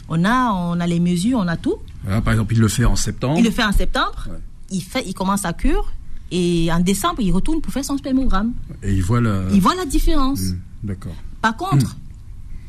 On 0.10 0.23
a, 0.26 0.52
on 0.54 0.80
a 0.80 0.88
les 0.88 1.00
mesures, 1.00 1.39
on 1.39 1.47
a 1.47 1.58
tout. 1.58 1.76
Voilà, 2.08 2.22
par 2.22 2.34
exemple, 2.34 2.54
il 2.54 2.62
le 2.62 2.70
fait 2.70 2.86
en 2.86 2.96
septembre. 2.96 3.38
Il 3.38 3.43
le 3.43 3.52
fait 3.52 3.65
en 3.65 3.74
septembre. 3.74 4.30
Ouais. 4.32 4.38
Il 4.72 4.82
fait, 4.82 5.04
il 5.06 5.13
commence 5.13 5.41
sa 5.41 5.52
cure. 5.52 5.91
Et 6.32 6.70
en 6.72 6.80
décembre, 6.80 7.20
il 7.20 7.32
retourne 7.32 7.60
pour 7.60 7.72
faire 7.74 7.84
son 7.84 7.98
spermogramme. 7.98 8.54
Et 8.82 8.93
il 8.93 9.04
voit 9.04 9.20
la. 9.20 9.43
Il 9.54 9.60
voit 9.62 9.76
la 9.76 9.86
différence. 9.86 10.39
Hmm, 10.39 10.60
D'accord. 10.84 11.15
Par 11.41 11.56
contre, 11.58 11.98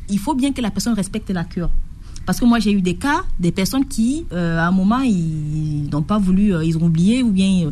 il 0.09 0.19
faut 0.19 0.35
bien 0.35 0.51
que 0.51 0.61
la 0.61 0.71
personne 0.71 0.93
respecte 0.93 1.29
la 1.29 1.45
cure. 1.45 1.69
Parce 2.25 2.39
que 2.39 2.45
moi, 2.45 2.59
j'ai 2.59 2.73
eu 2.73 2.81
des 2.81 2.95
cas, 2.95 3.23
des 3.39 3.51
personnes 3.53 3.87
qui, 3.87 4.25
euh, 4.33 4.59
à 4.59 4.67
un 4.67 4.71
moment, 4.71 4.99
ils 4.99 5.89
n'ont 5.89 6.03
pas 6.03 6.19
voulu, 6.19 6.53
euh, 6.53 6.63
ils 6.63 6.77
ont 6.77 6.83
oublié 6.83 7.23
ou 7.23 7.31
bien 7.31 7.65
euh, 7.67 7.71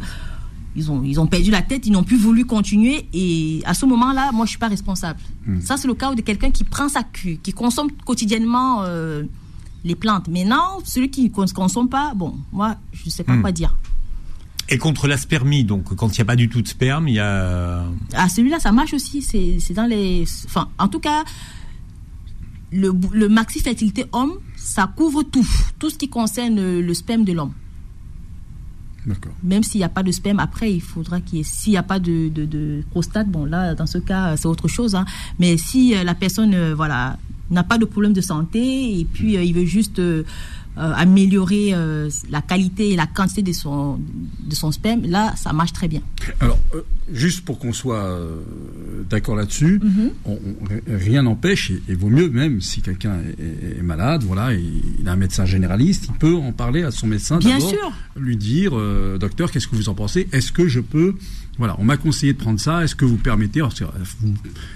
ils, 0.76 0.90
ont, 0.90 1.04
ils 1.04 1.20
ont 1.20 1.28
perdu 1.28 1.52
la 1.52 1.62
tête, 1.62 1.86
ils 1.86 1.92
n'ont 1.92 2.04
plus 2.04 2.18
voulu 2.18 2.46
continuer. 2.46 3.08
Et 3.14 3.62
à 3.66 3.74
ce 3.74 3.86
moment-là, 3.86 4.32
moi, 4.32 4.46
je 4.46 4.52
suis 4.52 4.60
pas 4.60 4.70
responsable. 4.70 5.20
Ça, 5.60 5.76
c'est 5.76 5.88
le 5.88 5.94
cas 5.96 6.16
de 6.16 6.22
quelqu'un 6.22 6.52
qui 6.52 6.64
prend 6.64 6.88
sa 6.88 7.04
cure, 7.04 7.38
qui 7.44 7.52
consomme 7.52 7.92
quotidiennement 8.06 8.84
les 9.88 9.96
plantes. 9.96 10.28
Maintenant, 10.28 10.80
celui 10.84 11.10
qui 11.10 11.24
ne 11.24 11.30
cons- 11.30 11.46
consomme 11.54 11.90
pas, 11.90 12.14
bon, 12.16 12.36
moi, 12.52 12.76
je 12.94 13.06
ne 13.06 13.10
sais 13.10 13.24
pas 13.24 13.34
Hmm. 13.36 13.42
quoi 13.42 13.52
dire. 13.52 13.76
Et 14.70 14.78
contre 14.78 15.08
la 15.08 15.16
spermie, 15.18 15.64
donc 15.64 15.96
quand 15.96 16.10
il 16.10 16.20
n'y 16.20 16.24
a 16.24 16.26
pas 16.26 16.36
du 16.36 16.50
tout 16.50 16.62
de 16.62 16.68
sperme, 16.68 17.08
il 17.08 17.16
y 17.16 17.20
a. 17.20 17.86
Ah, 18.14 18.28
celui-là, 18.28 18.60
ça 18.60 18.72
marche 18.74 18.94
aussi. 18.94 19.22
C'est 19.22 19.74
dans 19.74 19.86
les. 19.88 20.26
Enfin, 20.46 20.68
en 20.78 20.90
tout 20.90 21.00
cas, 21.00 21.24
le, 22.72 22.92
le 23.14 23.30
maxi 23.30 23.60
fertilité 23.62 24.06
homme, 24.12 24.34
ça 24.58 24.92
couvre 24.94 25.24
tout. 25.24 25.48
Tout 25.80 25.90
ce 25.90 25.98
qui 25.98 26.10
concerne 26.10 26.56
le, 26.58 26.82
le 26.82 26.94
sperme 26.94 27.24
de 27.24 27.32
l'homme. 27.32 27.54
D'accord. 29.06 29.32
Même 29.42 29.64
s'il 29.64 29.80
n'y 29.80 29.86
a 29.86 29.90
pas 29.90 30.04
de 30.04 30.12
sperme, 30.12 30.40
après, 30.42 30.74
il 30.74 30.82
faudra 30.82 31.22
qu'il 31.22 31.38
y 31.38 31.42
ait. 31.42 31.46
S'il 31.46 31.72
n'y 31.72 31.78
a 31.78 31.84
pas 31.84 31.98
de, 32.00 32.28
de, 32.28 32.44
de 32.44 32.84
prostate, 32.92 33.30
bon, 33.30 33.46
là, 33.46 33.74
dans 33.74 33.86
ce 33.86 34.00
cas, 34.00 34.36
c'est 34.36 34.48
autre 34.48 34.68
chose. 34.68 34.96
hein. 34.96 35.06
Mais 35.40 35.56
si 35.56 35.96
euh, 35.96 36.04
la 36.04 36.14
personne, 36.14 36.54
euh, 36.54 36.76
voilà, 36.76 37.18
n'a 37.52 37.64
pas 37.64 37.78
de 37.78 37.86
problème 37.86 38.14
de 38.14 38.22
santé 38.22 39.00
et 39.00 39.06
puis 39.06 39.38
euh, 39.38 39.44
il 39.44 39.54
veut 39.54 39.66
juste. 39.66 40.00
euh, 40.00 40.24
euh, 40.80 40.94
améliorer 40.96 41.74
la 42.30 42.42
qualité 42.44 42.92
et 42.92 42.96
la 42.96 43.08
quantité 43.08 43.42
de 43.42 43.52
son, 43.52 43.98
de 44.48 44.54
son 44.54 44.72
sperme, 44.72 45.08
là, 45.08 45.34
ça 45.36 45.52
marche 45.52 45.74
très 45.74 45.88
bien. 45.88 46.02
Alors, 46.40 46.60
juste 47.12 47.44
pour 47.44 47.58
qu'on 47.58 47.74
soit 47.74 48.16
d'accord 49.10 49.36
là-dessus, 49.36 49.80
Mhm. 49.84 50.10
on- 50.26 50.34
on- 50.34 50.96
rien 50.98 51.24
n'empêche, 51.24 51.72
et, 51.72 51.82
et 51.90 51.96
vaut 51.96 52.10
mieux 52.10 52.30
même 52.30 52.62
si 52.62 52.82
quelqu'un 52.84 53.16
est, 53.40 53.82
malade, 53.82 54.24
voilà, 54.24 54.54
et 54.54 54.64
il 55.00 55.08
a 55.10 55.14
un 55.14 55.16
médecin 55.16 55.46
généraliste, 55.46 56.06
il 56.10 56.14
peut 56.20 56.36
en 56.36 56.52
parler 56.52 56.84
à 56.84 56.92
son 56.92 57.08
médecin 57.08 57.40
d'abord, 57.40 57.74
lui 58.16 58.38
dire, 58.38 58.78
euh, 58.78 59.18
docteur, 59.18 59.50
qu'est-ce 59.52 59.68
que 59.68 59.76
vous 59.76 59.90
en 59.90 59.96
pensez? 59.96 60.28
Est-ce 60.32 60.52
que 60.52 60.68
je 60.68 60.80
peux, 60.80 61.16
voilà, 61.58 61.76
on 61.80 61.84
m'a 61.84 61.98
conseillé 61.98 62.34
de 62.34 62.38
prendre 62.38 62.60
ça, 62.60 62.84
est-ce 62.84 62.96
que 62.96 63.06
vous 63.06 63.18
permettez, 63.18 63.62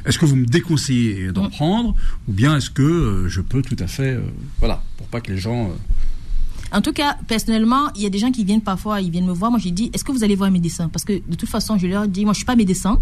est-ce 0.06 0.18
que 0.18 0.26
vous 0.26 0.36
me 0.36 0.46
déconseillez 0.46 1.32
d'en 1.32 1.46
Mm. 1.48 1.50
prendre, 1.52 1.96
ou 2.28 2.32
bien 2.34 2.58
est-ce 2.58 2.70
que 2.70 2.82
euh, 2.82 3.30
je 3.30 3.42
peux 3.42 3.62
tout 3.62 3.76
à 3.80 3.88
fait, 3.88 4.14
euh, 4.16 4.22
voilà, 4.60 4.84
pour 4.98 5.08
pas 5.08 5.22
que 5.22 5.32
les 5.32 5.38
gens... 5.38 5.70
euh, 5.70 6.78
En 6.78 6.82
tout 6.82 6.94
cas, 6.94 7.18
personnellement, 7.28 7.92
il 7.96 8.02
y 8.02 8.06
a 8.06 8.10
des 8.10 8.18
gens 8.20 8.32
qui 8.32 8.44
viennent 8.46 8.62
parfois, 8.62 9.02
ils 9.02 9.12
viennent 9.12 9.28
me 9.28 9.34
voir. 9.34 9.52
Moi, 9.52 9.60
j'ai 9.60 9.72
dit, 9.72 9.90
est-ce 9.94 10.04
que 10.04 10.12
vous 10.12 10.24
allez 10.24 10.36
voir 10.36 10.48
un 10.50 10.54
médecin? 10.54 10.88
Parce 10.90 11.04
que 11.06 11.14
de 11.14 11.36
toute 11.36 11.50
façon, 11.50 11.78
je 11.78 11.86
leur 11.88 12.08
dis, 12.08 12.24
moi, 12.26 12.34
je 12.34 12.38
suis 12.38 12.46
pas 12.46 12.56
médecin. 12.56 13.00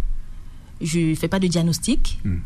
Je 0.81 1.13
fais 1.15 1.27
pas 1.27 1.39
de 1.39 1.47
diagnostic. 1.47 2.19
Hmm. 2.25 2.37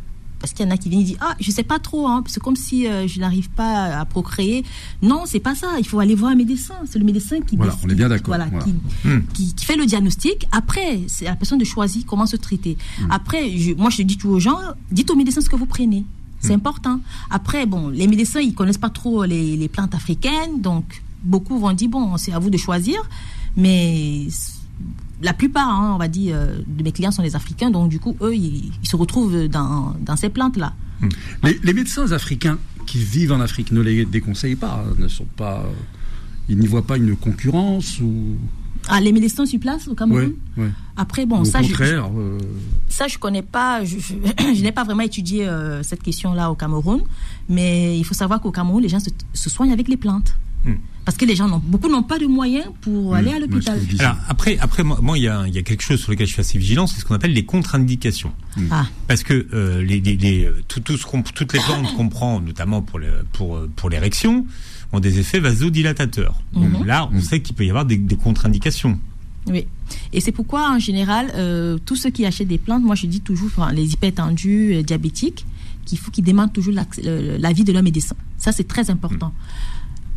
Parce 0.43 0.51
qu'il 0.51 0.65
y 0.65 0.67
en 0.67 0.71
a 0.73 0.77
qui 0.77 0.89
viennent 0.89 1.03
et 1.03 1.05
disent, 1.05 1.17
ah, 1.21 1.35
je 1.39 1.49
sais 1.51 1.63
pas 1.63 1.79
trop. 1.79 2.05
Hein, 2.05 2.21
c'est 2.27 2.43
comme 2.43 2.57
si 2.57 2.85
euh, 2.85 3.07
je 3.07 3.17
n'arrive 3.21 3.49
pas 3.49 3.97
à 3.97 4.03
procréer. 4.03 4.65
Non, 5.01 5.21
c'est 5.25 5.39
pas 5.39 5.55
ça. 5.55 5.67
Il 5.79 5.87
faut 5.87 5.99
aller 6.01 6.15
voir 6.15 6.31
un 6.33 6.35
médecin. 6.35 6.73
C'est 6.85 6.99
le 6.99 7.05
médecin 7.05 7.39
qui 7.39 7.55
Voilà, 7.55 7.71
décide- 7.71 7.87
on 7.87 7.91
est 7.93 7.95
bien 7.95 8.09
d'accord, 8.09 8.27
Voilà, 8.35 8.47
voilà. 8.51 8.65
qui, 8.65 8.73
Hmm. 9.07 9.21
qui, 9.33 9.53
qui 9.55 9.63
fait 9.63 9.77
le 9.77 9.85
diagnostic. 9.85 10.45
Après, 10.51 10.99
c'est 11.07 11.27
à 11.27 11.29
la 11.29 11.35
personne 11.37 11.59
de 11.59 11.63
choisir 11.63 12.03
comment 12.05 12.25
se 12.25 12.35
traiter. 12.35 12.77
Hmm. 12.99 13.07
Après, 13.11 13.57
je- 13.57 13.71
moi, 13.75 13.89
je 13.89 14.01
dis 14.01 14.17
toujours 14.17 14.35
aux 14.35 14.39
gens, 14.41 14.59
dites 14.91 15.09
au 15.11 15.15
médecin 15.15 15.39
ce 15.39 15.47
que 15.49 15.55
vous 15.55 15.65
prenez. 15.65 16.03
C'est 16.41 16.49
Hmm. 16.51 16.55
important. 16.55 16.99
Après, 17.29 17.65
bon, 17.65 17.87
les 17.87 18.07
médecins, 18.07 18.41
ils 18.41 18.53
connaissent 18.53 18.77
pas 18.77 18.89
trop 18.89 19.23
les, 19.23 19.55
les 19.55 19.69
plantes 19.69 19.95
africaines, 19.95 20.59
donc 20.59 21.01
beaucoup 21.23 21.57
vont 21.57 21.71
dire 21.71 21.87
bon, 21.87 22.17
c'est 22.17 22.33
à 22.33 22.39
vous 22.39 22.49
de 22.49 22.57
choisir. 22.57 22.97
Mais 23.55 24.27
la 25.21 25.33
plupart, 25.33 25.69
hein, 25.69 25.91
on 25.95 25.97
va 25.97 26.07
dire, 26.07 26.35
euh, 26.37 26.57
de 26.67 26.83
mes 26.83 26.91
clients 26.91 27.11
sont 27.11 27.23
des 27.23 27.35
Africains, 27.35 27.71
donc 27.71 27.89
du 27.89 27.99
coup, 27.99 28.15
eux, 28.21 28.35
ils, 28.35 28.71
ils 28.81 28.87
se 28.87 28.95
retrouvent 28.95 29.47
dans, 29.47 29.95
dans 30.01 30.15
ces 30.15 30.29
plantes-là. 30.29 30.73
Les, 31.43 31.59
les 31.63 31.73
médecins 31.73 32.11
africains 32.11 32.57
qui 32.85 32.97
vivent 32.97 33.31
en 33.31 33.41
Afrique 33.41 33.71
ne 33.71 33.81
les 33.81 34.05
déconseillent 34.05 34.55
pas, 34.55 34.83
hein, 34.85 34.93
ne 34.97 35.07
sont 35.07 35.27
pas... 35.37 35.59
euh, 35.59 35.71
ils 36.49 36.57
n'y 36.57 36.67
voient 36.67 36.85
pas 36.85 36.97
une 36.97 37.15
concurrence 37.15 37.99
ou... 38.01 38.35
Ah, 38.89 38.99
les 38.99 39.13
médecins 39.13 39.45
sur 39.45 39.61
place 39.61 39.87
au 39.87 39.95
Cameroun 39.95 40.33
Ouais, 40.57 40.63
ouais. 40.65 40.69
Après, 40.97 41.25
bon, 41.25 41.39
Au 41.39 41.45
ça, 41.45 41.61
je, 41.61 41.69
contraire, 41.69 42.09
euh, 42.17 42.37
Ça, 42.89 43.07
je 43.07 43.17
connais 43.17 43.41
pas. 43.41 43.85
Je, 43.85 43.97
je, 43.97 44.13
je 44.53 44.61
n'ai 44.61 44.73
pas 44.73 44.83
vraiment 44.83 45.03
étudié 45.03 45.47
euh, 45.47 45.81
cette 45.83 46.03
question-là 46.03 46.51
au 46.51 46.55
Cameroun, 46.55 47.01
mais 47.47 47.97
il 47.97 48.03
faut 48.03 48.13
savoir 48.13 48.41
qu'au 48.41 48.51
Cameroun, 48.51 48.81
les 48.83 48.89
gens 48.89 48.99
se, 48.99 49.09
se 49.33 49.49
soignent 49.49 49.71
avec 49.71 49.87
les 49.87 49.95
plantes, 49.95 50.35
Hmm. 50.65 50.75
parce 51.03 51.17
que 51.17 51.25
les 51.25 51.35
gens 51.35 51.61
beaucoup 51.65 51.89
n'ont 51.89 52.03
pas 52.03 52.17
de 52.19 52.25
moyens 52.25 52.67
pour 52.81 53.15
aller 53.15 53.31
à 53.33 53.39
l'hôpital. 53.39 53.77
Alors 53.99 54.15
après, 54.29 54.57
après 54.59 54.83
moi, 54.83 54.99
moi, 55.01 55.17
il 55.17 55.23
y 55.25 55.27
a, 55.27 55.45
il 55.47 55.53
y 55.53 55.57
a 55.57 55.61
quelque 55.63 55.83
chose 55.83 55.99
sur 55.99 56.11
lequel 56.11 56.25
je 56.27 56.31
suis 56.33 56.39
assez 56.41 56.57
vigilant, 56.57 56.87
c'est 56.87 56.99
ce 57.01 57.05
qu'on 57.05 57.15
appelle 57.15 57.33
les 57.33 57.43
contre-indications. 57.45 58.31
Ah, 58.71 58.85
Parce 59.09 59.23
que 59.23 59.47
euh, 59.53 59.81
les, 59.83 59.99
les, 59.99 60.15
les- 60.15 60.49
tout, 60.69 60.79
tout 60.79 60.97
ce 60.97 61.05
qu'on- 61.05 61.21
toutes 61.21 61.51
les 61.53 61.59
plantes 61.59 61.93
qu'on 61.95 62.07
prend, 62.07 62.39
notamment 62.39 62.81
pour 62.81 62.97
le, 62.99 63.25
pour 63.33 63.57
euh, 63.57 63.69
pour 63.75 63.89
l'érection, 63.89 64.45
ont 64.93 64.99
des 65.01 65.19
effets 65.19 65.39
vasodilatateurs. 65.41 66.35
Donc 66.53 66.85
là, 66.85 67.09
on 67.11 67.19
sait 67.19 67.41
qu'il 67.41 67.55
peut 67.55 67.65
y 67.65 67.69
avoir 67.69 67.85
des, 67.85 67.97
des 67.97 68.15
contre-indications. 68.15 68.97
oui. 69.47 69.65
Et 70.13 70.21
c'est 70.21 70.31
pourquoi, 70.31 70.71
en 70.71 70.79
général, 70.79 71.31
euh, 71.35 71.77
tous 71.85 71.95
ceux 71.97 72.09
qui 72.09 72.25
achètent 72.25 72.47
des 72.47 72.57
plantes, 72.57 72.83
moi 72.83 72.95
je 72.95 73.05
dis 73.07 73.19
toujours, 73.21 73.49
enfin, 73.55 73.71
les 73.73 73.91
hypertendus, 73.93 74.69
les 74.69 74.83
diabétiques, 74.83 75.45
qu'il 75.85 75.97
faut 75.99 76.09
qu'ils 76.11 76.23
demandent 76.23 76.53
toujours 76.53 76.73
l'avis 77.39 77.63
de 77.65 77.73
leur 77.73 77.83
médecin. 77.83 78.15
Ça, 78.37 78.51
c'est 78.53 78.67
très 78.67 78.89
important. 78.89 79.33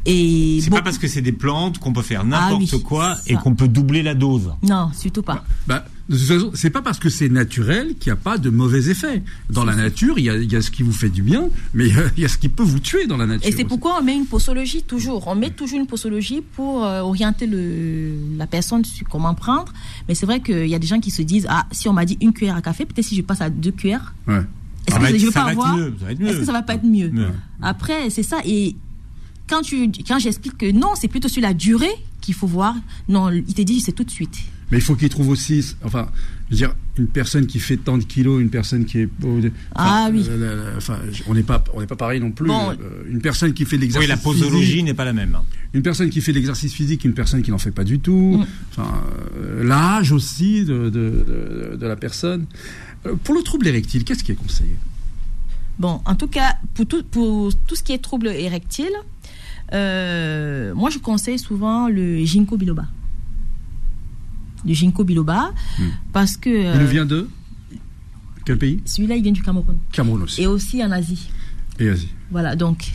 Et 0.07 0.61
C'est 0.62 0.70
bon- 0.70 0.76
pas 0.76 0.82
parce 0.82 0.98
que 0.98 1.09
c'est 1.09 1.20
des 1.20 1.32
plantes 1.32 1.78
qu'on 1.78 1.92
peut 1.92 2.02
faire 2.02 2.24
n'importe 2.24 2.62
Ah 2.72 2.76
oui, 2.76 2.82
quoi 2.82 3.16
et 3.26 3.34
qu'on 3.34 3.54
peut 3.54 3.68
doubler 3.68 4.02
la 4.02 4.14
dose. 4.14 4.50
Non, 4.62 4.90
surtout 4.94 5.22
pas. 5.22 5.44
Bah, 5.66 5.84
de 6.09 6.16
toute 6.16 6.26
façon, 6.26 6.50
c'est 6.54 6.70
pas 6.70 6.82
parce 6.82 7.00
que 7.00 7.09
c'est 7.09 7.28
naturel 7.28 7.96
qu'il 7.98 8.12
n'y 8.12 8.18
a 8.18 8.20
pas 8.22 8.38
de 8.38 8.48
mauvais 8.48 8.88
effets. 8.88 9.24
Dans 9.50 9.64
la 9.64 9.74
nature, 9.74 10.16
il 10.20 10.26
y 10.26 10.30
a, 10.30 10.36
il 10.36 10.50
y 10.50 10.54
a 10.54 10.62
ce 10.62 10.70
qui 10.70 10.84
vous 10.84 10.92
fait 10.92 11.09
du 11.09 11.22
bien, 11.22 11.48
mais 11.74 11.88
il 11.88 11.94
y 11.96 11.98
a- 11.98 12.04
il 12.16 12.22
y 12.22 12.24
a 12.24 12.28
ce 12.28 12.38
qui 12.38 12.48
peut 12.48 12.62
vous 12.62 12.78
tuer 12.78 13.07
dans 13.09 13.16
la 13.16 13.26
nature. 13.26 13.48
Et 13.48 13.52
c'est 13.52 13.64
pourquoi 13.64 13.98
on 14.00 14.04
met 14.04 14.14
une 14.14 14.26
posologie 14.26 14.84
toujours. 14.84 15.26
On 15.26 15.34
met 15.34 15.50
toujours 15.50 15.80
une 15.80 15.88
posologie 15.88 16.40
pour 16.54 16.84
euh, 16.84 17.00
orienter 17.00 17.48
le, 17.48 18.12
la 18.38 18.46
personne 18.46 18.84
sur 18.84 19.09
comment 19.09 19.34
prendre. 19.34 19.72
Mais 20.09 20.14
c'est 20.14 20.26
vrai 20.26 20.38
qu'il 20.40 20.68
y 20.68 20.74
a 20.76 20.78
des 20.78 20.86
gens 20.86 21.00
qui 21.00 21.11
se 21.11 21.22
disent 21.22 21.46
ah 21.50 21.66
si 21.72 21.88
on 21.88 21.92
m'a 21.92 22.04
dit 22.04 22.16
une 22.20 22.32
cuillère 22.32 22.54
à 22.57 22.62
café, 22.62 22.86
peut-être 22.86 23.04
si 23.07 23.16
je 23.16 23.22
passe 23.22 23.40
à 23.40 23.50
deux 23.50 23.72
cuillères, 23.72 24.14
Ouais. 24.28 24.36
est-ce 24.36 24.92
Ça 24.92 24.98
que 24.98 25.02
va 25.02 25.11
être- 25.11 25.18
je 25.18 25.30
pas 25.30 25.42
avoir 25.46 25.76
Est-ce 25.76 26.38
que 26.38 26.44
ça 26.44 26.52
va 26.52 26.62
pas 26.62 26.74
être 26.74 26.84
mieux 26.84 27.11
Mieux. 27.11 27.30
Après 27.61 28.11
c'est 28.11 28.22
ça 28.22 28.38
et 28.44 28.76
quand 29.49 29.62
tu 29.62 29.90
quand 30.07 30.18
j'explique 30.18 30.59
que 30.59 30.70
non 30.72 30.90
c'est 30.94 31.09
plutôt 31.09 31.28
sur 31.28 31.42
la 31.42 31.55
durée 31.55 31.94
qu'il 32.20 32.34
faut 32.34 32.47
voir. 32.47 32.74
Non 33.09 33.30
il 33.30 33.55
te 33.55 33.62
dit 33.62 33.80
c'est 33.80 33.92
tout 33.92 34.05
de 34.05 34.11
suite. 34.11 34.36
Mais 34.72 34.78
il 34.78 34.80
faut 34.82 34.97
qu'il 34.97 35.09
trouve 35.09 35.28
aussi, 35.28 35.64
enfin, 35.84 36.09
je 36.49 36.55
veux 36.55 36.57
dire, 36.57 36.74
une 36.99 37.07
personne 37.07 37.47
qui 37.47 37.61
fait 37.61 37.76
tant 37.76 37.99
de 37.99 38.03
kilos, 38.03 38.42
une 38.42 38.51
personne 38.51 38.84
qui 38.84 38.99
est. 38.99 39.09
enfin, 39.22 39.51
Ah 39.76 40.09
oui. 40.11 40.26
euh, 40.28 40.74
Enfin, 40.76 40.99
on 41.28 41.34
n'est 41.34 41.44
pas, 41.44 41.62
on 41.72 41.78
n'est 41.80 41.86
pas 41.86 41.94
pareil 41.94 42.18
non 42.18 42.32
plus. 42.32 42.49
Bon. 42.49 42.70
Euh, 42.72 42.74
une 43.09 43.20
personne 43.20 43.55
qui 43.55 43.64
fait 43.64 43.76
Oui, 43.76 43.82
l'exercice. 43.82 44.09
la 44.09 44.16
posologie 44.16 44.66
physique, 44.66 44.84
n'est 44.86 44.94
pas 44.94 45.05
la 45.05 45.12
même. 45.12 45.38
Une 45.72 45.82
personne 45.82 46.11
qui 46.11 46.20
fait 46.20 46.32
l'exercice 46.32 46.72
physique, 46.72 47.05
une 47.05 47.14
personne 47.14 47.42
qui 47.42 47.53
n'en 47.53 47.59
fait 47.59 47.70
pas 47.70 47.84
du 47.84 48.01
tout. 48.01 48.38
Mm. 48.40 48.47
Enfin, 48.72 49.05
euh, 49.36 49.62
l'âge 49.62 50.11
aussi 50.11 50.64
de, 50.64 50.90
de, 50.90 51.70
de, 51.70 51.76
de 51.76 51.86
la 51.86 51.94
personne. 51.94 52.47
Euh, 53.07 53.14
Pour 53.22 53.36
le 53.36 53.42
trouble 53.42 53.68
érectile, 53.68 54.03
qu'est-ce 54.03 54.24
qui 54.24 54.32
est 54.32 54.34
conseillé? 54.34 54.74
Bon, 55.78 56.01
en 56.07 56.14
tout 56.16 56.26
cas, 56.26 56.57
pour 56.74 56.86
tout, 56.86 57.05
pour 57.05 57.53
tout 57.68 57.76
ce 57.76 57.84
qui 57.84 57.92
est 57.92 57.99
trouble 57.99 58.28
érectile, 58.28 58.90
euh, 59.72 60.74
moi 60.74 60.90
je 60.90 60.98
conseille 60.98 61.38
souvent 61.38 61.88
le 61.88 62.24
ginkgo 62.24 62.56
biloba. 62.56 62.86
Le 64.64 64.74
ginkgo 64.74 65.04
biloba, 65.04 65.52
Hmm. 65.78 65.84
parce 66.12 66.36
que 66.36 66.48
Il 66.50 66.66
euh, 66.66 66.78
nous 66.80 66.86
vient 66.88 67.06
de 67.06 67.28
quel 68.44 68.58
pays? 68.58 68.80
celui-là 68.84 69.16
il 69.16 69.22
vient 69.22 69.32
du 69.32 69.42
Cameroun 69.42 69.76
Cameroun 69.92 70.22
aussi. 70.22 70.42
et 70.42 70.46
aussi 70.46 70.82
en 70.84 70.90
Asie. 70.92 71.28
Et 71.78 71.88
Asie. 71.88 72.08
Voilà, 72.30 72.56
donc 72.56 72.92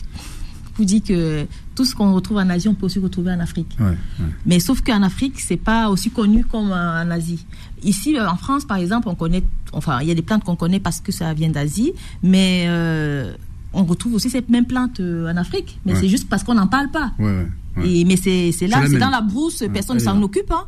vous 0.76 0.86
dit 0.86 1.02
que 1.02 1.46
tout 1.76 1.86
ce 1.86 1.94
qu'on 1.94 2.14
retrouve 2.14 2.38
en 2.38 2.50
Asie, 2.50 2.68
on 2.68 2.74
peut 2.74 2.86
aussi 2.88 3.00
retrouver 3.00 3.32
en 3.32 3.40
Afrique. 3.40 3.76
Ouais, 3.80 3.88
ouais. 3.88 4.26
Mais 4.46 4.60
sauf 4.60 4.82
qu'en 4.82 5.04
Afrique, 5.04 5.40
c'est 5.40 5.58
pas 5.58 5.90
aussi 5.90 6.10
connu 6.10 6.44
comme 6.46 6.72
en 6.72 7.10
Asie. 7.12 7.46
Ici, 7.84 8.18
euh, 8.18 8.28
en 8.28 8.36
France, 8.38 8.66
par 8.66 8.78
exemple, 8.78 9.08
on 9.10 9.16
connaît, 9.16 9.44
enfin, 9.74 10.00
il 10.02 10.08
y 10.08 10.12
a 10.12 10.16
des 10.16 10.22
plantes 10.22 10.44
qu'on 10.44 10.56
connaît 10.56 10.80
parce 10.80 11.00
que 11.02 11.12
ça 11.12 11.34
vient 11.34 11.50
d'Asie, 11.50 11.94
mais 12.24 12.66
euh, 12.68 13.34
on 13.74 13.84
retrouve 13.86 14.14
aussi 14.16 14.30
ces 14.30 14.44
mêmes 14.50 14.66
plantes 14.66 15.00
euh, 15.00 15.32
en 15.32 15.38
Afrique. 15.38 15.80
Mais 15.86 15.94
Ouais. 15.94 16.00
c'est 16.02 16.10
juste 16.10 16.28
parce 16.30 16.44
qu'on 16.44 16.56
n'en 16.56 16.68
parle 16.68 16.90
pas. 16.92 17.12
Ouais, 17.20 17.26
ouais, 17.26 17.48
ouais. 17.78 17.90
Et, 17.90 18.06
mais 18.06 18.18
c'est 18.18 18.52
c'est 18.52 18.68
là, 18.68 18.82
C'est 18.84 18.90
même. 18.92 19.00
dans 19.00 19.10
la 19.10 19.22
brousse, 19.22 19.64
personne 19.74 19.96
ne 19.98 20.02
s'en 20.02 20.16
là. 20.20 20.26
occupe. 20.26 20.52
Hein. 20.52 20.66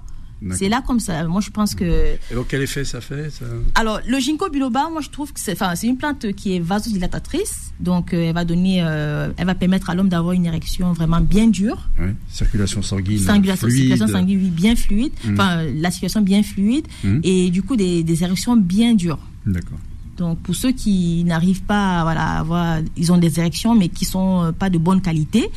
C'est 0.51 0.67
là 0.67 0.83
comme 0.85 0.99
ça. 0.99 1.25
Moi, 1.25 1.39
je 1.39 1.49
pense 1.51 1.73
que. 1.73 1.85
Et 1.85 2.35
donc, 2.35 2.47
quel 2.49 2.61
effet 2.61 2.83
ça 2.83 2.99
fait 2.99 3.29
ça... 3.29 3.45
Alors, 3.75 4.01
le 4.05 4.19
ginkgo 4.19 4.49
biloba, 4.49 4.89
moi, 4.91 4.99
je 5.01 5.07
trouve 5.09 5.31
que 5.31 5.39
c'est, 5.39 5.53
enfin, 5.53 5.73
c'est 5.75 5.87
une 5.87 5.95
plante 5.95 6.33
qui 6.33 6.57
est 6.57 6.59
vasodilatatrice. 6.59 7.71
Donc, 7.79 8.13
euh, 8.13 8.27
elle 8.27 8.33
va 8.33 8.43
donner, 8.43 8.81
euh, 8.83 9.29
elle 9.37 9.45
va 9.45 9.55
permettre 9.55 9.89
à 9.89 9.95
l'homme 9.95 10.09
d'avoir 10.09 10.33
une 10.33 10.45
érection 10.45 10.91
vraiment 10.91 11.21
bien 11.21 11.47
dure. 11.47 11.87
Ouais. 11.97 12.13
Circulation 12.29 12.81
sanguine. 12.81 13.19
Circulation, 13.19 13.67
fluide. 13.67 13.87
circulation 13.87 14.07
sanguine 14.19 14.39
oui, 14.43 14.49
bien 14.49 14.75
fluide. 14.75 15.13
Mhm. 15.23 15.33
Enfin, 15.33 15.63
la 15.63 15.91
circulation 15.91 16.19
bien 16.21 16.43
fluide. 16.43 16.87
Mhm. 17.05 17.21
Et 17.23 17.49
du 17.49 17.63
coup, 17.63 17.77
des, 17.77 18.03
des 18.03 18.23
érections 18.23 18.57
bien 18.57 18.95
dures. 18.95 19.19
D'accord. 19.45 19.79
Donc, 20.17 20.39
pour 20.39 20.55
ceux 20.55 20.71
qui 20.71 21.23
n'arrivent 21.23 21.63
pas 21.63 22.01
à, 22.01 22.03
voilà, 22.03 22.23
à 22.23 22.39
avoir, 22.39 22.79
ils 22.95 23.11
ont 23.11 23.17
des 23.17 23.39
érections, 23.39 23.75
mais 23.75 23.89
qui 23.89 24.05
sont 24.05 24.43
euh, 24.43 24.51
pas 24.51 24.69
de 24.69 24.77
bonne 24.77 25.01
qualité, 25.01 25.49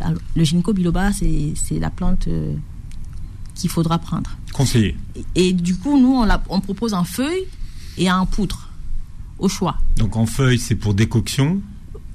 alors, 0.00 0.20
le 0.36 0.44
ginkgo 0.44 0.72
biloba, 0.72 1.10
c'est, 1.12 1.78
la 1.78 1.90
plante 1.90 2.28
euh, 2.28 2.54
qu'il 3.54 3.70
faudra 3.70 3.98
prendre. 3.98 4.30
Conseillé. 4.52 4.96
Et, 5.34 5.48
et 5.48 5.52
du 5.52 5.76
coup, 5.76 5.98
nous, 6.00 6.14
on, 6.14 6.24
la, 6.24 6.42
on 6.48 6.60
propose 6.60 6.94
en 6.94 7.04
feuille 7.04 7.46
et 7.96 8.10
en 8.10 8.26
poudre, 8.26 8.68
au 9.38 9.48
choix. 9.48 9.78
Donc 9.96 10.16
en 10.16 10.26
feuille, 10.26 10.58
c'est 10.58 10.76
pour 10.76 10.94
décoction. 10.94 11.60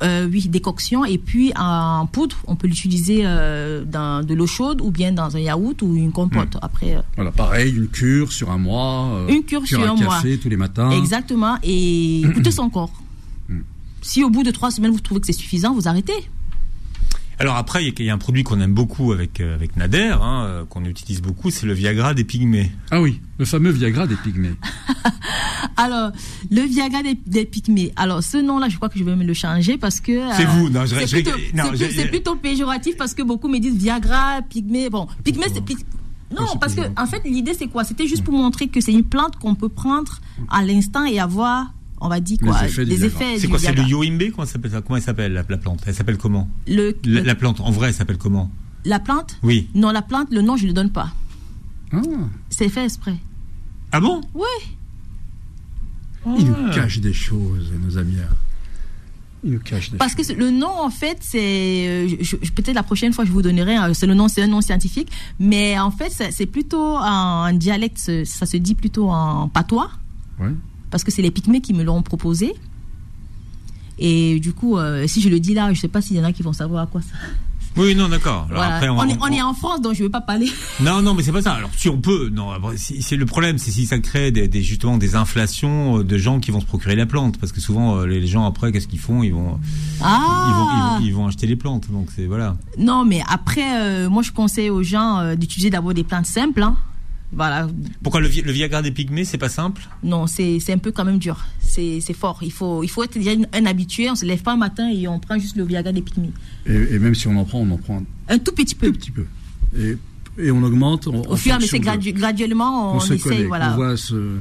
Euh, 0.01 0.27
oui, 0.29 0.47
décoction. 0.49 1.05
Et 1.05 1.17
puis 1.17 1.53
en 1.55 2.07
poudre, 2.07 2.35
on 2.47 2.55
peut 2.55 2.67
l'utiliser 2.67 3.21
euh, 3.25 3.85
dans 3.85 4.25
de 4.25 4.33
l'eau 4.33 4.47
chaude 4.47 4.81
ou 4.81 4.91
bien 4.91 5.11
dans 5.11 5.37
un 5.37 5.39
yaourt 5.39 5.81
ou 5.81 5.95
une 5.95 6.11
compote. 6.11 6.57
Après, 6.61 6.95
euh, 6.95 7.01
Voilà, 7.15 7.31
pareil, 7.31 7.73
une 7.75 7.87
cure 7.87 8.31
sur 8.31 8.51
un 8.51 8.57
mois. 8.57 9.05
euh, 9.13 9.27
Une 9.29 9.43
cure 9.43 9.65
sur 9.65 9.81
un 9.81 9.95
mois. 9.95 10.19
tous 10.41 10.49
les 10.49 10.57
matins. 10.57 10.89
exactement. 10.91 11.57
Et 11.63 12.21
écoutez 12.25 12.51
son 12.51 12.69
corps. 12.69 12.91
Mm. 13.47 13.59
Si 14.01 14.23
au 14.23 14.29
bout 14.29 14.43
de 14.43 14.51
trois 14.51 14.71
semaines, 14.71 14.91
vous 14.91 14.99
trouvez 14.99 15.21
que 15.21 15.27
c'est 15.27 15.31
suffisant, 15.33 15.73
vous 15.73 15.87
arrêtez. 15.87 16.13
Alors 17.43 17.57
après, 17.57 17.83
il 17.83 17.87
y 17.87 17.89
a- 17.89 17.93
il 17.99 18.05
y, 18.05 18.09
a 18.09 18.13
un 18.13 18.17
produit 18.17 18.43
qu'on 18.43 18.61
aime 18.61 18.73
beaucoup 18.73 19.11
avec, 19.11 19.41
euh, 19.41 19.53
avec 19.55 19.75
Nader, 19.75 20.15
hein, 20.21 20.43
euh, 20.45 20.63
qu'on 20.65 20.85
utilise 20.85 21.21
beaucoup, 21.21 21.51
c'est 21.51 21.65
le 21.65 21.73
Viagra 21.73 22.13
des 22.13 22.23
pygmées. 22.23 22.71
Ah 22.89 23.01
oui, 23.01 23.19
le 23.37 23.43
fameux 23.43 23.69
Viagra 23.71 24.07
des 24.07 24.15
pygmées. 24.15 24.53
Alors, 25.75 26.11
le 26.51 26.61
Viagra 26.61 27.03
des, 27.03 27.17
des 27.25 27.43
pygmées. 27.45 27.91
Alors, 27.97 28.23
ce 28.23 28.37
nom-là, 28.37 28.69
je 28.69 28.77
crois 28.77 28.87
que 28.87 28.97
je 28.97 29.03
vais 29.03 29.15
me 29.17 29.25
le 29.25 29.33
changer 29.33 29.77
parce 29.77 29.99
que. 29.99 30.21
C'est 30.37 30.45
euh, 30.45 30.49
vous, 30.51 30.69
non, 30.69 30.85
je- 30.85 30.95
c'est 31.05 31.21
plutôt, 31.23 31.31
non, 31.53 31.63
c'est 31.71 31.77
je- 31.77 31.85
plus- 31.85 31.95
c'est 31.95 32.07
plutôt 32.07 32.35
péjoratif 32.35 32.95
parce 32.95 33.13
que 33.13 33.23
beaucoup 33.23 33.49
me 33.49 33.59
disent 33.59 33.75
Viagra, 33.75 34.41
pygmée. 34.49 34.89
Bon, 34.89 35.07
pygmée, 35.25 35.47
c'est. 35.53 35.65
py- 35.65 35.75
Non, 36.31 36.45
c'est 36.51 36.59
parce 36.59 36.75
que, 36.75 36.81
en 36.97 37.05
fait, 37.05 37.21
l'idée, 37.25 37.53
c'est 37.53 37.67
quoi? 37.67 37.83
C'était 37.83 38.07
juste 38.07 38.23
pour 38.23 38.33
montrer 38.33 38.67
que 38.69 38.79
c'est 38.81 38.93
une 38.93 39.03
plante 39.03 39.35
qu'on 39.37 39.55
peut 39.55 39.69
prendre 39.69 40.19
à 40.49 40.63
l'instant 40.63 41.03
et 41.05 41.19
avoir, 41.19 41.73
on 42.03 42.09
va 42.09 42.19
dire 42.19 42.37
quoi, 42.39 42.61
Les 42.61 42.67
effets 42.67 42.85
des 42.85 43.05
effets 43.05 43.39
C'est 43.39 43.47
quoi 43.47 43.57
C'est 43.59 43.73
le 43.73 43.83
yoimbe 43.83 44.21
Comment, 44.31 44.45
ça 44.45 44.53
s'appelle 44.53 44.71
ça 44.71 44.81
Comment 44.81 44.97
elle 44.97 45.03
s'appelle 45.03 45.33
la, 45.33 45.43
la 45.47 45.57
plante 45.57 45.81
Elle 45.87 45.95
s'appelle 45.95 46.17
comment 46.17 46.47
Le, 46.67 46.95
la, 47.05 47.19
le- 47.21 47.25
la 47.25 47.35
plante, 47.35 47.59
en 47.61 47.71
vrai, 47.71 47.87
elle 47.89 47.93
s'appelle 47.93 48.17
comment 48.17 48.51
la 48.85 48.99
plante 48.99 49.37
Oui. 49.43 49.69
Non, 49.75 49.91
la 49.91 50.01
plante, 50.01 50.27
le 50.31 50.41
nom, 50.41 50.57
je 50.57 50.63
ne 50.63 50.67
le 50.67 50.73
donne 50.73 50.91
pas. 50.91 51.09
Ah, 51.93 52.01
C'est 52.49 52.67
fait 52.69 52.83
exprès. 52.83 53.15
Ah 53.93 54.01
bon 54.01 54.19
Oui. 54.33 54.43
ils 56.37 56.45
nous 56.45 56.55
Ah. 56.67 56.73
cachent 56.75 56.99
des 56.99 57.13
choses, 57.13 57.71
nos 57.81 57.97
amis. 57.97 58.17
Ils 59.45 59.51
nous 59.53 59.59
cachent 59.59 59.91
des 59.91 59.97
Parce 59.97 60.15
que 60.15 60.23
choses. 60.23 60.35
le 60.37 60.51
nom, 60.51 60.67
en 60.69 60.89
fait, 60.89 61.17
c'est. 61.21 61.85
euh, 61.87 62.07
Peut-être 62.55 62.73
la 62.75 62.83
prochaine 62.83 63.11
fois, 63.13 63.25
je 63.25 63.31
vous 63.31 63.41
donnerai. 63.41 63.77
euh, 63.77 63.93
C'est 63.93 64.07
le 64.07 64.13
nom, 64.13 64.27
c'est 64.29 64.41
un 64.41 64.47
nom 64.47 64.61
scientifique. 64.61 65.09
Mais 65.39 65.77
en 65.79 65.91
fait, 65.91 66.11
c'est 66.31 66.45
plutôt 66.45 66.95
en, 66.97 67.51
dialecte, 67.53 67.97
ça 68.25 68.45
se 68.45 68.57
dit 68.57 68.75
plutôt 68.75 69.09
en 69.09 69.47
patois. 69.49 69.91
Ouais. 70.39 70.51
Parce 70.93 71.03
que 71.03 71.09
c'est 71.09 71.23
les 71.23 71.31
Pygmées 71.31 71.59
qui 71.59 71.73
me 71.73 71.81
l'ont 71.81 72.03
proposé. 72.03 72.53
Et 73.97 74.39
du 74.39 74.53
coup, 74.53 74.77
euh, 74.77 75.07
si 75.07 75.21
je 75.21 75.29
le 75.29 75.39
dis 75.39 75.55
là, 75.55 75.65
je 75.67 75.71
ne 75.71 75.75
sais 75.75 75.87
pas 75.87 76.01
s'il 76.01 76.15
y 76.15 76.19
en 76.19 76.23
a 76.23 76.31
qui 76.31 76.43
vont 76.43 76.53
savoir 76.53 76.83
à 76.83 76.85
quoi 76.85 77.01
ça. 77.01 77.15
Oui, 77.75 77.95
non, 77.95 78.09
d'accord. 78.09 78.45
Voilà. 78.51 78.79
on, 78.93 79.07
est, 79.09 79.17
on 79.19 79.27
est 79.29 79.41
en 79.41 79.55
France, 79.55 79.81
donc 79.81 79.95
je 79.95 80.01
ne 80.01 80.03
veux 80.03 80.11
pas 80.11 80.21
parler. 80.21 80.45
Non, 80.81 81.01
non, 81.01 81.15
mais 81.15 81.23
c'est 81.23 81.31
pas 81.31 81.41
ça. 81.41 81.53
Alors 81.53 81.71
si 81.75 81.89
on 81.89 81.97
peut, 81.97 82.29
non. 82.31 82.49
C'est 82.77 83.15
le 83.15 83.25
problème, 83.25 83.57
c'est 83.57 83.71
si 83.71 83.87
ça 83.87 83.97
crée 83.97 84.29
des, 84.31 84.47
des- 84.47 84.61
justement 84.61 84.97
des 84.99 85.15
inflations 85.15 85.97
euh, 85.97 86.03
de 86.03 86.17
gens 86.19 86.39
qui 86.39 86.51
vont 86.51 86.59
se 86.59 86.67
procurer 86.67 86.95
la 86.95 87.07
plante, 87.07 87.39
parce 87.39 87.51
que 87.51 87.59
souvent 87.59 87.97
euh, 87.97 88.05
les, 88.05 88.27
gens 88.27 88.45
après, 88.45 88.71
qu'est-ce 88.71 88.87
qu'ils 88.87 88.99
font? 88.99 89.23
Ils 89.23 89.33
vont, 89.33 89.57
ils 89.97 90.03
vont, 90.03 90.05
Ah 90.05 90.45
ils 90.47 90.53
vont, 91.01 91.07
ils 91.07 91.13
vont 91.15 91.27
acheter 91.27 91.47
les 91.47 91.55
plantes. 91.55 91.89
Donc 91.91 92.09
c'est 92.15 92.27
voilà. 92.27 92.55
Non, 92.77 93.03
mais 93.03 93.23
après, 93.27 93.81
euh, 93.81 94.09
moi, 94.11 94.21
je 94.21 94.31
conseille 94.31 94.69
aux 94.69 94.83
gens 94.83 95.17
euh, 95.17 95.35
d'utiliser 95.35 95.71
d'abord 95.71 95.95
des 95.95 96.03
plantes 96.03 96.27
simples. 96.27 96.61
hein. 96.61 96.77
Voilà, 97.35 97.67
Pourquoi 98.01 98.21
le, 98.21 98.27
vi- 98.27 98.41
le 98.43 98.51
Viagra 98.51 98.81
des 98.81 98.91
pygmées, 98.91 99.25
c'est 99.25 99.37
pas 99.37 99.49
simple? 99.49 99.81
Non, 100.03 100.27
c'est 100.27 100.59
c'est 100.59 100.73
un 100.73 100.77
peu 100.77 100.91
quand 100.91 101.05
même 101.05 101.17
dur. 101.19 101.39
C'est 101.59 101.99
c'est 102.01 102.13
fort. 102.13 102.39
Il 102.43 102.51
faut, 102.51 102.83
il 102.83 102.89
faut 102.89 103.03
être 103.03 103.13
déjà 103.17 103.31
un 103.53 103.65
habitué. 103.65 104.09
On 104.09 104.15
se 104.15 104.25
lève 104.25 104.41
pas 104.41 104.53
un 104.53 104.57
matin 104.57 104.89
et 104.89 105.07
on 105.07 105.19
prend 105.19 105.37
juste 105.39 105.55
le 105.55 105.63
Viagra 105.63 105.91
des 105.91 106.01
pygmées. 106.01 106.31
Et, 106.65 106.73
et 106.95 106.99
même 106.99 107.15
si 107.15 107.27
on 107.27 107.35
en 107.37 107.45
prend, 107.45 107.59
on 107.59 107.71
en 107.71 107.77
prend 107.77 108.03
un 108.29 108.37
tout 108.37 108.53
petit 108.53 108.75
peu. 108.75 108.87
tout 108.91 108.97
petit 108.99 109.11
peu. 109.11 109.25
Et, 109.77 109.97
et 110.37 110.51
on 110.51 110.61
augmente. 110.63 111.07
en- 111.07 111.21
Au 111.21 111.35
fur 111.35 111.51
et 111.53 111.55
à 111.55 111.59
mesure, 111.59 111.79
gradu- 111.79 112.13
graduellement, 112.13 112.93
on, 112.93 112.95
on 112.97 112.99
se 112.99 113.13
essaye. 113.13 113.21
connaît, 113.37 113.43
Voilà. 113.45 113.71
on 113.73 113.75
voit 113.75 113.97
ce. 113.97 114.37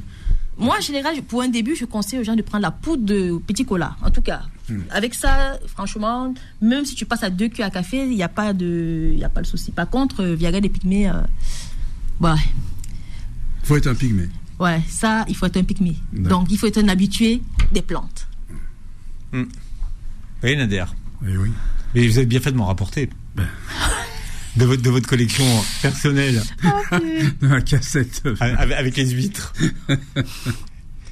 Moi, 0.59 0.77
en 0.79 0.83
général, 0.83 1.15
pour 1.27 1.41
un 1.41 1.49
début, 1.49 1.75
je 1.75 1.87
conseille 1.87 2.19
aux 2.21 2.25
gens 2.25 2.37
de 2.37 2.43
prendre 2.43 2.63
la 2.63 2.71
poudre 2.71 3.05
de 3.05 3.39
petit 3.47 3.65
cola. 3.65 3.97
En 4.05 4.11
tout 4.11 4.21
cas, 4.23 4.43
Hmm. 4.69 4.83
avec 4.91 5.13
ça, 5.13 5.59
franchement, 5.67 6.33
même 6.61 6.85
si 6.85 6.95
tu 6.95 7.05
passes 7.05 7.25
à 7.25 7.31
deux 7.31 7.49
cuillères 7.49 7.67
à 7.67 7.71
café, 7.71 8.05
il 8.05 8.15
n'y 8.15 8.23
a 8.23 8.29
pas 8.29 8.53
de, 8.53 9.11
il 9.13 9.19
y 9.19 9.25
a 9.25 9.29
pas 9.29 9.41
de 9.43 9.47
souci. 9.47 9.73
Par 9.73 9.91
contre, 9.91 10.23
euh, 10.23 10.35
Viagra 10.37 10.61
des 10.61 10.69
pygmées, 10.69 11.09
euh, 11.09 11.15
ouais, 13.63 13.69
faut 13.69 13.77
être 13.77 13.87
un 13.87 13.95
pygmée. 13.95 14.29
ouais, 14.59 14.81
ça, 14.89 15.25
il 15.29 15.37
faut 15.37 15.47
être 15.47 15.57
un 15.57 15.65
pygmée. 15.65 15.97
Donc, 16.13 16.49
il 16.51 16.59
faut 16.59 16.67
être 16.67 16.79
un 16.79 16.89
habitué 16.89 17.43
des 17.73 17.83
plantes. 17.83 18.27
Vous 19.33 19.47
voyez 20.41 20.57
Nader 20.57 20.85
Eh 21.27 21.37
oui. 21.37 21.51
Mais 21.95 22.07
vous 22.07 22.19
avez 22.19 22.27
bien 22.27 22.41
fait 22.41 22.53
de 22.53 22.57
m'en 22.57 22.67
rapporter. 22.67 23.09
Ben. 23.37 23.47
De 24.55 24.67
votre, 24.67 24.83
de 24.83 24.91
votre 24.91 25.09
collection 25.09 25.47
personnelle, 25.81 26.43
Dans 27.41 27.49
la 27.49 27.63
cassette. 27.63 28.23
avec, 28.39 28.73
avec 28.77 28.97
les 28.99 29.09
huîtres. 29.09 29.55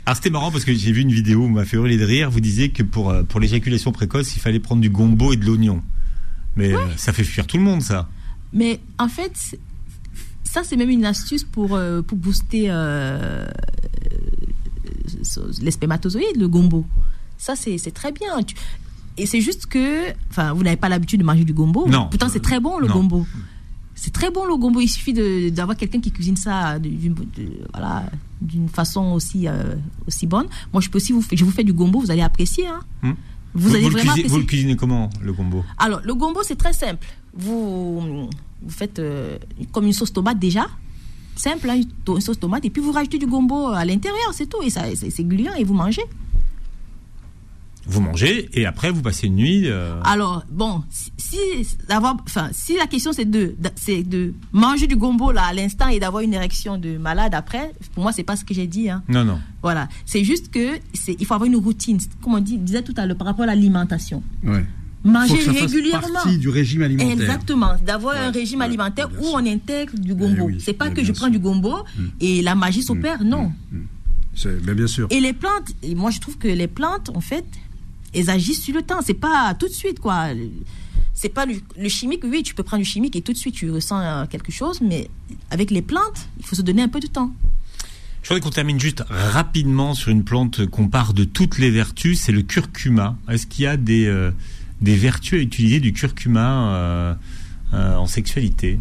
Alors 0.04 0.16
c'était 0.16 0.28
marrant 0.28 0.50
parce 0.50 0.64
que 0.66 0.74
j'ai 0.74 0.92
vu 0.92 1.00
une 1.00 1.10
vidéo 1.12 1.44
où 1.44 1.48
m'a 1.48 1.64
fait 1.64 1.78
hurler 1.78 1.96
de 1.96 2.04
rire. 2.04 2.30
Vous 2.30 2.40
disiez 2.40 2.68
que 2.70 2.82
pour, 2.82 3.08
euh, 3.08 3.22
pour 3.22 3.40
l'éjaculation 3.40 3.92
précoce, 3.92 4.36
il 4.36 4.40
fallait 4.40 4.60
prendre 4.60 4.82
du 4.82 4.90
gombo 4.90 5.32
et 5.32 5.36
de 5.38 5.46
l'oignon. 5.46 5.82
Mais 6.54 6.74
euh, 6.74 6.78
ça 6.98 7.14
fait 7.14 7.24
fuir 7.24 7.46
tout 7.46 7.56
le 7.56 7.62
monde, 7.62 7.80
ça. 7.80 8.10
Mais 8.52 8.78
en 8.98 9.08
fait, 9.08 9.58
ça, 10.52 10.62
c'est 10.64 10.76
même 10.76 10.90
une 10.90 11.04
astuce 11.04 11.44
pour, 11.44 11.74
euh, 11.76 12.02
pour 12.02 12.18
booster 12.18 12.64
euh, 12.70 13.46
euh, 14.06 15.52
les 15.60 15.70
spermatozoïdes, 15.70 16.36
le 16.38 16.48
gombo. 16.48 16.84
Ça, 17.38 17.54
c'est 17.56 17.78
très 17.94 18.12
bien. 18.12 18.42
Tu- 18.42 18.54
Et 19.16 19.26
c'est 19.26 19.40
juste 19.40 19.66
que, 19.66 20.10
enfin, 20.30 20.52
vous 20.52 20.62
n'avez 20.62 20.76
pas 20.76 20.88
l'habitude 20.88 21.20
de 21.20 21.24
manger 21.24 21.44
du 21.44 21.52
gombo. 21.52 21.86
Non. 21.88 22.08
Pourtant, 22.10 22.28
c'est 22.28 22.40
très 22.42 22.58
bon 22.60 22.78
le 22.78 22.86
Non. 22.88 22.94
gombo. 22.94 23.26
C'est 23.94 24.12
très 24.12 24.30
bon 24.30 24.44
le 24.46 24.56
gombo. 24.56 24.80
Il 24.80 24.88
suffit 24.88 25.12
d'avoir 25.52 25.76
quelqu'un 25.76 26.00
qui 26.00 26.10
cuisine 26.10 26.36
ça 26.36 26.78
de- 26.78 26.88
d'une 26.88 27.14
voilà, 27.72 28.04
façon 28.72 29.12
aussi, 29.12 29.46
euh, 29.46 29.74
aussi 30.08 30.26
bonne. 30.26 30.46
Moi, 30.72 30.80
je 30.80 30.88
peux 30.88 30.96
aussi 30.96 31.12
vous, 31.12 31.24
je 31.32 31.44
vous 31.44 31.50
fais 31.50 31.64
du 31.64 31.72
gombo, 31.74 32.00
vous 32.00 32.10
allez 32.10 32.22
apprécier. 32.22 32.66
Hein. 32.66 32.80
Hmm. 33.02 33.12
Vous, 33.54 33.74
allez 33.74 33.84
le 33.84 33.90
vraiment 33.90 34.12
cuisinez, 34.12 34.28
vous 34.28 34.38
le 34.38 34.44
cuisinez 34.44 34.76
comment, 34.76 35.10
le 35.20 35.32
gombo? 35.32 35.64
Alors, 35.76 36.00
le 36.04 36.14
gombo, 36.14 36.40
c'est 36.42 36.56
très 36.56 36.72
simple. 36.72 37.06
Vous, 37.34 38.28
vous 38.62 38.70
faites 38.70 38.98
euh, 38.98 39.38
comme 39.72 39.86
une 39.86 39.92
sauce 39.92 40.12
tomate 40.12 40.38
déjà. 40.38 40.66
Simple, 41.36 41.70
hein, 41.70 41.80
une 42.08 42.20
sauce 42.20 42.38
tomate. 42.38 42.64
Et 42.66 42.70
puis, 42.70 42.82
vous 42.82 42.92
rajoutez 42.92 43.18
du 43.18 43.26
gombo 43.26 43.68
à 43.68 43.84
l'intérieur, 43.84 44.30
c'est 44.32 44.46
tout. 44.46 44.62
Et 44.62 44.70
ça, 44.70 44.82
c'est 44.94 45.10
c'est 45.10 45.24
gluant 45.24 45.54
et 45.54 45.64
vous 45.64 45.74
mangez. 45.74 46.02
Vous 47.86 48.02
mangez 48.02 48.48
et 48.52 48.66
après 48.66 48.90
vous 48.90 49.00
passez 49.00 49.26
une 49.26 49.36
nuit. 49.36 49.62
euh, 49.66 49.98
Alors, 50.04 50.44
bon, 50.50 50.82
si, 50.90 51.10
si, 51.16 51.38
d'avoir- 51.88 52.16
enfin, 52.26 52.50
si 52.52 52.76
la 52.76 52.86
question 52.86 53.12
c'est 53.12 53.24
de, 53.24 53.54
de- 53.58 53.70
c'est 53.74 54.02
de 54.02 54.34
manger 54.52 54.86
du 54.86 54.96
gombo 54.96 55.32
là 55.32 55.44
à 55.44 55.54
l'instant 55.54 55.88
et 55.88 55.98
d'avoir 55.98 56.22
une 56.22 56.34
érection 56.34 56.76
de 56.76 56.98
malade 56.98 57.34
après, 57.34 57.72
pour 57.94 58.02
moi, 58.02 58.12
c'est 58.12 58.22
pas 58.22 58.36
ce 58.36 58.44
que 58.44 58.52
j'ai 58.52 58.66
dit. 58.66 58.90
Hein. 58.90 59.02
Non, 59.08 59.24
non. 59.24 59.40
Voilà. 59.62 59.88
C'est 60.04 60.24
juste 60.24 60.50
que 60.50 60.78
c'est, 60.92 61.16
il 61.18 61.24
faut 61.26 61.32
avoir 61.34 61.48
une 61.48 61.56
routine. 61.56 61.98
Comme 62.22 62.34
on 62.34 62.40
dit, 62.40 62.58
disait 62.58 62.82
tout 62.82 62.94
à 62.98 63.06
l'heure 63.06 63.16
par 63.16 63.26
rapport 63.26 63.44
à 63.44 63.46
l'alimentation. 63.46 64.22
Ouais. 64.44 64.64
Manger 65.02 65.28
Faut 65.28 65.36
que 65.36 65.44
ça 65.44 65.52
fasse 65.54 65.70
régulièrement. 65.72 66.08
partie 66.12 66.36
du 66.38 66.48
régime 66.50 66.82
alimentaire. 66.82 67.12
Exactement, 67.12 67.72
d'avoir 67.84 68.16
un 68.16 68.30
régime 68.30 68.58
ouais, 68.58 68.66
alimentaire 68.66 69.08
bien 69.08 69.18
où 69.20 69.24
on 69.34 69.46
intègre 69.46 69.96
du 69.98 70.14
gombo. 70.14 70.44
oui, 70.44 70.58
c'est 70.60 70.74
pas 70.74 70.88
mais 70.90 70.94
que 70.94 71.00
je 71.00 71.06
bien 71.06 71.14
prends 71.14 71.24
sûr. 71.26 71.32
du 71.32 71.38
gombo 71.38 71.74
et 72.20 72.42
la 72.42 72.54
magie 72.54 72.82
s'opère, 72.82 73.24
non. 73.24 73.50
C'est- 74.34 74.62
ben, 74.62 74.74
bien 74.74 74.86
sûr. 74.86 75.06
Et 75.10 75.20
les 75.20 75.32
plantes, 75.32 75.70
et 75.82 75.94
moi 75.94 76.10
je 76.10 76.20
trouve 76.20 76.36
que 76.38 76.48
les 76.48 76.68
plantes, 76.68 77.10
en 77.14 77.20
fait, 77.20 77.44
elles 78.14 78.28
agissent 78.30 78.62
sur 78.62 78.74
le 78.74 78.82
temps. 78.82 79.00
C'est 79.04 79.14
pas 79.14 79.54
tout 79.58 79.68
de 79.68 79.72
suite, 79.72 80.00
quoi. 80.00 80.26
C'est 81.14 81.28
pas 81.30 81.46
le, 81.46 81.54
le 81.78 81.88
chimique, 81.88 82.22
oui, 82.24 82.42
tu 82.42 82.54
peux 82.54 82.62
prendre 82.62 82.82
du 82.82 82.88
chimique 82.88 83.16
et 83.16 83.22
tout 83.22 83.32
de 83.32 83.38
suite 83.38 83.54
tu 83.54 83.70
ressens 83.70 84.00
euh, 84.00 84.24
quelque 84.26 84.52
chose, 84.52 84.80
mais 84.80 85.08
avec 85.50 85.70
les 85.70 85.82
plantes, 85.82 86.28
il 86.38 86.44
faut 86.46 86.56
se 86.56 86.62
donner 86.62 86.82
un 86.82 86.88
peu 86.88 87.00
de 87.00 87.06
temps. 87.06 87.32
Je 88.22 88.28
voudrais 88.28 88.40
qu'on 88.42 88.50
termine 88.50 88.78
juste 88.78 89.02
rapidement 89.08 89.94
sur 89.94 90.10
une 90.10 90.24
plante 90.24 90.66
qu'on 90.66 90.88
part 90.88 91.14
de 91.14 91.24
toutes 91.24 91.58
les 91.58 91.70
vertus, 91.70 92.20
c'est 92.20 92.32
le 92.32 92.42
curcuma. 92.42 93.16
Est-ce 93.30 93.46
qu'il 93.46 93.64
y 93.64 93.66
a 93.66 93.76
des, 93.78 94.06
euh, 94.06 94.30
des 94.80 94.96
vertus 94.96 95.38
à 95.38 95.42
utiliser 95.42 95.80
du 95.80 95.92
curcuma 95.92 96.68
euh, 96.74 97.14
euh, 97.74 97.96
en 97.96 98.06
sexualité 98.06 98.78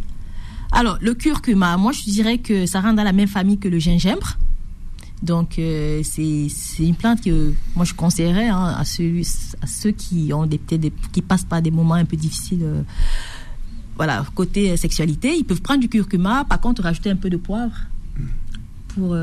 Alors, 0.72 0.98
le 1.02 1.14
curcuma, 1.14 1.78
moi 1.78 1.92
je 1.92 2.04
dirais 2.10 2.38
que 2.38 2.66
ça 2.66 2.82
rentre 2.82 2.96
dans 2.96 3.04
la 3.04 3.14
même 3.14 3.28
famille 3.28 3.58
que 3.58 3.68
le 3.68 3.80
gingembre. 3.80 4.38
Donc, 5.22 5.60
euh, 5.60 6.02
c'est 6.04 6.48
une 6.80 6.96
plante 6.96 7.22
que 7.22 7.54
moi 7.76 7.84
je 7.84 7.94
conseillerais 7.94 8.48
hein, 8.48 8.76
à, 8.78 8.86
ceux, 8.86 9.20
à 9.62 9.68
ceux 9.68 9.92
qui 9.92 10.32
ont 10.34 10.46
des, 10.46 10.58
des- 10.78 10.94
qui 11.12 11.22
passent 11.22 11.44
par 11.44 11.62
des 11.62 11.72
moments 11.72 11.96
un 11.96 12.06
peu 12.06 12.16
difficiles. 12.16 12.64
euh, 12.64 12.82
voilà, 13.98 14.26
côté 14.34 14.78
sexualité, 14.78 15.36
ils 15.38 15.44
peuvent 15.44 15.62
prendre 15.62 15.82
du 15.82 15.90
curcuma, 15.90 16.46
par 16.46 16.62
contre 16.62 16.84
rajouter 16.84 17.10
un 17.10 17.18
peu 17.18 17.30
de 17.30 17.36
poivre 17.36 17.76
pour, 18.88 19.14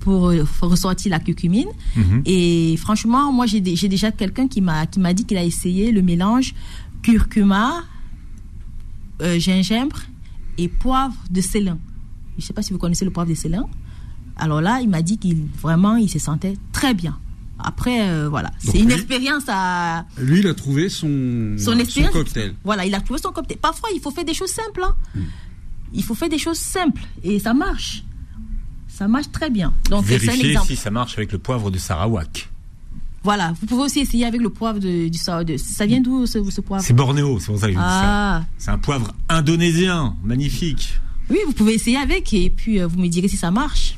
pour 0.00 0.28
euh, 0.28 0.44
ressortir 0.62 1.10
la 1.10 1.20
curcumine. 1.20 1.68
Mhm. 1.96 2.22
Et 2.24 2.76
franchement, 2.78 3.32
moi, 3.32 3.46
j'ai 3.46 3.60
dé- 3.60 3.76
j'ai 3.76 3.88
déjà 3.88 4.10
quelqu'un 4.12 4.48
qui 4.48 4.60
m'a 4.60 4.86
dit 4.86 5.24
qu'il 5.24 5.36
a 5.38 5.44
essayé 5.44 5.92
le 5.92 6.02
mélange 6.02 6.54
curcuma, 7.02 7.82
euh, 9.22 9.38
gingembre 9.38 10.00
et 10.56 10.68
poivre 10.68 11.16
de 11.30 11.40
Ceylan. 11.40 11.78
Je 12.36 12.42
ne 12.42 12.46
sais 12.46 12.52
pas 12.52 12.62
si 12.62 12.72
vous 12.72 12.78
connaissez 12.78 13.04
le 13.04 13.10
poivre 13.10 13.28
de 13.30 13.34
Ceylan. 13.34 13.68
Alors 14.36 14.60
là, 14.60 14.80
il 14.80 14.88
m'a 14.88 15.02
dit 15.02 15.18
qu'il 15.18 15.46
vraiment, 15.60 15.96
il 15.96 16.08
se 16.08 16.18
sentait 16.18 16.54
très 16.72 16.94
bien. 16.94 17.18
Après, 17.58 18.08
euh, 18.08 18.28
voilà, 18.28 18.52
c'est 18.60 18.78
une 18.78 18.92
expérience 18.92 19.42
à 19.48 20.06
Lui, 20.20 20.38
il 20.40 20.46
a 20.46 20.54
trouvé 20.54 20.88
son, 20.88 21.56
son 21.58 21.72
cocktail. 22.12 22.54
Voilà, 22.62 22.86
il 22.86 22.94
a 22.94 23.00
trouvé 23.00 23.18
son 23.20 23.32
cocktail. 23.32 23.58
Parfois, 23.58 23.88
il 23.92 24.00
faut 24.00 24.12
faire 24.12 24.24
des 24.24 24.34
choses 24.34 24.50
simples. 24.50 24.84
hein. 24.84 24.94
Il 25.92 26.04
faut 26.04 26.14
faire 26.14 26.28
des 26.28 26.38
choses 26.38 26.58
simples 26.58 27.02
et 27.24 27.40
ça 27.40 27.54
marche. 27.54 28.04
Ça 28.98 29.06
marche 29.06 29.30
très 29.30 29.48
bien. 29.48 29.72
Donc, 29.90 30.04
Vérifiez 30.04 30.48
exemple. 30.50 30.66
si 30.66 30.74
ça 30.76 30.90
marche 30.90 31.16
avec 31.18 31.30
le 31.30 31.38
poivre 31.38 31.70
de 31.70 31.78
Sarawak. 31.78 32.48
Voilà, 33.22 33.52
vous 33.60 33.66
pouvez 33.66 33.82
aussi 33.84 34.00
essayer 34.00 34.24
avec 34.26 34.40
le 34.40 34.50
poivre 34.50 34.78
de, 34.80 35.08
du 35.08 35.18
de- 35.44 35.56
Ça 35.56 35.86
vient 35.86 36.00
d'où 36.00 36.26
ce, 36.26 36.42
ce 36.50 36.60
poivre? 36.60 36.82
C'est 36.82 36.94
Bornéo, 36.94 37.38
c'est 37.38 37.46
pour 37.46 37.58
ça 37.58 37.66
que 37.68 37.72
je 37.74 37.78
vous 37.78 37.84
dis 37.84 37.88
ça. 37.90 38.36
Ah, 38.38 38.44
C'est 38.58 38.70
un 38.70 38.78
poivre 38.78 39.12
indonésien, 39.28 40.16
magnifique. 40.24 40.98
oui, 41.30 41.38
vous 41.46 41.52
pouvez 41.52 41.74
essayer 41.74 41.96
avec 41.96 42.32
et 42.32 42.50
puis 42.50 42.80
euh, 42.80 42.86
vous 42.88 42.98
me 42.98 43.06
direz 43.08 43.28
si 43.28 43.36
ça 43.36 43.50
marche. 43.52 43.96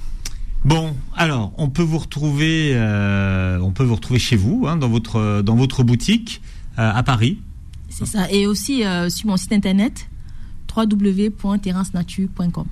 Bon, 0.64 0.94
alors 1.16 1.52
on 1.56 1.70
peut 1.70 1.82
vous 1.82 1.98
retrouver, 1.98 2.72
euh, 2.74 3.58
on 3.60 3.70
peut 3.72 3.84
vous 3.84 3.94
retrouver 3.94 4.18
chez 4.18 4.36
vous, 4.36 4.66
hein, 4.68 4.76
dans 4.76 4.88
votre 4.90 5.40
dans 5.42 5.54
votre 5.56 5.82
boutique 5.82 6.42
euh, 6.78 6.92
à 6.94 7.02
Paris. 7.02 7.38
C'est 7.88 8.04
ça. 8.06 8.30
Et 8.30 8.46
aussi 8.46 8.84
euh, 8.84 9.08
sur 9.08 9.28
mon 9.28 9.36
site 9.38 9.52
internet 9.52 10.08
www.terrassenature.com. 10.76 12.66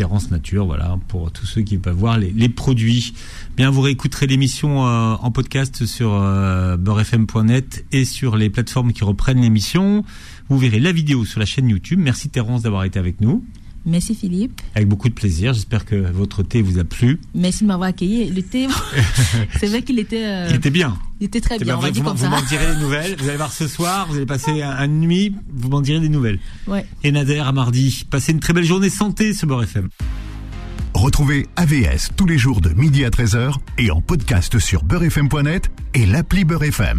Terrence 0.00 0.30
Nature, 0.30 0.64
voilà, 0.64 0.98
pour 1.08 1.30
tous 1.30 1.44
ceux 1.44 1.60
qui 1.60 1.76
peuvent 1.76 1.94
voir 1.94 2.16
les, 2.16 2.48
produits. 2.48 3.12
Bien, 3.58 3.70
vous 3.70 3.82
réécouterez 3.82 4.26
l'émission 4.26 4.86
euh, 4.86 5.12
en 5.20 5.30
podcast 5.30 5.84
sur 5.84 6.14
euh, 6.14 6.78
beurrefm.net 6.78 7.84
et 7.92 8.06
sur 8.06 8.38
les 8.38 8.48
plateformes 8.48 8.94
qui 8.94 9.04
reprennent 9.04 9.42
l'émission. 9.42 10.02
Vous 10.48 10.56
verrez 10.56 10.80
la 10.80 10.92
vidéo 10.92 11.26
sur 11.26 11.38
la 11.38 11.44
chaîne 11.44 11.68
YouTube. 11.68 12.00
Merci 12.02 12.30
Terrence 12.30 12.62
d'avoir 12.62 12.84
été 12.84 12.98
avec 12.98 13.20
nous, 13.20 13.44
Merci 13.86 14.14
Philippe. 14.14 14.60
avec 14.74 14.88
beaucoup 14.88 15.08
de 15.08 15.14
plaisir. 15.14 15.54
J'espère 15.54 15.84
que 15.84 15.94
votre 15.96 16.42
thé 16.42 16.60
vous 16.62 16.78
a 16.78 16.84
plu. 16.84 17.18
Merci 17.34 17.62
de 17.64 17.68
m'avoir 17.68 17.88
accueilli. 17.88 18.30
Le 18.30 18.42
thé, 18.42 18.66
c'est 19.58 19.66
vrai 19.68 19.82
qu'il 19.82 19.98
était, 19.98 20.24
euh, 20.26 20.46
Il 20.50 20.56
était 20.56 20.70
bien. 20.70 20.98
il 21.20 21.24
était 21.26 21.40
très 21.40 21.56
Eh 21.56 21.64
bien. 21.64 21.74
ben, 21.74 21.78
on 21.78 21.82
va 22.02 22.12
vous 22.12 22.28
m'en 22.28 22.42
direz 22.42 22.74
des 22.74 22.80
nouvelles. 22.80 23.16
Vous 23.18 23.28
allez 23.28 23.36
voir 23.38 23.52
ce 23.52 23.66
soir, 23.66 24.06
vous 24.08 24.16
allez 24.16 24.26
passer 24.26 24.62
un- 24.62 24.84
une 24.84 25.00
nuit, 25.00 25.34
vous 25.52 25.68
m'en 25.70 25.80
direz 25.80 26.00
des 26.00 26.08
nouvelles. 26.10 26.38
Ouais. 26.66 26.84
Et 27.04 27.10
Nader 27.12 27.38
à 27.38 27.52
mardi. 27.52 28.04
Passez 28.10 28.32
une 28.32 28.40
très 28.40 28.52
belle 28.52 28.64
journée 28.64 28.90
santé 28.90 29.32
sur 29.32 29.46
Beurre 29.48 29.62
FM. 29.64 29.88
Retrouvez 30.92 31.46
AVS 31.56 32.10
tous 32.16 32.26
les 32.26 32.36
jours 32.36 32.60
de 32.60 32.70
midi 32.70 33.04
à 33.04 33.10
13h 33.10 33.54
et 33.78 33.90
en 33.90 34.00
podcast 34.00 34.58
sur 34.58 34.82
beurrefm.net 34.82 35.70
et 35.94 36.04
l'appli 36.04 36.44
Beurre 36.44 36.64
FM. 36.64 36.98